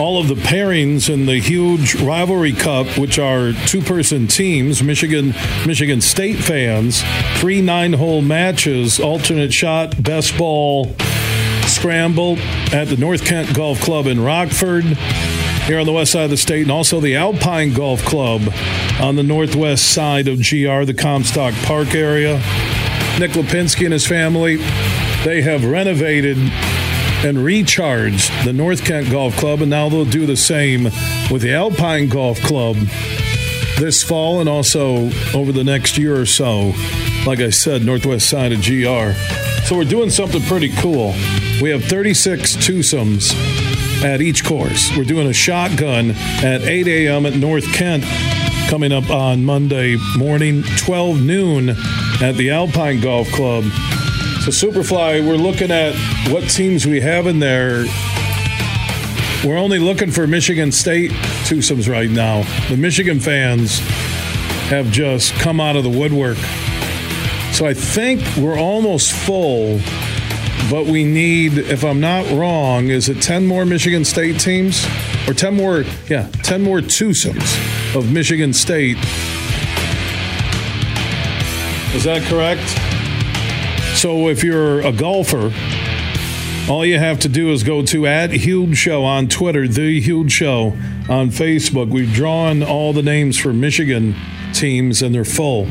[0.00, 5.34] all of the pairings in the huge rivalry cup, which are two-person teams, Michigan
[5.66, 7.02] Michigan State fans,
[7.36, 10.94] three nine-hole matches, alternate shot, best ball,
[11.66, 12.38] scramble
[12.72, 16.36] at the North Kent Golf Club in Rockford, here on the west side of the
[16.36, 18.42] state, and also the Alpine Golf Club
[19.00, 22.36] on the northwest side of GR, the Comstock Park area.
[23.18, 24.56] Nick Lipinski and his family,
[25.24, 26.38] they have renovated
[27.24, 30.84] and recharge the North Kent Golf Club, and now they'll do the same
[31.30, 32.76] with the Alpine Golf Club
[33.78, 36.72] this fall and also over the next year or so.
[37.26, 39.12] Like I said, northwest side of GR.
[39.64, 41.14] So we're doing something pretty cool.
[41.60, 43.34] We have 36 twosomes
[44.04, 44.96] at each course.
[44.96, 46.12] We're doing a shotgun
[46.42, 47.26] at 8 a.m.
[47.26, 48.04] at North Kent
[48.68, 51.70] coming up on Monday morning, 12 noon
[52.20, 53.64] at the Alpine Golf Club.
[54.42, 55.94] So, Superfly, we're looking at
[56.28, 57.84] what teams we have in there.
[59.44, 61.12] We're only looking for Michigan State
[61.46, 62.42] twosomes right now.
[62.68, 63.78] The Michigan fans
[64.68, 66.38] have just come out of the woodwork.
[67.52, 69.78] So I think we're almost full,
[70.68, 74.84] but we need, if I'm not wrong, is it 10 more Michigan State teams?
[75.28, 78.96] Or 10 more, yeah, 10 more twosomes of Michigan State.
[81.94, 82.91] Is that correct?
[84.02, 85.52] So if you're a golfer,
[86.68, 90.32] all you have to do is go to at Huge Show on Twitter, The Huge
[90.32, 90.76] Show
[91.08, 91.88] on Facebook.
[91.88, 94.16] We've drawn all the names for Michigan
[94.54, 95.68] teams, and they're full.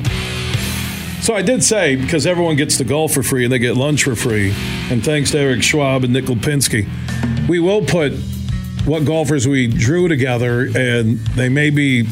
[1.19, 4.05] So I did say, because everyone gets the golf for free and they get lunch
[4.05, 4.53] for free,
[4.89, 6.87] and thanks to Eric Schwab and Nick Lipinski,
[7.49, 8.13] we will put
[8.85, 12.07] what golfers we drew together, and they may be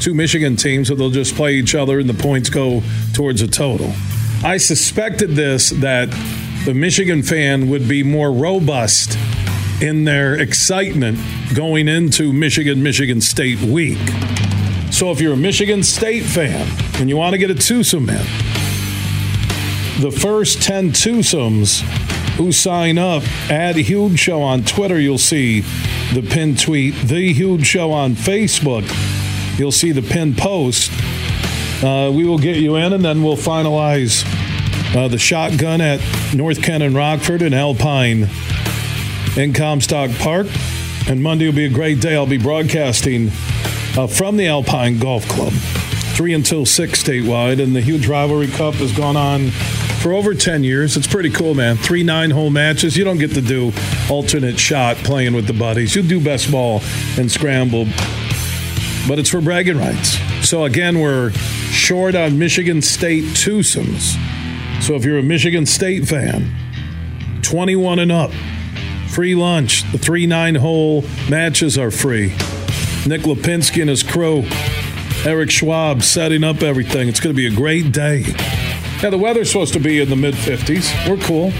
[0.00, 2.82] two Michigan teams, so they'll just play each other and the points go
[3.14, 3.90] towards a total.
[4.44, 6.10] I suspected this that
[6.64, 9.18] the Michigan fan would be more robust
[9.80, 11.18] in their excitement
[11.54, 13.98] going into Michigan Michigan State week.
[14.90, 16.66] So if you're a Michigan State fan
[17.00, 18.26] and you want to get a twosome in,
[20.00, 21.80] the first 10 twosomes
[22.36, 25.60] who sign up, add Huge Show on Twitter, you'll see
[26.12, 26.94] the pin tweet.
[26.94, 28.84] The Huge Show on Facebook,
[29.58, 30.90] you'll see the pin post.
[31.82, 34.24] Uh, we will get you in, and then we'll finalize
[34.96, 36.00] uh, the shotgun at
[36.34, 38.28] North Kent and Rockford and Alpine
[39.36, 40.46] in Comstock Park.
[41.08, 42.16] And Monday will be a great day.
[42.16, 43.28] I'll be broadcasting
[43.96, 45.52] uh, from the Alpine Golf Club,
[46.14, 49.50] three until six statewide, and the huge rivalry cup has gone on
[50.00, 50.96] for over 10 years.
[50.96, 51.76] It's pretty cool, man.
[51.76, 52.96] Three nine hole matches.
[52.96, 53.72] You don't get to do
[54.10, 55.94] alternate shot playing with the buddies.
[55.94, 56.80] You do best ball
[57.18, 57.86] and scramble,
[59.08, 60.18] but it's for bragging rights.
[60.48, 64.16] So again, we're short on Michigan State twosomes.
[64.82, 66.54] So if you're a Michigan State fan,
[67.42, 68.32] 21 and up,
[69.08, 69.90] free lunch.
[69.92, 72.28] The three nine hole matches are free.
[73.06, 74.44] Nick Lipinski and his crew,
[75.24, 77.08] Eric Schwab setting up everything.
[77.08, 78.24] It's going to be a great day.
[79.02, 81.08] Yeah, the weather's supposed to be in the mid 50s.
[81.08, 81.52] We're cool.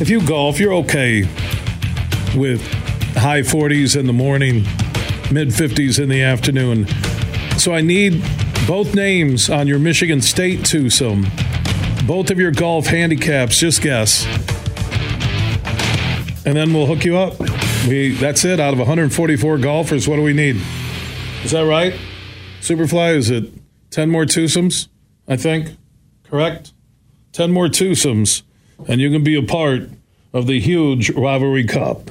[0.00, 1.22] If you golf, you're okay
[2.36, 2.60] with
[3.16, 4.64] high 40s in the morning,
[5.32, 6.86] mid 50s in the afternoon.
[7.58, 8.22] So I need
[8.66, 11.26] both names on your Michigan State twosome.
[12.06, 14.26] Both of your golf handicaps, just guess.
[16.46, 17.38] And then we'll hook you up.
[17.88, 18.60] We that's it.
[18.60, 20.60] Out of 144 golfers, what do we need?
[21.42, 21.94] Is that right?
[22.60, 23.50] Superfly, is it
[23.90, 24.88] 10 more twosomes?
[25.28, 25.76] I think.
[26.24, 26.72] Correct?
[27.32, 28.42] 10 more twosomes,
[28.86, 29.90] and you can be a part
[30.32, 32.10] of the huge rivalry cup.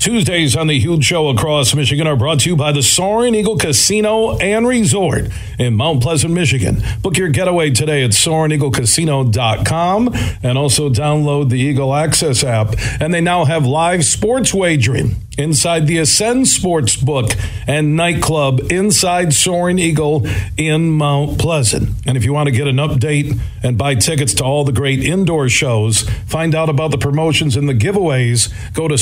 [0.00, 3.58] Tuesdays on the Huge Show across Michigan are brought to you by the Soaring Eagle
[3.58, 5.26] Casino and Resort
[5.58, 6.82] in Mount Pleasant, Michigan.
[7.02, 12.76] Book your getaway today at SoaringEagleCasino.com and also download the Eagle Access app.
[12.98, 17.30] And they now have live sports wagering inside the Ascend Sports Book
[17.66, 21.90] and Nightclub inside Soaring Eagle in Mount Pleasant.
[22.06, 25.02] And if you want to get an update and buy tickets to all the great
[25.02, 28.98] indoor shows, find out about the promotions and the giveaways, go to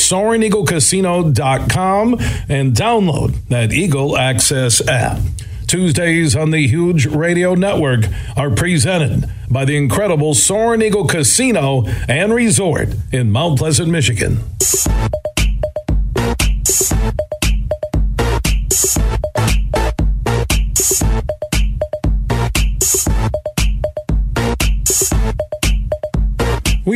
[0.89, 2.15] SoaringEagleCasino.com
[2.48, 5.20] and download that Eagle Access app.
[5.66, 8.05] Tuesdays on the Huge Radio Network
[8.36, 14.39] are presented by the incredible Soaring Eagle Casino and Resort in Mount Pleasant, Michigan.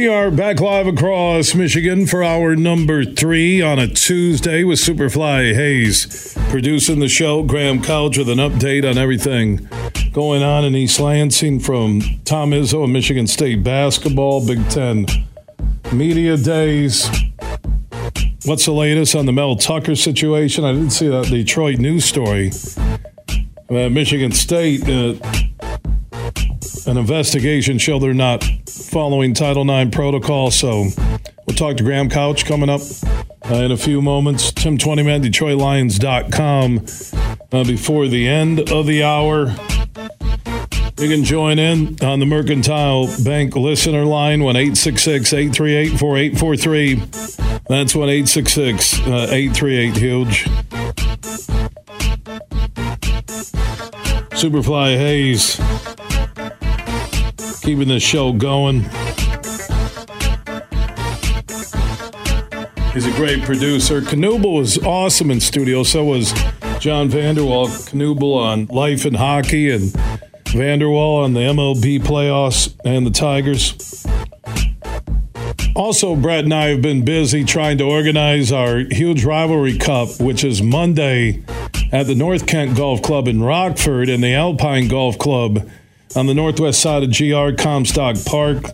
[0.03, 5.55] We are back live across Michigan for our number three on a Tuesday with Superfly
[5.55, 7.45] Hayes producing the show.
[7.45, 9.69] Graham Couch with an update on everything
[10.13, 15.07] going on in East Lansing from Tom Izzo and Michigan State basketball, Big Ten
[15.93, 17.09] media days.
[18.45, 20.65] What's the latest on the Mel Tucker situation?
[20.65, 22.51] I didn't see that Detroit news story.
[23.71, 25.15] Uh, Michigan State, uh,
[26.91, 28.45] an investigation showed they're not
[28.93, 30.51] following Title IX protocol.
[30.51, 30.89] So
[31.47, 32.83] we'll talk to Graham Couch coming up
[33.51, 34.53] uh, in a few moments.
[34.53, 36.87] Tim Twentyman, DetroitLions.com
[37.53, 39.47] uh, before the end of the hour.
[40.99, 46.95] You can join in on the Mercantile Bank listener line, 1 866 838 4843.
[47.69, 50.45] That's 1 866 838 Huge.
[54.35, 55.59] Superfly Hayes
[57.63, 58.83] keeping the show going.
[62.93, 64.01] He's a great producer.
[64.01, 65.83] Knuble was awesome in studio.
[65.83, 66.35] So was
[66.79, 67.69] John Vander Wal.
[67.69, 69.97] Knuble on Life and Hockey and
[70.49, 74.05] Vander Wal on the MLB playoffs and the Tigers.
[75.75, 80.45] Also, Brett and I have been busy trying to organize our huge rivalry cup, which
[80.45, 81.43] is Monday
[81.93, 85.67] at the North Kent Golf Club in Rockford and the Alpine Golf Club
[86.15, 88.65] on the northwest side of GR Comstock Park.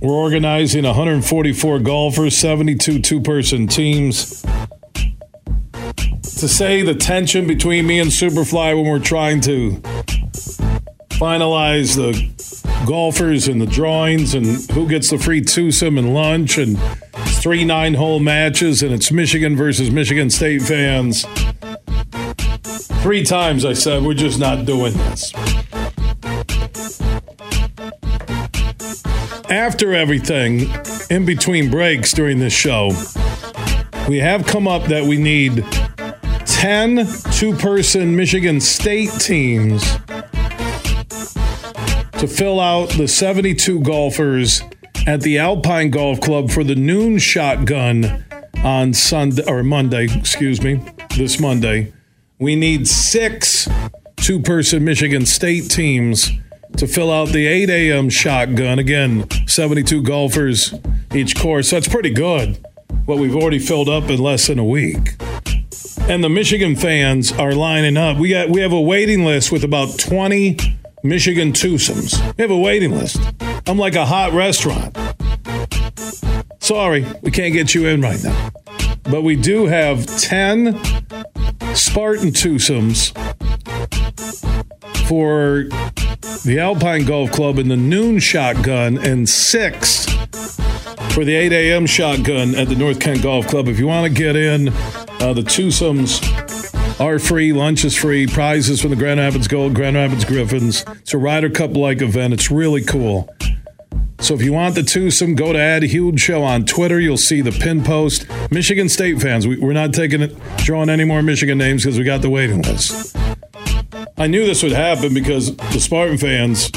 [0.00, 4.42] We're organizing 144 golfers, 72 two person teams.
[5.72, 9.72] To say the tension between me and Superfly when we're trying to
[11.10, 16.78] finalize the golfers and the drawings and who gets the free twosome and lunch and
[17.42, 21.26] three nine hole matches and it's Michigan versus Michigan State fans.
[23.02, 25.32] Three times I said, we're just not doing this.
[29.50, 30.70] After everything,
[31.10, 32.92] in between breaks during this show,
[34.08, 35.64] we have come up that we need
[36.46, 39.82] 10 two person Michigan State teams
[42.18, 44.62] to fill out the 72 golfers
[45.06, 48.24] at the Alpine Golf Club for the noon shotgun
[48.62, 50.80] on Sunday or Monday, excuse me,
[51.16, 51.92] this Monday.
[52.38, 53.68] We need six
[54.16, 56.30] two person Michigan State teams
[56.76, 58.08] to fill out the 8 a.m.
[58.08, 58.78] shotgun.
[58.78, 60.74] Again, 72 golfers
[61.14, 61.70] each course.
[61.70, 62.64] That's pretty good.
[63.04, 65.16] What we've already filled up in less than a week.
[66.08, 68.16] And the Michigan fans are lining up.
[68.16, 70.56] We got we have a waiting list with about 20
[71.02, 72.18] Michigan twosomes.
[72.36, 73.20] We have a waiting list.
[73.66, 74.96] I'm like a hot restaurant.
[76.60, 78.50] Sorry, we can't get you in right now.
[79.04, 80.74] But we do have 10
[81.74, 83.12] Spartan twosomes
[85.06, 85.64] for
[86.44, 90.06] the Alpine Golf Club in the noon shotgun, and six
[91.12, 91.86] for the 8 a.m.
[91.86, 93.68] shotgun at the North Kent Golf Club.
[93.68, 96.20] If you want to get in, uh, the twosomes
[97.00, 100.84] are free, lunch is free, prizes from the Grand Rapids Gold, Grand Rapids Griffins.
[100.88, 102.32] It's a Ryder Cup like event.
[102.32, 103.28] It's really cool.
[104.20, 107.00] So if you want the twosome, go to Ad Huge Show on Twitter.
[107.00, 108.26] You'll see the pin post.
[108.50, 112.04] Michigan State fans, we, are not taking it, drawing any more Michigan names because we
[112.04, 113.16] got the waiting list.
[114.20, 116.70] I knew this would happen because the Spartan fans,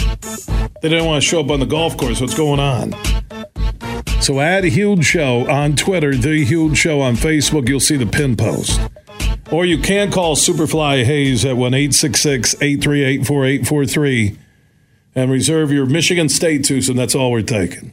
[0.81, 2.21] they didn't want to show up on the golf course.
[2.21, 2.93] What's going on?
[4.21, 7.67] So add Huge Show on Twitter, The Huge Show on Facebook.
[7.67, 8.79] You'll see the pin post.
[9.51, 14.39] Or you can call Superfly Hayes at 1 838 4843
[15.13, 16.95] and reserve your Michigan State twosome.
[16.95, 17.91] That's all we're taking.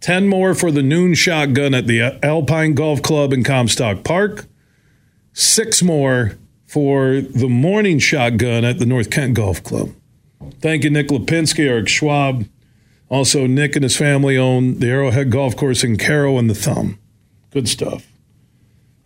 [0.00, 4.46] 10 more for the noon shotgun at the Alpine Golf Club in Comstock Park.
[5.34, 6.38] Six more
[6.70, 9.92] for the morning shotgun at the North Kent Golf Club.
[10.60, 12.46] Thank you, Nick Lipinski, Eric Schwab.
[13.08, 17.00] Also, Nick and his family own the Arrowhead Golf Course in Carroll and the Thumb.
[17.50, 18.06] Good stuff.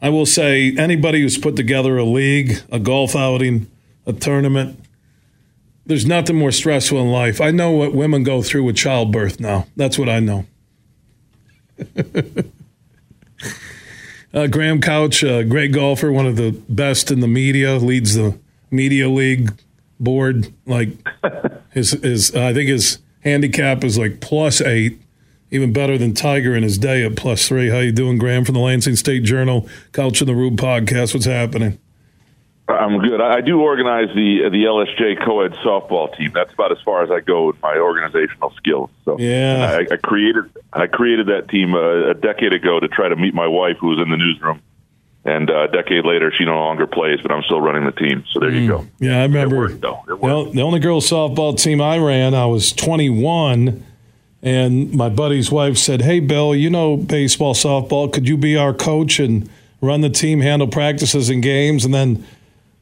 [0.02, 3.66] I will say, anybody who's put together a league, a golf outing,
[4.04, 4.78] a tournament,
[5.86, 7.40] there's nothing more stressful in life.
[7.40, 9.68] I know what women go through with childbirth now.
[9.74, 10.44] That's what I know.
[14.34, 18.38] uh, Graham Couch, a great golfer, one of the best in the media, leads the
[18.70, 19.52] media league
[20.00, 20.52] board.
[20.66, 20.90] Like
[21.70, 25.00] his, his uh, I think his handicap is like plus eight,
[25.50, 27.70] even better than Tiger in his day at plus three.
[27.70, 28.44] How you doing, Graham?
[28.44, 31.14] From the Lansing State Journal, Couch in the Room podcast.
[31.14, 31.78] What's happening?
[32.66, 33.20] I'm good.
[33.20, 36.30] I do organize the the LSJ co-ed softball team.
[36.34, 38.88] That's about as far as I go with my organizational skills.
[39.04, 43.08] So yeah, I, I created I created that team a, a, decade ago to try
[43.08, 44.62] to meet my wife, who was in the newsroom.
[45.26, 48.24] And uh, a decade later, she no longer plays, but I'm still running the team.
[48.32, 48.62] So there mm.
[48.62, 48.86] you go.
[48.98, 49.56] Yeah, I remember.
[49.56, 50.02] Worked, though.
[50.08, 50.52] It worked.
[50.52, 53.84] the only girls softball team I ran, I was 21,
[54.42, 58.10] and my buddy's wife said, "Hey, Bill, you know baseball, softball.
[58.10, 59.50] Could you be our coach and
[59.82, 62.26] run the team, handle practices and games?" And then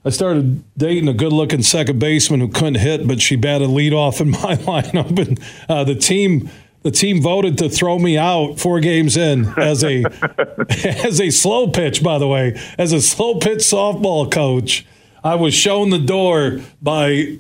[0.05, 3.93] I started dating a good looking second baseman who couldn't hit, but she batted lead
[3.93, 5.19] off in my lineup.
[5.19, 6.51] And uh, the team
[6.83, 10.03] the team voted to throw me out four games in as a
[11.05, 14.85] as a slow pitch, by the way, as a slow pitch softball coach.
[15.25, 17.39] I was shown the door by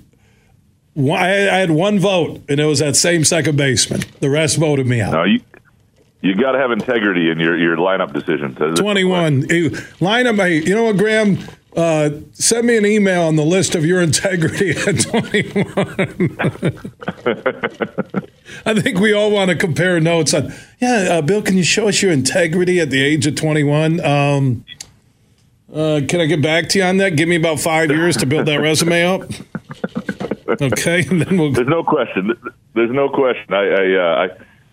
[0.96, 4.02] I had one vote, and it was that same second baseman.
[4.20, 5.12] The rest voted me out.
[5.12, 5.40] No, you,
[6.20, 8.56] you got to have integrity in your, your lineup decisions.
[8.78, 10.66] Twenty-one lineup.
[10.66, 11.38] You know what, Graham?
[11.74, 15.66] Uh, send me an email on the list of your integrity at 21.
[18.66, 21.88] I think we all want to compare notes on, yeah, uh, Bill, can you show
[21.88, 24.04] us your integrity at the age of 21?
[24.04, 24.64] Um,
[25.72, 27.16] uh, can I get back to you on that?
[27.16, 29.22] Give me about five years to build that resume up.
[30.60, 31.52] Okay, then we'll.
[31.52, 32.32] There's no question.
[32.74, 33.54] There's no question.
[33.54, 34.28] I I, uh,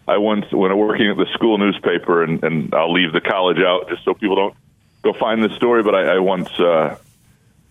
[0.08, 3.22] I, I once when I'm working at the school newspaper, and, and I'll leave the
[3.22, 4.56] college out just so people don't
[5.02, 6.98] go find this story, but I, I once uh,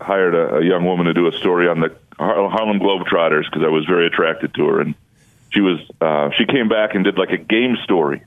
[0.00, 3.68] hired a, a young woman to do a story on the Harlem Globetrotters because I
[3.68, 4.94] was very attracted to her, and
[5.50, 8.22] she was uh, she came back and did like a game story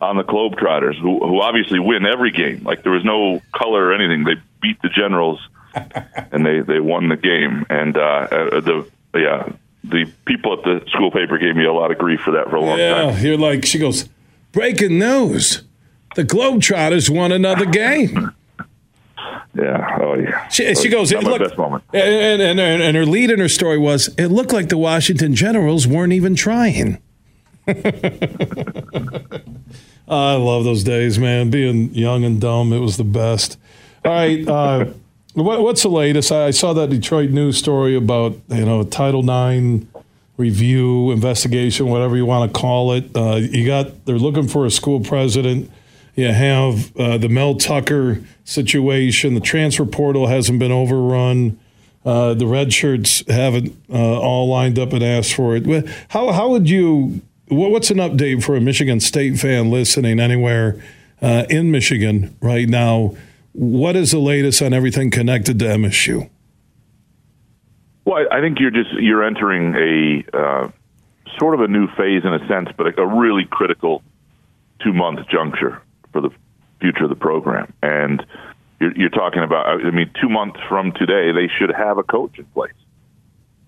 [0.00, 2.64] on the Globetrotters, who, who obviously win every game.
[2.64, 5.40] Like there was no color or anything; they beat the Generals,
[6.32, 7.64] and they they won the game.
[7.70, 9.52] And uh, uh, the yeah,
[9.84, 12.56] the people at the school paper gave me a lot of grief for that for
[12.56, 13.14] a long yeah, time.
[13.14, 14.08] Yeah, you're like she goes
[14.52, 15.62] breaking news.
[16.14, 18.32] The Globetrotters won another game.
[19.54, 19.98] Yeah.
[20.00, 20.48] Oh, yeah.
[20.48, 21.84] She, she goes, it looked, best moment.
[21.92, 25.86] And, and, and, her lead in her story was, it looked like the Washington Generals
[25.86, 27.02] weren't even trying.
[30.08, 31.50] I love those days, man.
[31.50, 33.58] Being young and dumb, it was the best.
[34.04, 34.46] All right.
[34.46, 34.86] Uh,
[35.34, 36.32] what, what's the latest?
[36.32, 39.86] I saw that Detroit news story about, you know, Title IX
[40.36, 43.10] review, investigation, whatever you want to call it.
[43.14, 45.70] Uh, you got, they're looking for a school president
[46.18, 49.34] you have uh, the Mel Tucker situation.
[49.34, 51.60] The transfer portal hasn't been overrun.
[52.04, 55.88] Uh, the red shirts haven't uh, all lined up and asked for it.
[56.08, 57.20] How how would you?
[57.46, 60.82] What's an update for a Michigan State fan listening anywhere
[61.22, 63.14] uh, in Michigan right now?
[63.52, 66.28] What is the latest on everything connected to MSU?
[68.04, 70.68] Well, I think you're just you're entering a uh,
[71.38, 74.02] sort of a new phase in a sense, but a really critical
[74.80, 75.80] two month juncture
[76.12, 76.30] for the
[76.80, 77.72] future of the program.
[77.82, 78.24] And
[78.80, 82.38] you're, you're talking about, I mean, two months from today, they should have a coach
[82.38, 82.72] in place.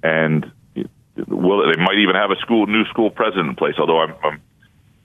[0.03, 0.51] And
[1.27, 3.75] well, they might even have a school new school president in place.
[3.79, 4.43] Although I'm, I'm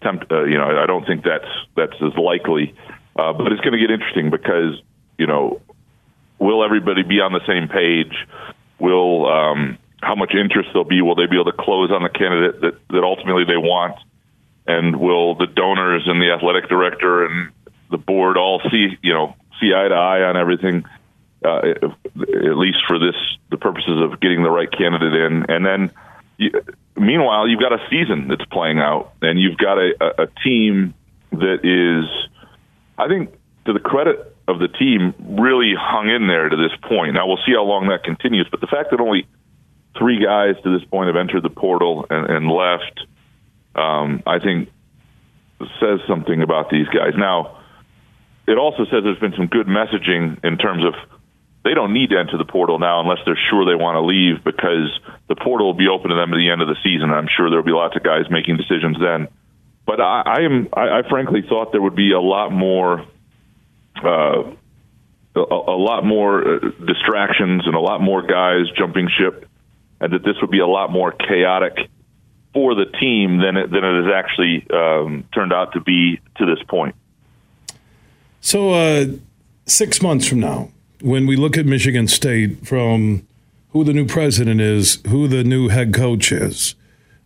[0.02, 2.76] tempt, uh, you know, I don't think that's that's as likely.
[3.18, 4.82] Uh, but it's going to get interesting because
[5.18, 5.62] you know,
[6.40, 8.14] will everybody be on the same page?
[8.80, 11.02] Will um, how much interest there'll be?
[11.02, 13.98] Will they be able to close on the candidate that that ultimately they want?
[14.68, 17.52] And will the donors and the athletic director and
[17.92, 20.84] the board all see you know see eye to eye on everything
[21.44, 23.16] uh, at least for this
[23.52, 25.92] the purposes of getting the right candidate in and then
[26.38, 26.52] you,
[26.96, 30.94] meanwhile, you've got a season that's playing out, and you've got a, a, team
[31.32, 32.10] that is,
[32.98, 33.34] I think,
[33.66, 37.14] to the credit of the team, really hung in there to this point.
[37.14, 38.48] Now we'll see how long that continues.
[38.50, 39.28] But the fact that only
[39.98, 43.08] three guys to this point have entered the portal and, and left,
[43.76, 44.70] um, I think,
[45.80, 47.14] says something about these guys.
[47.18, 47.62] Now,
[48.48, 50.94] it also says there's been some good messaging in terms of
[51.64, 54.44] they don't need to enter the portal now unless they're sure they want to leave
[54.44, 54.94] because
[55.28, 57.10] the portal will be open to them at the end of the season.
[57.10, 59.28] I'm sure there'll be lots of guys making decisions then.
[59.86, 63.06] But I, I am I, I frankly thought there would be a lot more
[64.04, 64.44] uh,
[65.36, 69.50] a, a lot more uh, distractions and a lot more guys jumping ship,
[70.00, 71.90] and that this would be a lot more chaotic
[72.56, 76.46] for the team than it, than it has actually um, turned out to be to
[76.46, 76.96] this point.
[78.40, 79.08] So, uh,
[79.66, 80.70] six months from now,
[81.02, 83.28] when we look at Michigan State from
[83.72, 86.76] who the new president is, who the new head coach is,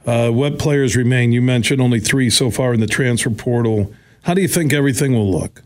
[0.08, 1.32] uh, what players remain?
[1.32, 3.94] You mentioned only three so far in the transfer portal.
[4.24, 5.62] How do you think everything will look?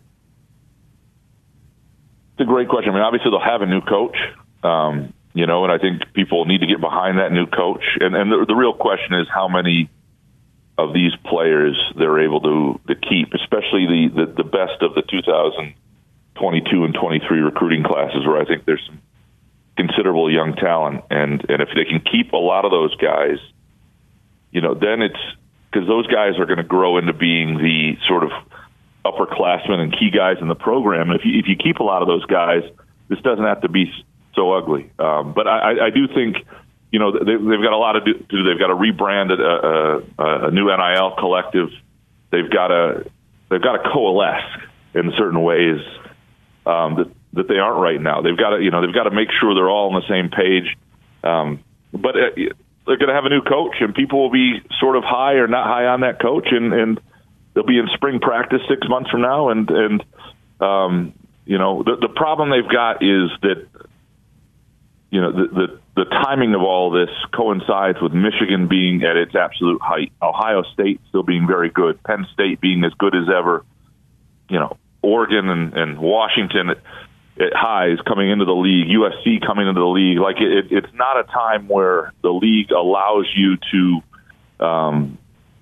[2.34, 2.92] It's a great question.
[2.92, 4.18] I mean, obviously they'll have a new coach,
[4.64, 7.84] um, you know, and I think people need to get behind that new coach.
[8.00, 9.90] And, and the, the real question is how many
[10.78, 15.02] of these players they're able to to keep, especially the the, the best of the
[15.02, 19.02] 2022 and 23 recruiting classes, where I think there's some
[19.78, 23.38] considerable young talent, and and if they can keep a lot of those guys,
[24.52, 25.20] you know, then it's
[25.72, 28.32] because those guys are going to grow into being the sort of
[29.06, 31.10] upperclassmen and key guys in the program.
[31.10, 32.62] And if you, if you keep a lot of those guys,
[33.10, 33.92] this doesn't have to be
[34.36, 34.92] so ugly.
[35.00, 36.38] Um, but I, I do think,
[36.92, 38.44] you know, they, they've got a lot to do.
[38.44, 41.70] They've got to rebrand a, a, a new NIL collective.
[42.32, 43.06] They've got to
[43.50, 44.44] they've got to coalesce
[44.96, 45.82] in certain ways
[46.66, 48.22] um, that that they aren't right now.
[48.22, 50.30] They've got to you know they've got to make sure they're all on the same
[50.30, 50.78] page.
[51.24, 52.30] Um, but uh,
[52.86, 55.48] they're going to have a new coach, and people will be sort of high or
[55.48, 57.02] not high on that coach, and and
[57.54, 60.04] they'll be in spring practice six months from now, and and
[60.60, 61.14] um,
[61.46, 63.68] you know the the problem they've got is that
[65.14, 69.36] you know the, the the timing of all this coincides with Michigan being at its
[69.36, 73.64] absolute height, Ohio State still being very good, Penn State being as good as ever,
[74.50, 76.78] you know Oregon and, and Washington at,
[77.40, 80.18] at highs coming into the league, USC coming into the league.
[80.18, 85.20] Like it, it's not a time where the league allows you to um,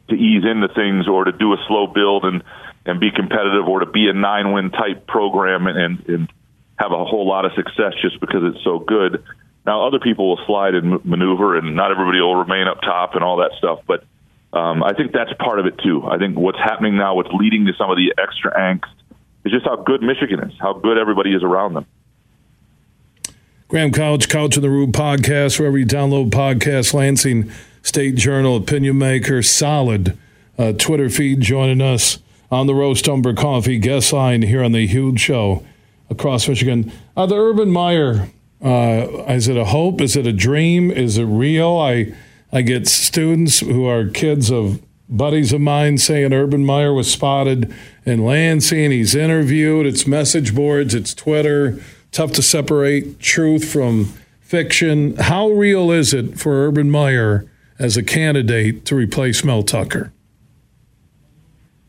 [0.08, 2.42] to ease into things or to do a slow build and
[2.86, 6.32] and be competitive or to be a nine win type program and and
[6.78, 9.22] have a whole lot of success just because it's so good.
[9.66, 13.24] Now other people will slide and maneuver, and not everybody will remain up top and
[13.24, 13.80] all that stuff.
[13.86, 14.04] But
[14.54, 16.04] um, I think that's part of it too.
[16.06, 18.92] I think what's happening now, what's leading to some of the extra angst,
[19.46, 21.86] is just how good Michigan is, how good everybody is around them.
[23.68, 27.50] Graham Couch, Couch in the Room podcast, wherever you download podcasts, Lansing
[27.82, 30.18] State Journal, opinion maker, solid
[30.58, 32.20] uh, Twitter feed joining us
[32.52, 35.66] on the Roast Umber Coffee guest line here on the huge show
[36.10, 36.92] across Michigan.
[37.16, 38.28] Uh, the Urban Meyer,
[38.62, 40.02] uh, is it a hope?
[40.02, 40.92] Is it a dream?
[40.92, 41.78] Is it real?
[41.78, 42.14] I
[42.52, 47.74] I get students who are kids of buddies of mine saying Urban Meyer was spotted
[48.06, 48.92] in Lansing.
[48.92, 49.86] He's interviewed.
[49.86, 50.94] It's message boards.
[50.94, 51.82] It's Twitter.
[52.12, 55.16] Tough to separate truth from fiction.
[55.16, 60.12] How real is it for Urban Meyer as a candidate to replace Mel Tucker?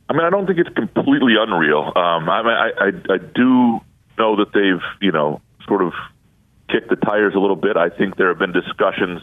[0.09, 1.93] I mean, I don't think it's completely unreal.
[1.97, 3.81] Um, I, I, I, I do
[4.19, 5.93] know that they've, you know, sort of
[6.73, 7.77] kicked the tires a little bit.
[7.77, 9.23] I think there have been discussions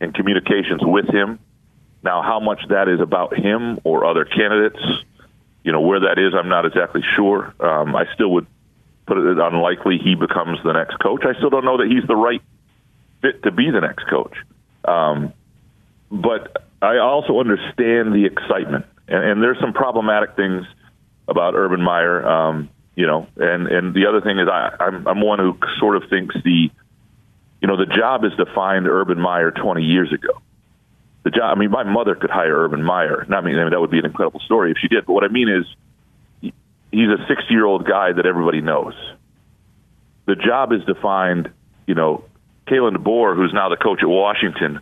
[0.00, 1.38] and communications with him.
[2.02, 4.80] Now, how much that is about him or other candidates,
[5.64, 7.54] you know, where that is, I'm not exactly sure.
[7.60, 8.46] Um, I still would
[9.06, 11.22] put it unlikely he becomes the next coach.
[11.24, 12.40] I still don't know that he's the right
[13.22, 14.34] fit to be the next coach.
[14.84, 15.32] Um,
[16.10, 20.64] but I also understand the excitement, and, and there's some problematic things
[21.28, 22.26] about Urban Meyer.
[22.26, 25.96] Um, you know, and and the other thing is I, I'm I'm one who sort
[25.96, 26.70] of thinks the,
[27.60, 30.40] you know, the job is to find Urban Meyer 20 years ago.
[31.22, 31.56] The job.
[31.56, 33.26] I mean, my mother could hire Urban Meyer.
[33.28, 35.04] Not I mean, I mean that would be an incredible story if she did.
[35.06, 36.52] But what I mean is,
[36.90, 38.94] he's a 60 year old guy that everybody knows.
[40.26, 41.50] The job is to find,
[41.86, 42.24] You know,
[42.66, 44.80] Kalen DeBoer, who's now the coach at Washington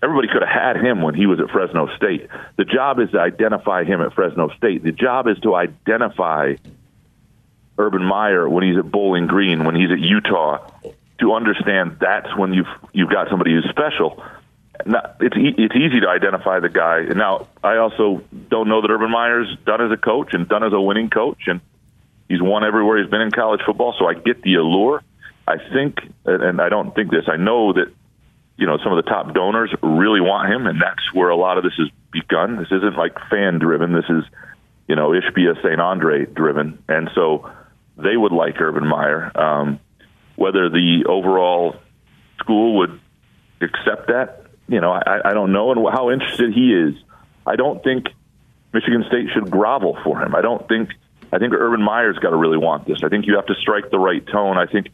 [0.00, 2.28] Everybody could have had him when he was at Fresno State.
[2.56, 4.84] The job is to identify him at Fresno State.
[4.84, 6.54] The job is to identify
[7.76, 10.70] Urban Meyer when he's at Bowling Green, when he's at Utah,
[11.20, 14.22] to understand that's when you've you've got somebody who's special.
[14.86, 17.02] Now, it's e- it's easy to identify the guy.
[17.02, 20.72] Now, I also don't know that Urban Meyer's done as a coach and done as
[20.72, 21.60] a winning coach, and
[22.28, 23.94] he's won everywhere he's been in college football.
[23.98, 25.02] So I get the allure.
[25.46, 27.24] I think, and I don't think this.
[27.26, 27.92] I know that
[28.58, 31.58] you know, some of the top donors really want him, and that's where a lot
[31.58, 32.56] of this has begun.
[32.56, 33.92] This isn't like fan driven.
[33.92, 34.24] This is,
[34.88, 35.80] you know, Ishbia St.
[35.80, 37.50] Andre driven, and so
[37.96, 39.30] they would like Urban Meyer.
[39.40, 39.78] Um,
[40.38, 41.74] whether the overall
[42.38, 43.00] school would
[43.60, 46.94] accept that, you know, I, I don't know, and how interested he is.
[47.44, 48.06] I don't think
[48.72, 50.36] Michigan State should grovel for him.
[50.36, 50.90] I don't think.
[51.30, 53.00] I think Urban Meyer's got to really want this.
[53.04, 54.56] I think you have to strike the right tone.
[54.56, 54.88] I think,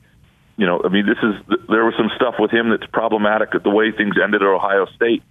[0.57, 3.62] you know, I mean, this is there was some stuff with him that's problematic at
[3.62, 5.23] the way things ended at Ohio State.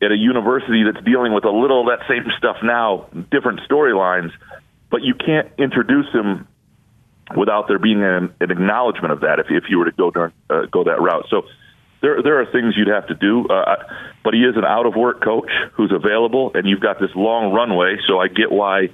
[0.00, 4.30] At a university that's dealing with a little of that same stuff now, different storylines,
[4.88, 6.46] but you can't introduce him
[7.36, 10.32] without there being an, an acknowledgement of that if, if you were to go during,
[10.48, 11.26] uh, go that route.
[11.30, 11.42] So
[12.00, 13.46] there there are things you'd have to do.
[13.46, 13.76] Uh,
[14.24, 17.52] but he is an out of work coach who's available, and you've got this long
[17.52, 17.96] runway.
[18.06, 18.88] So I get why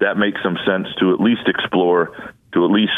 [0.00, 2.92] that makes some sense to at least explore, to at least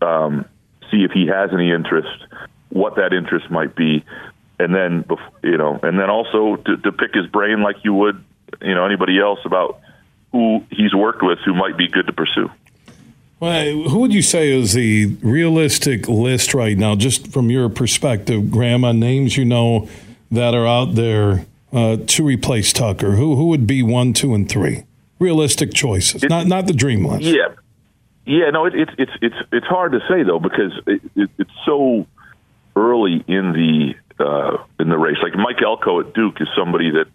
[0.00, 0.46] um,
[0.90, 2.08] see if he has any interest,
[2.70, 4.04] what that interest might be,
[4.58, 5.04] and then
[5.42, 8.22] you know, and then also to, to pick his brain like you would
[8.60, 9.80] you know anybody else about
[10.32, 12.50] who he's worked with who might be good to pursue.
[13.42, 18.52] Well, who would you say is the realistic list right now, just from your perspective,
[18.52, 19.88] Graham, on names you know
[20.30, 23.16] that are out there uh, to replace Tucker?
[23.16, 24.84] Who who would be one, two, and three?
[25.18, 27.24] Realistic choices, not not the dream list.
[27.24, 27.48] Yeah,
[28.26, 28.50] yeah.
[28.50, 32.06] No, it, it's it's it's it's hard to say though because it, it, it's so
[32.76, 35.18] early in the uh, in the race.
[35.20, 37.06] Like Mike Elko at Duke is somebody that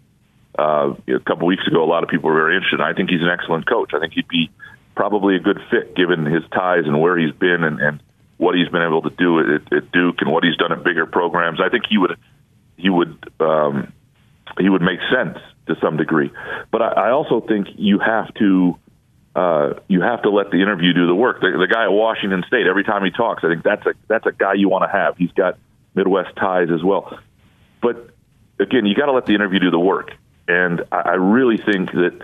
[0.58, 2.82] uh, a couple weeks ago a lot of people were very interested.
[2.82, 3.94] I think he's an excellent coach.
[3.94, 4.50] I think he'd be
[4.98, 8.00] probably a good fit given his ties and where he's been and, and
[8.36, 11.06] what he's been able to do at, at Duke and what he's done at bigger
[11.06, 11.60] programs.
[11.60, 12.18] I think he would
[12.76, 13.92] he would um,
[14.58, 15.38] he would make sense
[15.68, 16.32] to some degree.
[16.72, 18.76] But I, I also think you have to
[19.36, 21.42] uh, you have to let the interview do the work.
[21.42, 24.26] The, the guy at Washington State, every time he talks, I think that's a that's
[24.26, 25.16] a guy you want to have.
[25.16, 25.58] He's got
[25.94, 27.20] Midwest ties as well.
[27.80, 28.10] But
[28.58, 30.10] again, you got to let the interview do the work.
[30.48, 32.20] And I, I really think that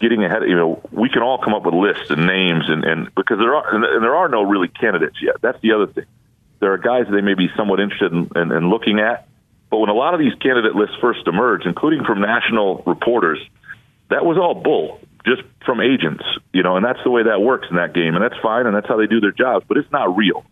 [0.00, 0.42] getting ahead.
[0.46, 3.54] You know, we can all come up with lists and names, and, and because there
[3.54, 5.36] are and there are no really candidates yet.
[5.40, 6.06] That's the other thing.
[6.60, 9.28] There are guys they may be somewhat interested in, in, in looking at,
[9.70, 13.38] but when a lot of these candidate lists first emerged, including from national reporters,
[14.10, 16.24] that was all bull, just from agents.
[16.52, 18.74] You know, and that's the way that works in that game, and that's fine, and
[18.74, 19.64] that's how they do their jobs.
[19.68, 20.44] But it's not real.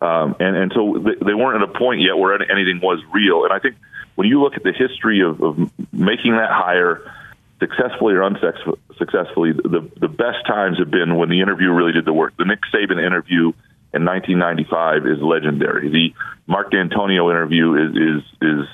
[0.00, 3.44] Um, and and so they, they weren't at a point yet where anything was real.
[3.44, 3.76] And I think
[4.14, 5.58] when you look at the history of, of
[5.92, 7.12] making that hire
[7.58, 12.12] successfully or unsuccessfully, the the best times have been when the interview really did the
[12.12, 12.34] work.
[12.36, 13.52] The Nick Saban interview
[13.94, 15.88] in 1995 is legendary.
[15.88, 16.14] The
[16.46, 18.66] Mark Dantonio interview is is is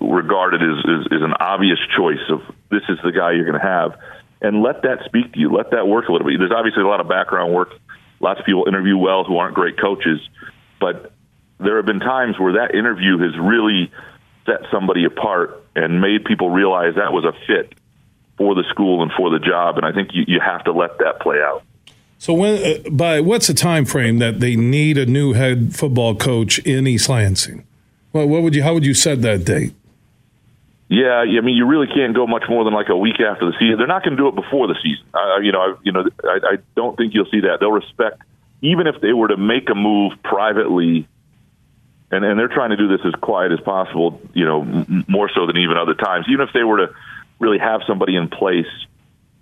[0.00, 3.66] regarded as is, is an obvious choice of this is the guy you're going to
[3.66, 3.98] have,
[4.40, 5.52] and let that speak to you.
[5.52, 6.38] Let that work a little bit.
[6.38, 7.70] There's obviously a lot of background work.
[8.20, 10.20] Lots of people interview well who aren't great coaches,
[10.80, 11.12] but
[11.58, 13.92] there have been times where that interview has really
[14.46, 17.74] set somebody apart and made people realize that was a fit
[18.42, 19.76] for the school and for the job.
[19.76, 21.62] And I think you, you have to let that play out.
[22.18, 26.16] So when uh, by what's the time frame that they need a new head football
[26.16, 27.64] coach in East Lansing?
[28.12, 29.74] Well, what would you how would you set that date?
[30.88, 33.52] Yeah, I mean, you really can't go much more than like a week after the
[33.58, 33.78] season.
[33.78, 35.04] They're not going to do it before the season.
[35.14, 37.60] Uh, you know, I, you know, I, I don't think you'll see that.
[37.60, 38.20] They'll respect,
[38.60, 41.08] even if they were to make a move privately,
[42.10, 44.20] and and they're trying to do this as quiet as possible.
[44.34, 46.26] You know, m- more so than even other times.
[46.28, 46.94] Even if they were to
[47.42, 48.70] really have somebody in place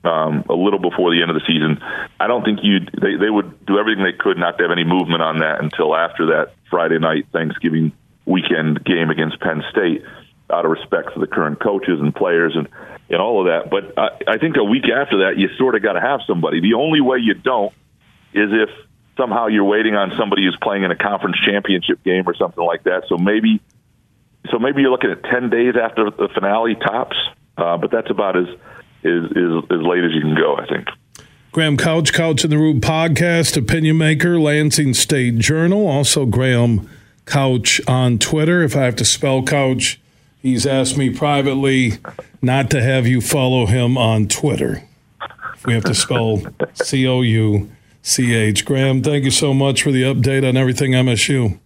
[0.03, 1.79] um, a little before the end of the season.
[2.19, 4.85] I don't think you they they would do everything they could not to have any
[4.85, 7.93] movement on that until after that Friday night Thanksgiving
[8.25, 10.03] weekend game against Penn State,
[10.51, 12.69] out of respect for the current coaches and players and
[13.11, 13.71] and all of that.
[13.71, 16.61] But I, I think a week after that, you sort of got to have somebody.
[16.61, 17.73] The only way you don't
[18.33, 18.71] is if
[19.19, 22.85] somehow you're waiting on somebody who's playing in a conference championship game or something like
[22.85, 23.05] that.
[23.09, 23.61] So maybe
[24.51, 27.17] so maybe you're looking at ten days after the finale tops
[27.61, 28.49] uh, but that's about as,
[29.05, 30.89] as, as, as late as you can go, I think.
[31.53, 35.87] Graham Couch, Couch in the Room podcast, opinion maker, Lansing State Journal.
[35.87, 36.89] Also, Graham
[37.27, 38.63] Couch on Twitter.
[38.63, 40.01] If I have to spell Couch,
[40.41, 41.95] he's asked me privately
[42.41, 44.85] not to have you follow him on Twitter.
[45.67, 46.43] We have to spell
[46.75, 47.71] C O U
[48.03, 48.65] C H.
[48.65, 51.59] Graham, thank you so much for the update on everything MSU.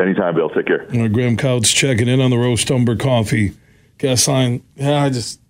[0.00, 0.48] Anytime, Bill.
[0.48, 0.86] Take care.
[1.08, 3.52] Graham Couch checking in on the Roast Umber Coffee
[4.00, 4.62] guest line.
[4.74, 5.40] Yeah, I just,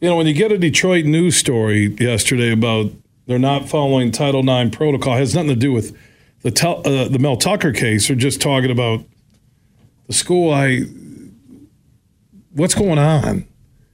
[0.00, 2.92] you know, when you get a Detroit news story yesterday about
[3.26, 5.96] they're not following Title IX protocol, it has nothing to do with
[6.42, 8.08] the tel- uh, the Mel Tucker case.
[8.08, 9.04] They're just talking about
[10.06, 10.52] the school.
[10.52, 10.82] I,
[12.52, 13.46] what's going on?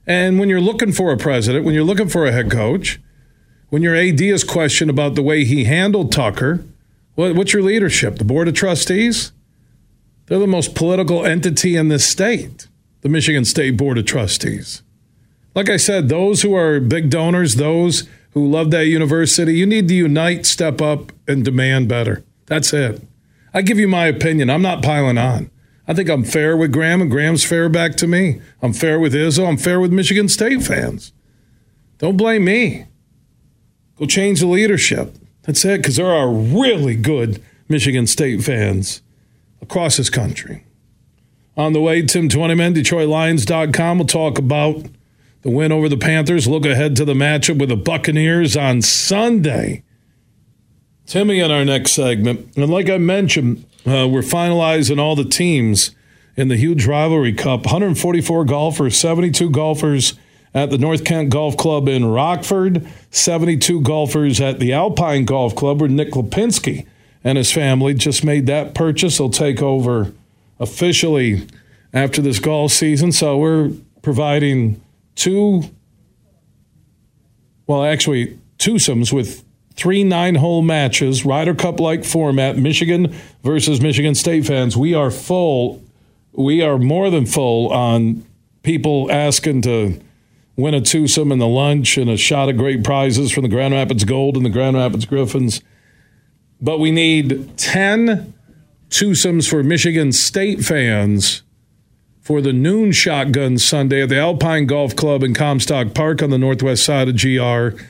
[0.05, 2.99] And when you're looking for a president, when you're looking for a head coach,
[3.69, 6.63] when your AD is questioned about the way he handled Tucker,
[7.15, 8.17] what, what's your leadership?
[8.17, 9.31] The board of trustees?
[10.25, 12.67] They're the most political entity in this state,
[13.01, 14.81] the Michigan State Board of Trustees.
[15.53, 19.87] Like I said, those who are big donors, those who love that university, you need
[19.89, 22.23] to unite, step up, and demand better.
[22.45, 23.01] That's it.
[23.53, 24.49] I give you my opinion.
[24.49, 25.51] I'm not piling on.
[25.87, 28.39] I think I'm fair with Graham, and Graham's fair back to me.
[28.61, 29.47] I'm fair with Izzo.
[29.47, 31.11] I'm fair with Michigan State fans.
[31.97, 32.85] Don't blame me.
[33.97, 35.15] Go change the leadership.
[35.43, 39.01] That's it, because there are really good Michigan State fans
[39.61, 40.63] across this country.
[41.57, 44.85] On the way, Tim Twentyman, DetroitLions.com will talk about
[45.41, 46.47] the win over the Panthers.
[46.47, 49.83] Look ahead to the matchup with the Buccaneers on Sunday.
[51.05, 52.55] Timmy in our next segment.
[52.55, 55.91] And like I mentioned, uh, we're finalizing all the teams
[56.37, 60.13] in the huge rivalry cup 144 golfers, 72 golfers
[60.53, 65.81] at the North Kent Golf Club in Rockford, 72 golfers at the Alpine Golf Club
[65.81, 66.85] where Nick Lipinski
[67.23, 69.17] and his family just made that purchase.
[69.17, 70.13] He'll take over
[70.61, 71.47] officially
[71.93, 73.11] after this golf season.
[73.11, 73.71] So we're
[74.01, 74.81] providing
[75.15, 75.63] two,
[77.67, 79.43] well, actually, twosomes with
[79.75, 83.13] three nine hole matches, Ryder Cup like format, Michigan
[83.43, 84.77] versus Michigan State fans.
[84.77, 85.81] We are full.
[86.33, 88.23] We are more than full on
[88.63, 89.99] people asking to
[90.55, 93.73] win a twosome and the lunch and a shot of great prizes from the Grand
[93.73, 95.61] Rapids Gold and the Grand Rapids Griffins.
[96.61, 98.33] But we need 10
[98.91, 101.43] twosomes for Michigan State fans
[102.19, 106.37] for the noon shotgun Sunday at the Alpine Golf Club in Comstock Park on the
[106.37, 107.81] northwest side of GR.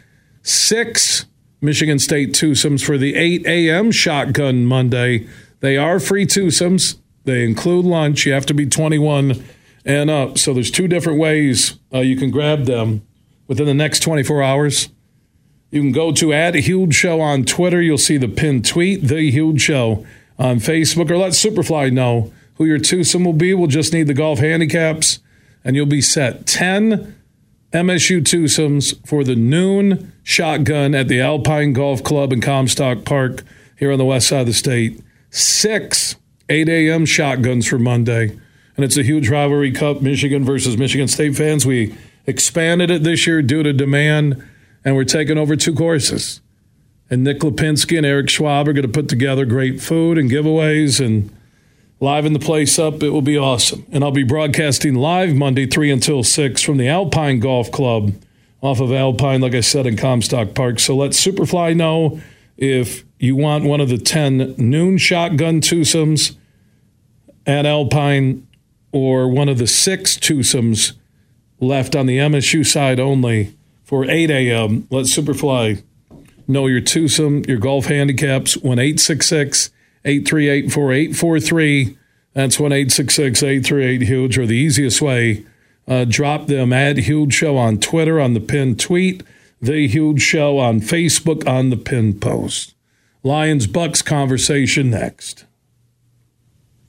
[0.43, 1.25] Six
[1.59, 3.91] Michigan State twosomes for the 8 a.m.
[3.91, 5.27] shotgun Monday.
[5.59, 6.97] They are free twosomes.
[7.25, 8.25] They include lunch.
[8.25, 9.43] You have to be 21
[9.83, 10.37] and up.
[10.37, 13.05] So there's two different ways uh, you can grab them
[13.47, 14.89] within the next 24 hours.
[15.71, 17.81] You can go to at Huge Show on Twitter.
[17.81, 20.05] You'll see the pinned tweet, The Huge Show
[20.41, 23.53] on Facebook, or let Superfly know who your twosome will be.
[23.53, 25.19] We'll just need the golf handicaps,
[25.63, 26.47] and you'll be set.
[26.47, 27.15] 10
[27.71, 33.43] MSU twosomes for the noon shotgun at the Alpine Golf Club in Comstock Park
[33.77, 34.99] here on the west side of the state.
[35.29, 36.15] Six
[36.49, 37.05] 8 a.m.
[37.05, 38.37] shotguns for Monday.
[38.75, 41.65] And it's a huge rivalry cup, Michigan versus Michigan State fans.
[41.65, 41.95] We
[42.25, 44.43] expanded it this year due to demand,
[44.83, 46.41] and we're taking over two courses.
[47.11, 51.05] And Nick Lipinski and Eric Schwab are going to put together great food and giveaways
[51.05, 51.29] and
[51.99, 53.03] liven the place up.
[53.03, 53.85] It will be awesome.
[53.91, 58.13] And I'll be broadcasting live Monday, 3 until 6 from the Alpine Golf Club
[58.61, 60.79] off of Alpine, like I said, in Comstock Park.
[60.79, 62.21] So let Superfly know
[62.55, 66.37] if you want one of the 10 noon shotgun twosomes
[67.45, 68.47] at Alpine
[68.93, 70.93] or one of the six twosomes
[71.59, 74.87] left on the MSU side only for 8 a.m.
[74.89, 75.83] Let Superfly
[76.51, 79.71] know your twosome, your golf handicaps, 1 866
[80.05, 81.97] 838 4843.
[82.33, 85.45] That's 1 838 Huge, or the easiest way,
[85.87, 89.23] uh, drop them at Huge Show on Twitter on the pinned tweet,
[89.61, 92.73] The Huge Show on Facebook on the pinned post.
[93.23, 95.45] Lions Bucks conversation next.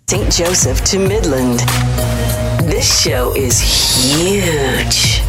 [0.09, 0.33] St.
[0.33, 1.61] Joseph to Midland.
[2.71, 5.22] This show is huge.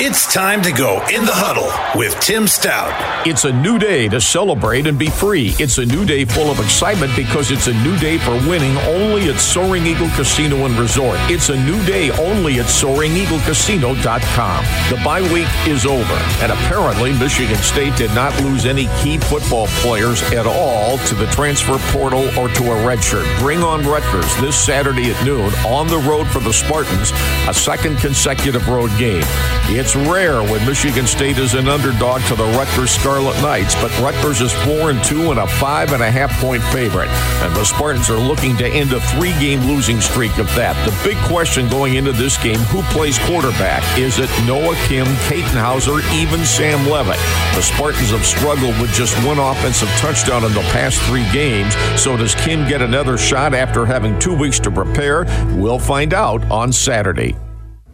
[0.00, 3.28] It's time to go in the huddle with Tim Staudt.
[3.28, 5.54] It's a new day to celebrate and be free.
[5.60, 9.30] It's a new day full of excitement because it's a new day for winning only
[9.30, 11.16] at Soaring Eagle Casino and Resort.
[11.30, 14.64] It's a new day only at SoaringEagleCasino.com.
[14.90, 19.68] The bye week is over, and apparently Michigan State did not lose any key football
[19.78, 23.38] players at all to the transfer portal or to a redshirt.
[23.38, 27.12] Bring on Rutgers this Saturday at noon on the road for the Spartans,
[27.48, 29.22] a second consecutive road game.
[29.66, 34.40] It's rare when Michigan State is an underdog to the Rutgers Scarlet Knights, but Rutgers
[34.40, 37.08] is 4 and 2 and a five and a half point favorite.
[37.42, 40.74] And the Spartans are looking to end a three game losing streak of that.
[40.86, 43.82] The big question going into this game who plays quarterback?
[43.98, 47.18] Is it Noah Kim, Katin Houser, even Sam Leavitt?
[47.54, 51.74] The Spartans have struggled with just one offensive touchdown in the past three games.
[52.00, 55.24] So does Kim get another shot after having two weeks to prepare?
[55.56, 57.36] We'll find out on Saturday.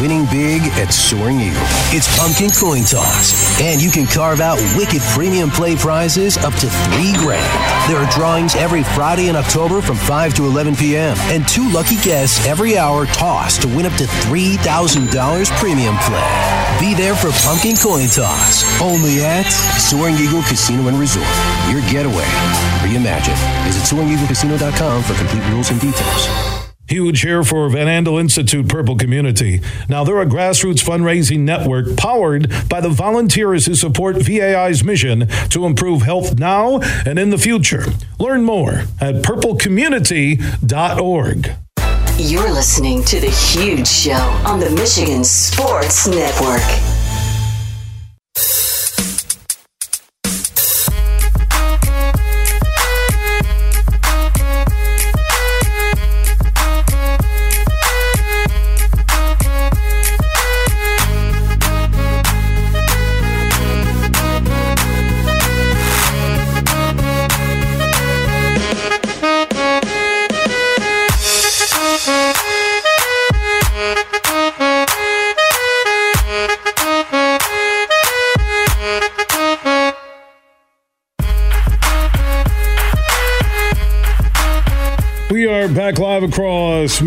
[0.00, 1.62] winning big at Soaring Eagle.
[1.90, 6.68] It's pumpkin coin toss, and you can carve out wicked premium play prizes up to
[6.88, 7.44] three grand.
[7.90, 11.96] There are drawings every Friday in October from 5 to 11 p.m., and two lucky
[11.96, 14.58] guests every hour toss to win up to $3,000
[15.58, 16.58] premium play.
[16.80, 21.26] Be there for pumpkin coin toss, only at Soaring Eagle Casino and Resort.
[21.70, 22.26] Your getaway
[22.86, 23.38] reimagined.
[23.64, 26.57] Visit SoaringEagleCasino.com for complete rules and details.
[26.88, 29.60] Huge here for Van Andel Institute Purple Community.
[29.90, 35.66] Now, they're a grassroots fundraising network powered by the volunteers who support VAI's mission to
[35.66, 37.84] improve health now and in the future.
[38.18, 41.50] Learn more at purplecommunity.org.
[42.18, 44.14] You're listening to The Huge Show
[44.46, 46.97] on the Michigan Sports Network.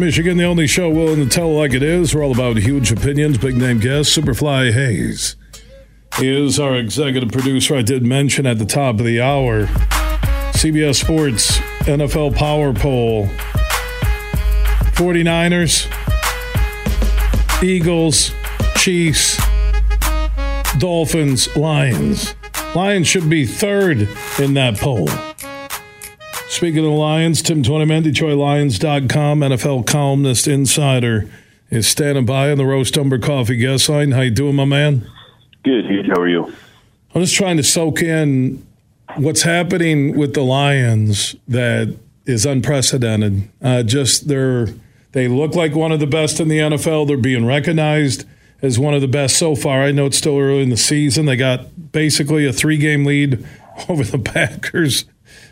[0.02, 2.16] Michigan, the only show willing to tell like it is.
[2.16, 4.18] We're all about huge opinions, big name guests.
[4.18, 5.36] Superfly Hayes
[6.20, 7.76] is our executive producer.
[7.76, 9.68] I did mention at the top of the hour
[10.58, 13.28] CBS Sports NFL Power Poll
[14.98, 15.86] 49ers,
[17.62, 18.32] Eagles,
[18.78, 19.38] Chiefs,
[20.80, 22.34] Dolphins, Lions.
[22.74, 24.10] Lions should be third
[24.40, 25.08] in that poll.
[26.52, 31.30] Speaking of the Lions, Tim Twentyman, DetroitLions.com, NFL columnist, insider,
[31.70, 34.12] is standing by on the Roast Umber Coffee guest line.
[34.12, 35.10] How you doing, my man?
[35.64, 36.08] Good, huge.
[36.08, 36.54] How are you?
[37.16, 38.68] I'm just trying to soak in
[39.16, 43.48] what's happening with the Lions that is unprecedented.
[43.62, 44.68] Uh, just they're
[45.14, 47.08] they look like one of the best in the NFL.
[47.08, 48.26] They're being recognized
[48.62, 49.84] as one of the best so far.
[49.84, 51.28] I know it's still early in the season.
[51.28, 53.48] They got basically a three game lead
[53.88, 55.06] over the Packers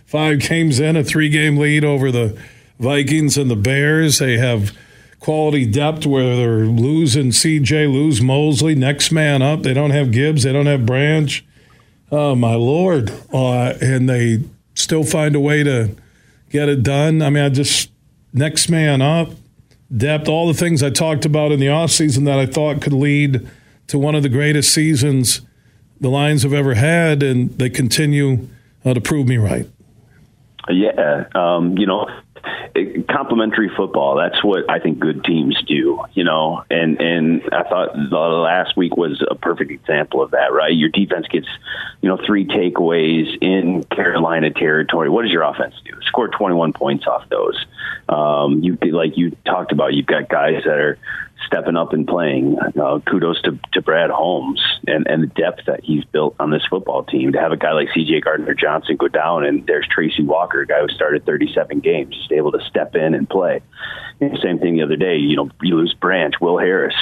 [0.10, 2.36] five games in, a three game lead over the
[2.80, 4.18] Vikings and the Bears.
[4.18, 4.76] They have
[5.19, 9.61] quality depth where they're losing CJ, lose Mosley, next man up.
[9.61, 11.45] They don't have Gibbs, they don't have Branch.
[12.11, 13.14] Oh, my Lord.
[13.31, 15.95] Uh, and they still find a way to
[16.49, 17.22] get it done.
[17.22, 17.91] I mean, I just,
[18.34, 19.30] next man up,
[19.95, 23.48] depth, all the things I talked about in the offseason that I thought could lead
[23.88, 25.41] to one of the greatest seasons
[26.02, 28.48] the Lions have ever had, and they continue
[28.84, 29.68] uh, to prove me right.
[30.68, 32.07] Yeah, um, you know,
[33.10, 34.15] complementary football.
[34.15, 36.03] That's what I think good teams do.
[36.14, 40.52] You know, and and I thought the last week was a perfect example of that.
[40.53, 41.48] Right, your defense gets
[42.02, 45.10] you know three takeaways in Carolina territory.
[45.10, 45.94] What does your offense do?
[46.03, 47.65] Score twenty one points off those.
[48.07, 49.94] Um, you like you talked about.
[49.94, 50.98] You've got guys that are
[51.45, 52.57] stepping up and playing.
[52.60, 56.66] Uh, kudos to, to Brad Holmes and, and the depth that he's built on this
[56.70, 57.34] football team.
[57.34, 58.22] To have a guy like C.J.
[58.22, 62.32] Gardner Johnson go down, and there's Tracy Walker, a guy who started 37 games, just
[62.32, 63.61] able to step in and play.
[64.20, 65.18] And same thing the other day.
[65.18, 66.95] You know, you lose Branch, Will Harris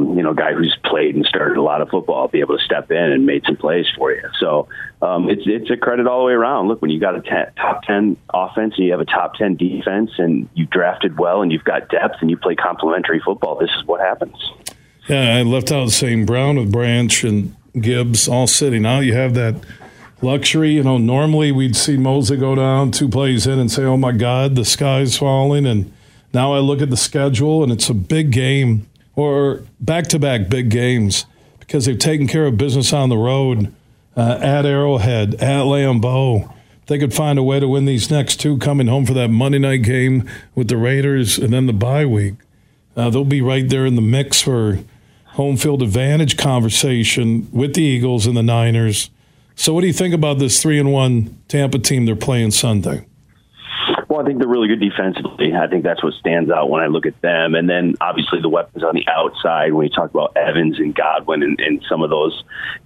[0.00, 2.64] um, you know, guy who's played and started a lot of football, be able to
[2.64, 4.22] step in and made some plays for you.
[4.38, 4.68] So
[5.02, 6.68] um, it's it's a credit all the way around.
[6.68, 9.56] Look, when you got a ten, top ten offense and you have a top ten
[9.56, 13.70] defense, and you drafted well and you've got depth and you play complementary football, this
[13.78, 14.36] is what happens.
[15.08, 16.26] Yeah, I left out St.
[16.26, 18.82] Brown with Branch and Gibbs all sitting.
[18.82, 19.56] Now you have that
[20.22, 20.72] luxury.
[20.72, 24.12] You know, normally we'd see Mosley go down two plays in and say, "Oh my
[24.12, 25.92] God, the sky's falling," and
[26.32, 28.86] now I look at the schedule and it's a big game
[29.20, 31.26] or back to back big games
[31.58, 33.70] because they've taken care of business on the road
[34.16, 36.50] uh, at Arrowhead, at Lambeau.
[36.86, 39.58] They could find a way to win these next two coming home for that Monday
[39.58, 42.34] night game with the Raiders and then the bye week.
[42.96, 44.78] Uh, they'll be right there in the mix for
[45.26, 49.10] home field advantage conversation with the Eagles and the Niners.
[49.54, 53.06] So, what do you think about this three and one Tampa team they're playing Sunday?
[54.20, 55.54] I think they're really good defensively.
[55.54, 57.54] I think that's what stands out when I look at them.
[57.54, 61.42] And then obviously the weapons on the outside when you talk about Evans and Godwin
[61.42, 62.44] and, and some of those,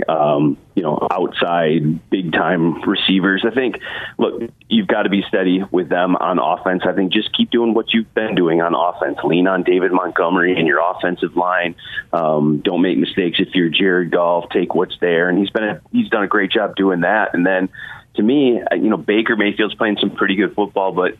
[0.08, 3.44] um, you know, outside big time receivers.
[3.46, 3.80] I think,
[4.18, 6.82] look, you've got to be steady with them on offense.
[6.86, 9.18] I think just keep doing what you've been doing on offense.
[9.24, 11.74] Lean on David Montgomery and your offensive line.
[12.12, 14.50] Um, don't make mistakes if you're Jared Goff.
[14.50, 17.34] Take what's there, and he's been a, he's done a great job doing that.
[17.34, 17.68] And then
[18.14, 21.16] to me, uh, you know, Baker Mayfield's playing some pretty good football, but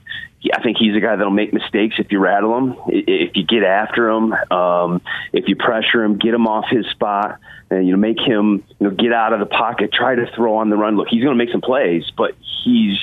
[0.52, 3.64] I think he's a guy that'll make mistakes if you rattle him, if you get
[3.64, 5.00] after him, um,
[5.32, 7.38] if you pressure him, get him off his spot,
[7.70, 10.56] and you know, make him you know get out of the pocket, try to throw
[10.56, 10.96] on the run.
[10.96, 12.32] Look, he's going to make some plays, but
[12.64, 12.98] he's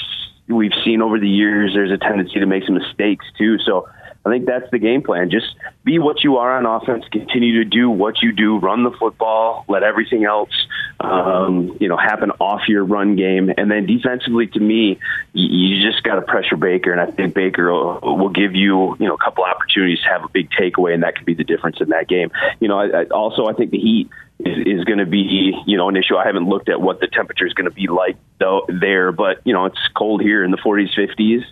[0.47, 3.57] we've seen over the years there's a tendency to make some mistakes too.
[3.59, 3.89] So
[4.23, 5.31] I think that's the game plan.
[5.31, 5.47] Just
[5.83, 7.05] be what you are on offense.
[7.11, 8.59] Continue to do what you do.
[8.59, 9.65] Run the football.
[9.67, 10.51] Let everything else,
[10.99, 13.51] um, you know, happen off your run game.
[13.57, 14.99] And then defensively, to me,
[15.33, 19.07] you, just got to pressure Baker, and I think Baker will, will, give you, you
[19.07, 21.81] know, a couple opportunities to have a big takeaway, and that could be the difference
[21.81, 22.31] in that game.
[22.59, 25.77] You know, I, I, also I think the Heat is, is going to be, you
[25.77, 26.15] know, an issue.
[26.15, 29.41] I haven't looked at what the temperature is going to be like though there, but
[29.45, 31.43] you know, it's cold here in the 40s, 50s.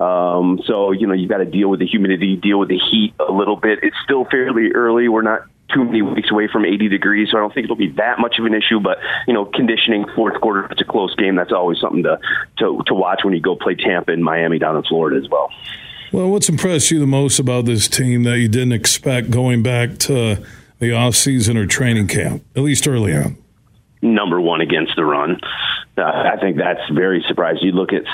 [0.00, 3.14] Um, so, you know, you've got to deal with the humidity, deal with the heat
[3.18, 3.80] a little bit.
[3.82, 5.08] It's still fairly early.
[5.08, 5.42] We're not
[5.74, 8.38] too many weeks away from 80 degrees, so I don't think it'll be that much
[8.38, 8.80] of an issue.
[8.80, 11.36] But you know, conditioning fourth quarter, it's a close game.
[11.36, 12.18] That's always something to
[12.58, 15.50] to, to watch when you go play Tampa and Miami down in Florida as well.
[16.12, 19.98] Well, what's impressed you the most about this team that you didn't expect going back
[19.98, 20.42] to
[20.78, 23.36] the off season or training camp, at least early on?
[24.00, 25.40] Number one against the run.
[25.98, 27.64] Uh, I think that's very surprising.
[27.64, 28.04] You look at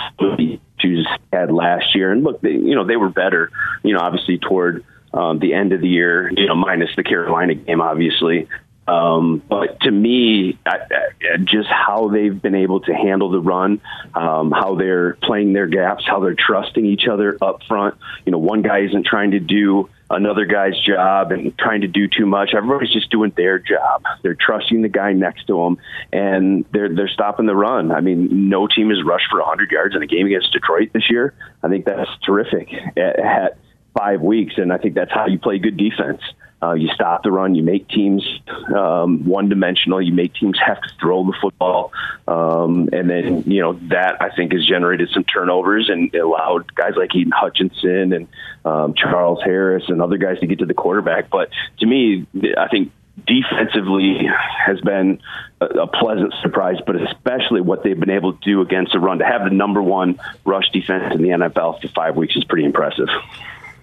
[1.33, 3.51] had last year, and look, they, you know, they were better.
[3.83, 7.55] You know, obviously toward um, the end of the year, you know, minus the Carolina
[7.55, 8.49] game, obviously.
[8.87, 13.81] Um, but to me, I, I, just how they've been able to handle the run,
[14.15, 17.95] um, how they're playing their gaps, how they're trusting each other up front.
[18.27, 22.09] You know, one guy isn't trying to do another guy's job and trying to do
[22.09, 22.55] too much.
[22.55, 24.05] Everybody's just doing their job.
[24.23, 25.79] They're trusting the guy next to them,
[26.13, 27.93] and they're they're stopping the run.
[27.93, 31.11] I mean, no team has rushed for 100 yards in a game against Detroit this
[31.11, 31.35] year.
[31.63, 33.59] I think that's terrific at, at
[33.97, 36.21] five weeks, and I think that's how you play good defense.
[36.65, 37.55] Uh, you stop the run.
[37.55, 38.27] You make teams
[38.75, 40.01] um, one dimensional.
[40.01, 41.93] You make teams have to throw the football,
[42.27, 46.93] um, and then you know that I think has generated some turnovers and allowed guys
[46.97, 48.29] like Aidan Hutchinson and
[48.65, 51.29] um, Charles Harris and other guys to get to the quarterback.
[51.29, 51.51] But
[51.81, 52.27] to me,
[52.57, 52.93] I think
[53.27, 54.29] defensively
[54.67, 55.21] has been
[55.61, 59.19] a, pleasant surprise, but especially what they've been able to do against the run.
[59.19, 62.65] To have the number one rush defense in the NFL for five weeks is pretty
[62.65, 63.09] impressive.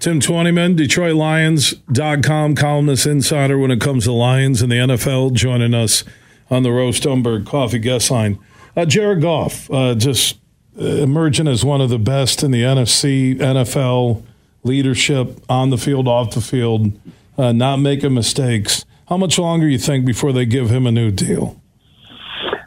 [0.01, 6.03] Tim Twentyman, DetroitLions.com columnist insider when it comes to Lions and the NFL, joining us
[6.49, 8.39] on the Roast Umber Coffee Guest Line.
[8.75, 10.39] Uh, Jared Goff, uh, just
[10.75, 14.23] uh, emerging as one of the best in the NFC, NFL
[14.63, 16.99] leadership on the field, off the field,
[17.37, 18.85] uh, not making mistakes.
[19.07, 21.60] How much longer you think before they give him a new deal?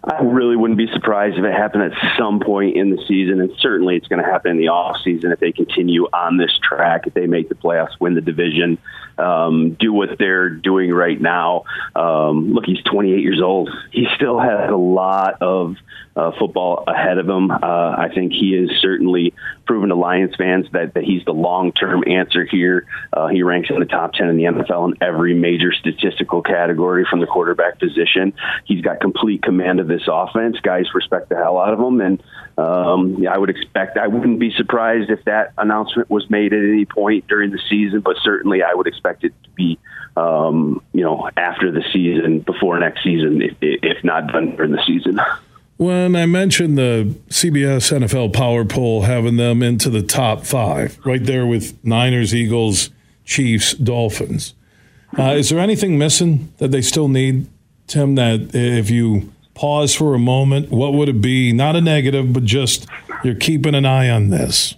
[0.06, 3.50] I really wouldn't be surprised if it happened at some point in the season, and
[3.58, 7.06] certainly it's going to happen in the off season if they continue on this track.
[7.06, 8.76] If they make the playoffs, win the division,
[9.18, 11.64] um, do what they're doing right now.
[11.94, 13.70] Um, look, he's 28 years old.
[13.92, 15.76] He still has a lot of
[16.16, 17.50] uh, football ahead of him.
[17.50, 19.34] Uh, I think he has certainly
[19.66, 22.86] proven to Lions fans that, that he's the long term answer here.
[23.12, 27.06] Uh, he ranks in the top 10 in the NFL in every major statistical category
[27.08, 28.32] from the quarterback position.
[28.64, 30.58] He's got complete command of this offense.
[30.62, 32.00] Guys respect the hell out of him.
[32.00, 32.22] And
[32.56, 36.62] um, yeah, I would expect, I wouldn't be surprised if that announcement was made at
[36.62, 39.78] any point during the season, but certainly I would expect it to be
[40.16, 44.82] um, you know, after the season, before next season, if, if not done during the
[44.86, 45.18] season.
[45.76, 51.22] When I mentioned the CBS NFL Power Poll having them into the top five, right
[51.22, 52.90] there with Niners, Eagles,
[53.24, 54.54] Chiefs, Dolphins,
[55.18, 57.48] uh, is there anything missing that they still need,
[57.88, 58.14] Tim?
[58.14, 61.52] That if you pause for a moment, what would it be?
[61.52, 62.86] Not a negative, but just
[63.22, 64.74] you're keeping an eye on this.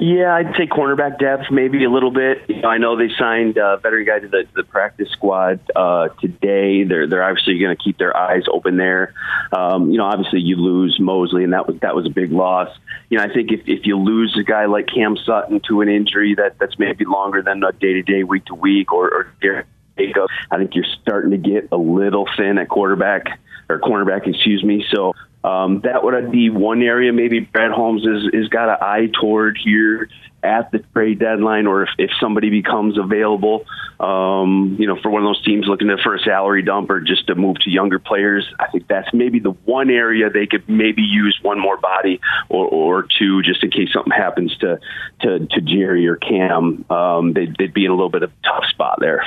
[0.00, 2.42] Yeah, I'd say cornerback depth maybe a little bit.
[2.46, 6.10] You know, I know they signed a veteran guy to the, the practice squad uh,
[6.20, 6.84] today.
[6.84, 9.12] They're they're obviously going to keep their eyes open there.
[9.52, 12.68] Um, you know, obviously you lose Moseley, and that was that was a big loss.
[13.10, 15.88] You know, I think if if you lose a guy like Cam Sutton to an
[15.88, 19.66] injury that that's maybe longer than a day to day, week to week, or, or
[19.98, 24.84] I think you're starting to get a little thin at quarterback or cornerback, excuse me.
[24.90, 25.14] So
[25.44, 29.58] um, that would be one area maybe Brad Holmes is is got an eye toward
[29.62, 30.08] here
[30.42, 33.64] at the trade deadline or if, if somebody becomes available,
[33.98, 37.26] um, you know, for one of those teams looking for a salary dump or just
[37.26, 38.46] to move to younger players.
[38.58, 42.66] I think that's maybe the one area they could maybe use one more body or,
[42.66, 44.78] or two just in case something happens to,
[45.22, 46.84] to, to Jerry or Cam.
[46.88, 49.24] Um, they'd, they'd be in a little bit of a tough spot there.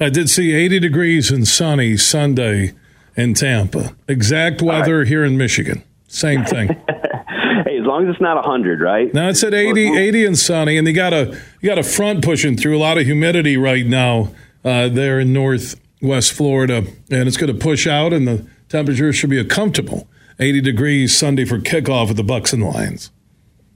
[0.00, 2.72] I did see 80 degrees and sunny Sunday
[3.16, 3.96] in Tampa.
[4.08, 5.06] Exact weather right.
[5.06, 5.82] here in Michigan.
[6.08, 6.68] Same thing.
[6.88, 9.12] hey, as long as it's not 100, right?
[9.12, 12.24] Now it's at 80, 80 and sunny, and you got a you got a front
[12.24, 14.30] pushing through a lot of humidity right now
[14.64, 16.78] uh, there in northwest Florida,
[17.10, 21.16] and it's going to push out, and the temperature should be a comfortable 80 degrees
[21.16, 23.10] Sunday for kickoff of the Bucs and Lions.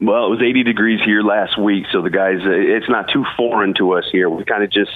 [0.01, 3.75] Well, it was 80 degrees here last week, so the guys, it's not too foreign
[3.75, 4.31] to us here.
[4.31, 4.91] We kind of just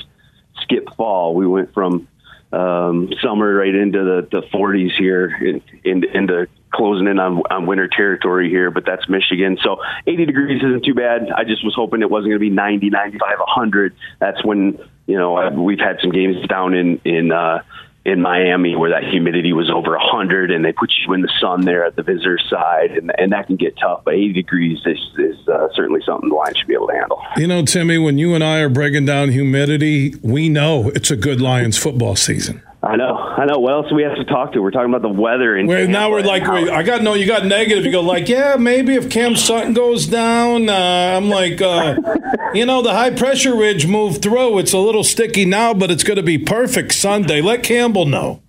[0.62, 1.34] skip fall.
[1.34, 2.08] We went from
[2.54, 7.66] um, summer right into the, the 40s here, in, in, into closing in on, on
[7.66, 9.58] winter territory here, but that's Michigan.
[9.62, 9.76] So
[10.06, 11.30] 80 degrees isn't too bad.
[11.30, 13.94] I just was hoping it wasn't going to be 90, 95, 100.
[14.18, 17.62] That's when, you know, we've had some games down in, in, uh,
[18.04, 21.64] in Miami where that humidity was over 100 and they put you in the sun
[21.64, 24.98] there at the visitor side and, and that can get tough but 80 degrees is,
[25.18, 27.22] is uh, certainly something the Lions should be able to handle.
[27.36, 31.16] You know, Timmy, when you and I are breaking down humidity, we know it's a
[31.16, 32.62] good Lions football season.
[32.84, 33.58] I know, I know.
[33.60, 34.60] What else do we have to talk to?
[34.60, 37.14] We're talking about the weather, and now we're like, wait, I got no.
[37.14, 37.84] You got negative.
[37.84, 40.72] You go like, yeah, maybe if Cam Sutton goes down, uh,
[41.16, 41.96] I'm like, uh,
[42.54, 44.58] you know, the high pressure ridge moved through.
[44.58, 47.40] It's a little sticky now, but it's going to be perfect Sunday.
[47.40, 48.42] Let Campbell know.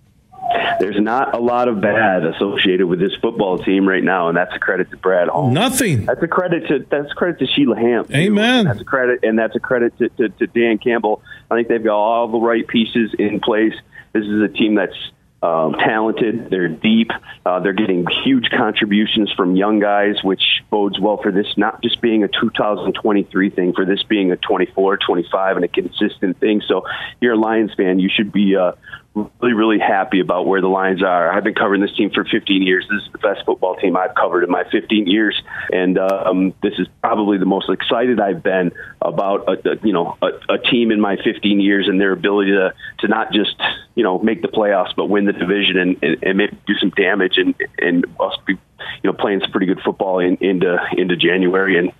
[0.78, 4.54] There's not a lot of bad associated with this football team right now, and that's
[4.54, 5.54] a credit to Brad Holmes.
[5.54, 6.04] Nothing.
[6.04, 8.14] That's a credit to that's a credit to Sheila Hamp.
[8.14, 8.66] Amen.
[8.66, 11.22] That's a credit, and that's a credit to, to, to Dan Campbell.
[11.50, 13.74] I think they've got all the right pieces in place
[14.16, 14.96] this is a team that's
[15.42, 16.48] um, talented.
[16.50, 17.10] They're deep.
[17.44, 22.00] Uh, they're getting huge contributions from young guys, which bodes well for this not just
[22.00, 26.62] being a 2023 thing, for this being a 24, 25, and a consistent thing.
[26.66, 26.86] So,
[27.20, 27.98] you're a Lions fan.
[27.98, 28.72] You should be uh,
[29.16, 31.32] really, really happy about where the Lions are.
[31.32, 32.86] I've been covering this team for 15 years.
[32.90, 35.40] This is the best football team I've covered in my 15 years,
[35.72, 40.16] and um, this is probably the most excited I've been about a, a you know
[40.20, 43.56] a, a team in my 15 years and their ability to to not just
[43.94, 46.90] you know make the playoffs but win the division and, and, and maybe do some
[46.90, 51.16] damage and and us be you know playing some pretty good football in, into into
[51.16, 51.92] January and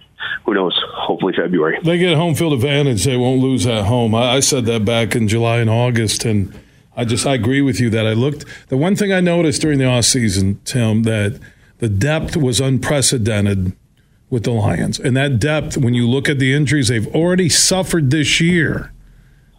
[0.45, 0.79] who knows?
[0.95, 1.79] Hopefully February.
[1.83, 3.05] They get home field advantage.
[3.05, 4.15] They won't lose at home.
[4.15, 6.59] I, I said that back in July and August, and
[6.97, 8.45] I just I agree with you that I looked.
[8.69, 11.39] The one thing I noticed during the off season, Tim, that
[11.79, 13.73] the depth was unprecedented
[14.31, 18.11] with the Lions, and that depth, when you look at the injuries they've already suffered
[18.11, 18.93] this year,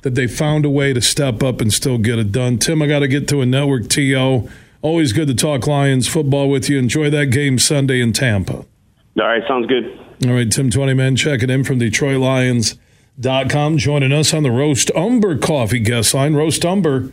[0.02, 2.58] that they found a way to step up and still get it done.
[2.58, 3.88] Tim, I got to get to a network.
[3.90, 4.50] To
[4.82, 6.78] always good to talk Lions football with you.
[6.78, 8.54] Enjoy that game Sunday in Tampa.
[8.54, 8.66] All
[9.16, 9.86] right, sounds good.
[10.26, 12.78] All right, Tim Twentyman checking in from Detroit Lions
[13.24, 16.36] com joining us on the Roast Umber Coffee guest line.
[16.36, 17.12] Roast Umber,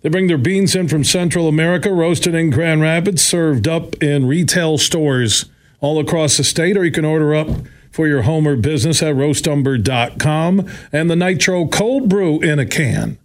[0.00, 4.26] they bring their beans in from Central America, roasted in Grand Rapids, served up in
[4.26, 5.46] retail stores
[5.80, 7.48] all across the state, or you can order up
[7.90, 10.70] for your home or business at roastumber.com.
[10.90, 13.18] And the Nitro Cold Brew in a can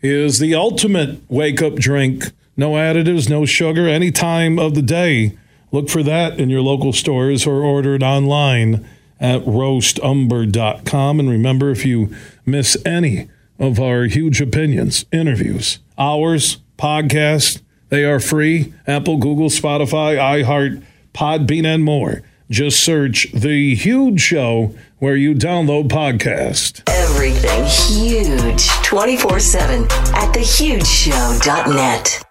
[0.00, 2.26] is the ultimate wake up drink.
[2.56, 5.36] No additives, no sugar, any time of the day.
[5.72, 8.86] Look for that in your local stores or order it online
[9.20, 11.20] at roastumber.com.
[11.20, 12.14] And remember, if you
[12.44, 13.28] miss any
[13.58, 18.74] of our huge opinions, interviews, hours, podcasts, they are free.
[18.86, 20.82] Apple, Google, Spotify, iHeart,
[21.12, 22.22] Podbean, and more.
[22.50, 26.82] Just search The Huge Show where you download podcast.
[26.88, 32.23] Everything huge 24 7 at thehugeshow.net.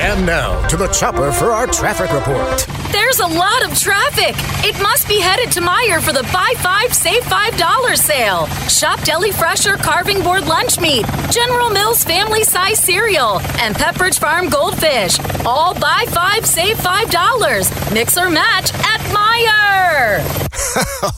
[0.00, 2.66] And now to the chopper for our traffic report.
[2.92, 4.34] There's a lot of traffic.
[4.64, 8.46] It must be headed to Meijer for the buy five, save five dollars sale.
[8.68, 14.48] Shop deli fresher carving board lunch meat, General Mills family size cereal, and Pepperidge Farm
[14.48, 15.18] goldfish.
[15.46, 17.70] All buy five, save five dollars.
[17.92, 20.22] Mix or match at Meijer.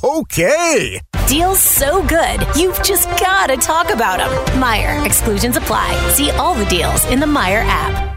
[0.19, 1.01] okay.
[1.27, 4.31] Deals so good, you've just got to talk about them.
[4.61, 5.05] Meijer.
[5.07, 5.97] Exclusions apply.
[6.11, 8.14] See all the deals in the Meijer app.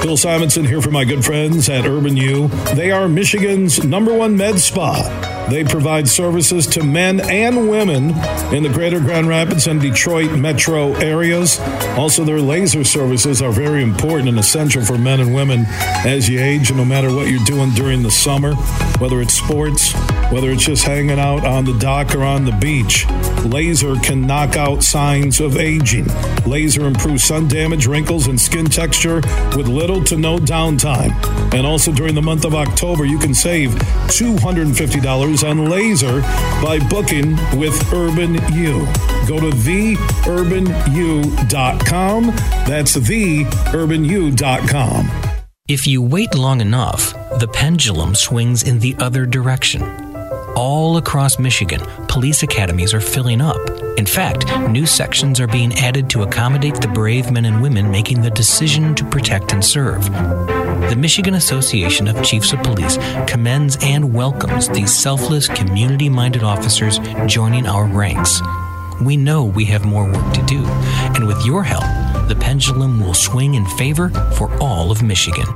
[0.00, 2.48] Bill Simonson here for my good friends at Urban U.
[2.74, 5.46] They are Michigan's number one med spa.
[5.50, 8.10] They provide services to men and women
[8.54, 11.60] in the greater Grand Rapids and Detroit metro areas.
[11.98, 15.66] Also, their laser services are very important and essential for men and women
[16.06, 18.54] as you age, and no matter what you're doing during the summer,
[18.98, 19.92] whether it's sports,
[20.32, 23.06] Whether it's just hanging out on the dock or on the beach,
[23.44, 26.06] laser can knock out signs of aging.
[26.46, 29.16] Laser improves sun damage, wrinkles, and skin texture
[29.54, 31.12] with little to no downtime.
[31.52, 36.22] And also during the month of October, you can save $250 on laser
[36.62, 38.86] by booking with Urban U.
[39.28, 42.26] Go to theurbanu.com.
[42.66, 45.10] That's theurbanu.com.
[45.68, 49.82] If you wait long enough, the pendulum swings in the other direction.
[50.54, 53.58] All across Michigan, police academies are filling up.
[53.96, 58.20] In fact, new sections are being added to accommodate the brave men and women making
[58.20, 60.04] the decision to protect and serve.
[60.90, 66.98] The Michigan Association of Chiefs of Police commends and welcomes these selfless, community minded officers
[67.26, 68.42] joining our ranks.
[69.04, 70.64] We know we have more work to do,
[71.14, 71.84] and with your help,
[72.28, 75.46] the pendulum will swing in favor for all of Michigan.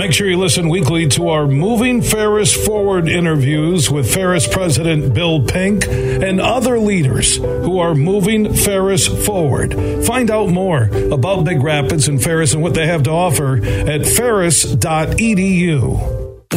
[0.00, 5.44] Make sure you listen weekly to our Moving Ferris Forward interviews with Ferris President Bill
[5.44, 9.74] Pink and other leaders who are moving Ferris forward.
[10.06, 14.06] Find out more about Big Rapids and Ferris and what they have to offer at
[14.06, 14.70] ferris.edu.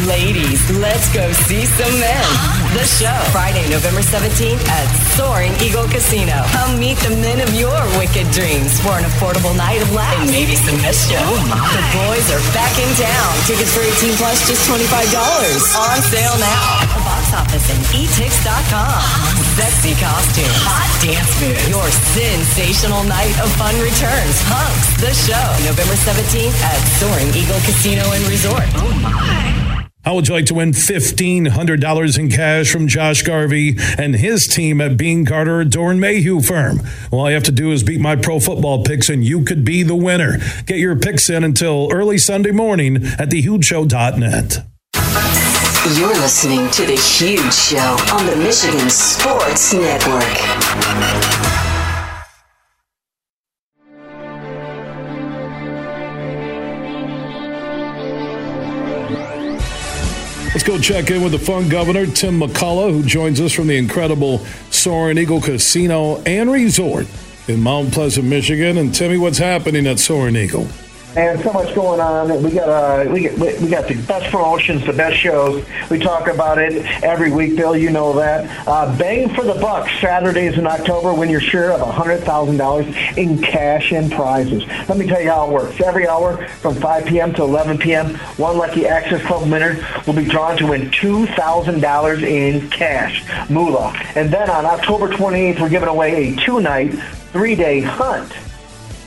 [0.10, 2.26] Ladies, let's go see some men.
[2.74, 6.34] The show, Friday, November 17th at Soaring Eagle Casino.
[6.50, 10.34] Come meet the men of your wicked dreams for an affordable night of laughs and
[10.34, 11.22] maybe some mischief.
[11.22, 11.62] Oh my.
[11.78, 13.32] the boys are back in town.
[13.46, 14.82] Tickets for 18 plus, just $25.
[15.78, 16.82] On sale now.
[16.82, 18.98] At the box office and etix.com.
[19.62, 21.70] Sexy costumes, hot dance moves.
[21.70, 21.86] Your
[22.18, 24.42] sensational night of fun returns.
[24.50, 28.66] Hunks, the show, November 17th at Soaring Eagle Casino and Resort.
[28.82, 29.83] Oh my.
[30.04, 34.82] How would you like to win $1,500 in cash from Josh Garvey and his team
[34.82, 36.82] at Beene Garter Doeren Mayhew Firm?
[37.10, 39.82] All you have to do is beat my pro football picks and you could be
[39.82, 40.40] the winner.
[40.66, 44.66] Get your picks in until early Sunday morning at thehugeshow.net.
[45.98, 51.63] You're listening to The Huge Show on the Michigan Sports Network.
[60.64, 63.76] Let's go check in with the fun governor, Tim McCullough, who joins us from the
[63.76, 64.38] incredible
[64.70, 67.06] Soaring Eagle Casino and Resort
[67.50, 68.78] in Mount Pleasant, Michigan.
[68.78, 70.70] And Timmy, what's happening at Soaring Eagle?
[71.16, 72.44] And so much going on.
[72.44, 75.66] We got uh, we get we got the best promotions, the best shows.
[75.90, 77.76] We talk about it every week, Bill.
[77.76, 78.68] You know that.
[78.68, 82.88] Uh, bang for the buck Saturdays in October when you're sure of hundred thousand dollars
[83.18, 84.66] in cash and prizes.
[84.90, 85.80] Let me tell you how it works.
[85.82, 87.34] Every hour from 5 p.m.
[87.36, 91.82] to 11 p.m., one lucky Access Club winner will be drawn to win two thousand
[91.82, 93.94] dollars in cash, moolah.
[94.16, 96.94] And then on October 28th, we're giving away a two-night,
[97.32, 98.32] three-day hunt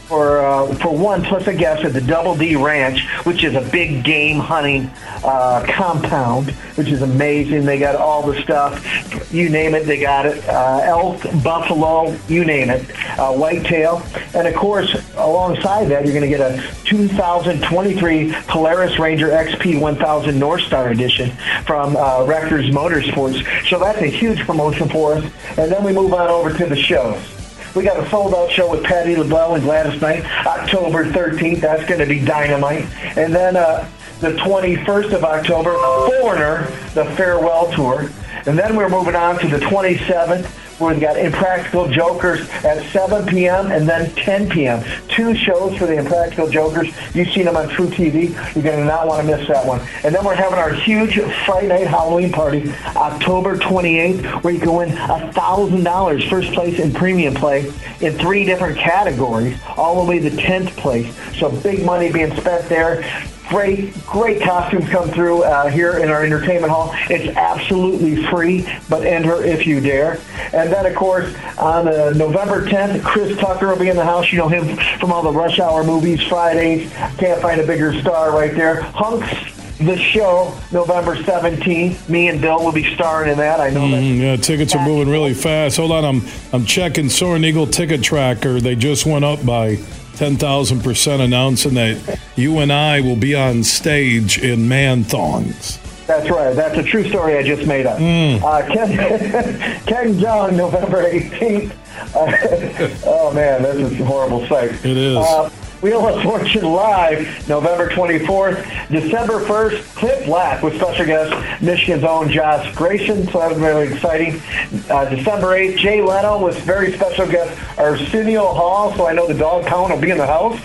[0.06, 3.60] for uh, for one plus a guest at the Double D Ranch, which is a
[3.70, 4.90] big game hunting
[5.24, 7.64] uh, compound, which is amazing.
[7.64, 10.46] They got all the stuff, you name it, they got it.
[10.48, 12.88] Uh, elk, buffalo, you name it,
[13.18, 14.02] uh, whitetail,
[14.34, 20.38] and of course, alongside that, you're going to get a 2023 Polaris Ranger XP 1000
[20.38, 21.30] North Star Edition
[21.64, 23.44] from uh, Rector's Motorsports.
[23.68, 25.24] So that's a huge promotion for us.
[25.58, 27.35] And then we move on over to the shows.
[27.76, 31.60] We got a sold out show with Patti LaBelle and Gladys Knight, October 13th.
[31.60, 32.86] That's going to be dynamite.
[33.18, 33.86] And then uh,
[34.20, 38.10] the 21st of October, Foreigner, the farewell tour.
[38.46, 43.70] And then we're moving on to the 27th We've got Impractical Jokers at 7 p.m.
[43.72, 44.84] and then 10 p.m.
[45.08, 46.88] Two shows for the Impractical Jokers.
[47.14, 48.54] You've seen them on truTV.
[48.54, 49.80] You're going to not want to miss that one.
[50.04, 54.74] And then we're having our huge Friday night Halloween party, October 28th, where you can
[54.74, 60.28] win $1,000 first place in premium play in three different categories, all the way to
[60.28, 61.10] 10th place.
[61.38, 63.02] So big money being spent there
[63.48, 66.90] great, great costumes come through uh, here in our entertainment hall.
[67.09, 70.20] It's absolutely free, but enter if you dare.
[70.52, 74.32] And then, of course, on uh, November 10th, Chris Tucker will be in the house.
[74.32, 76.90] You know him from all the Rush Hour movies, Fridays.
[77.18, 78.82] Can't find a bigger star right there.
[78.82, 82.09] Hunks the show November 17th.
[82.09, 83.60] Me and Bill will be starring in that.
[83.60, 85.77] I know mm, Yeah, tickets are moving really fast.
[85.77, 88.60] Hold on, I'm I'm checking Soaring Eagle ticket tracker.
[88.60, 89.77] They just went up by
[90.16, 95.78] 10,000% announcing that you and I will be on stage in man thongs.
[96.06, 96.55] That's right.
[96.55, 97.98] That's a true story I just made up.
[97.98, 98.40] Mm.
[98.40, 98.97] Uh, Ken,
[99.86, 101.72] Ken Jeong, November 18th.
[102.14, 104.70] Uh, oh, man, this is a horrible sight.
[104.84, 105.16] It is.
[105.16, 105.51] Uh,
[105.82, 108.88] Wheel of Fortune Live, November 24th.
[108.88, 113.26] December 1st, Clint Black with special guest Michigan's own Josh Gracin.
[113.30, 114.40] So that was really exciting.
[114.88, 118.94] Uh, December 8th, Jay Leno with very special guest Arsenio Hall.
[118.96, 120.58] So I know the dog count will be in the house.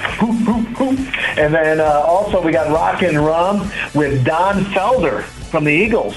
[1.38, 6.16] And then uh, also we got Rock and Rum with Don Felder from the Eagles.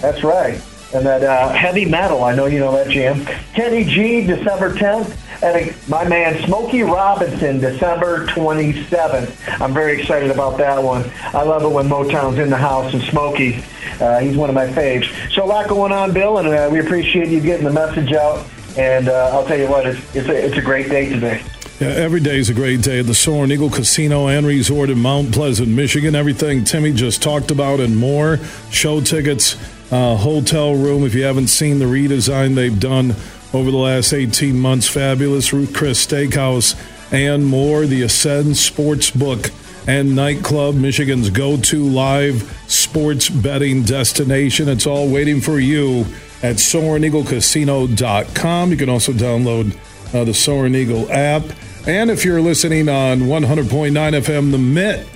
[0.00, 0.60] That's right.
[0.94, 2.24] And that uh, heavy metal.
[2.24, 3.24] I know you know that jam.
[3.54, 9.60] Kenny G, December 10th, and my man Smokey Robinson, December 27th.
[9.60, 11.10] I'm very excited about that one.
[11.22, 13.62] I love it when Motown's in the house and Smokey.
[14.00, 15.08] Uh, he's one of my faves.
[15.32, 18.46] So a lot going on, Bill, and uh, we appreciate you getting the message out.
[18.78, 21.42] And uh, I'll tell you what, it's, it's, a, it's a great day today.
[21.80, 24.98] Yeah, every day is a great day at the Soaring Eagle Casino and Resort in
[24.98, 26.14] Mount Pleasant, Michigan.
[26.14, 28.38] Everything Timmy just talked about and more.
[28.70, 29.56] Show tickets,
[29.90, 31.04] uh, hotel room.
[31.04, 33.14] If you haven't seen the redesign they've done
[33.52, 35.52] over the last 18 months, fabulous.
[35.52, 36.74] Ruth Chris Steakhouse
[37.12, 37.86] and more.
[37.86, 39.50] The Ascend Sports Book
[39.86, 44.68] and Nightclub, Michigan's go to live sports betting destination.
[44.68, 46.00] It's all waiting for you
[46.42, 48.70] at SoaringEagleCasino.com.
[48.70, 49.76] You can also download
[50.12, 51.44] uh, the Soaring Eagle app.
[51.86, 55.06] And if you're listening on 100.9 FM, The Mitt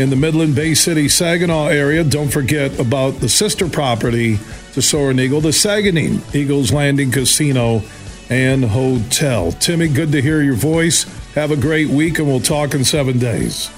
[0.00, 4.38] in the Midland Bay City, Saginaw area, don't forget about the sister property
[4.72, 7.82] to Soaring Eagle, the Saganing Eagles Landing Casino
[8.30, 9.52] and Hotel.
[9.52, 11.04] Timmy, good to hear your voice.
[11.34, 13.70] Have a great week, and we'll talk in seven days.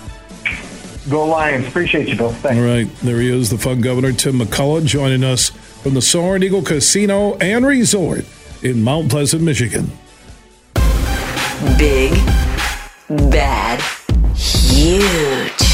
[1.10, 1.66] Go Lions.
[1.66, 2.30] Appreciate you, Bill.
[2.30, 2.56] Thanks.
[2.56, 2.88] All right.
[3.00, 7.34] There he is, the fun governor, Tim McCullough, joining us from the Soaring Eagle Casino
[7.38, 8.24] and Resort
[8.62, 9.90] in Mount Pleasant, Michigan.
[11.76, 12.12] Big,
[13.08, 13.80] bad,
[14.36, 15.71] huge.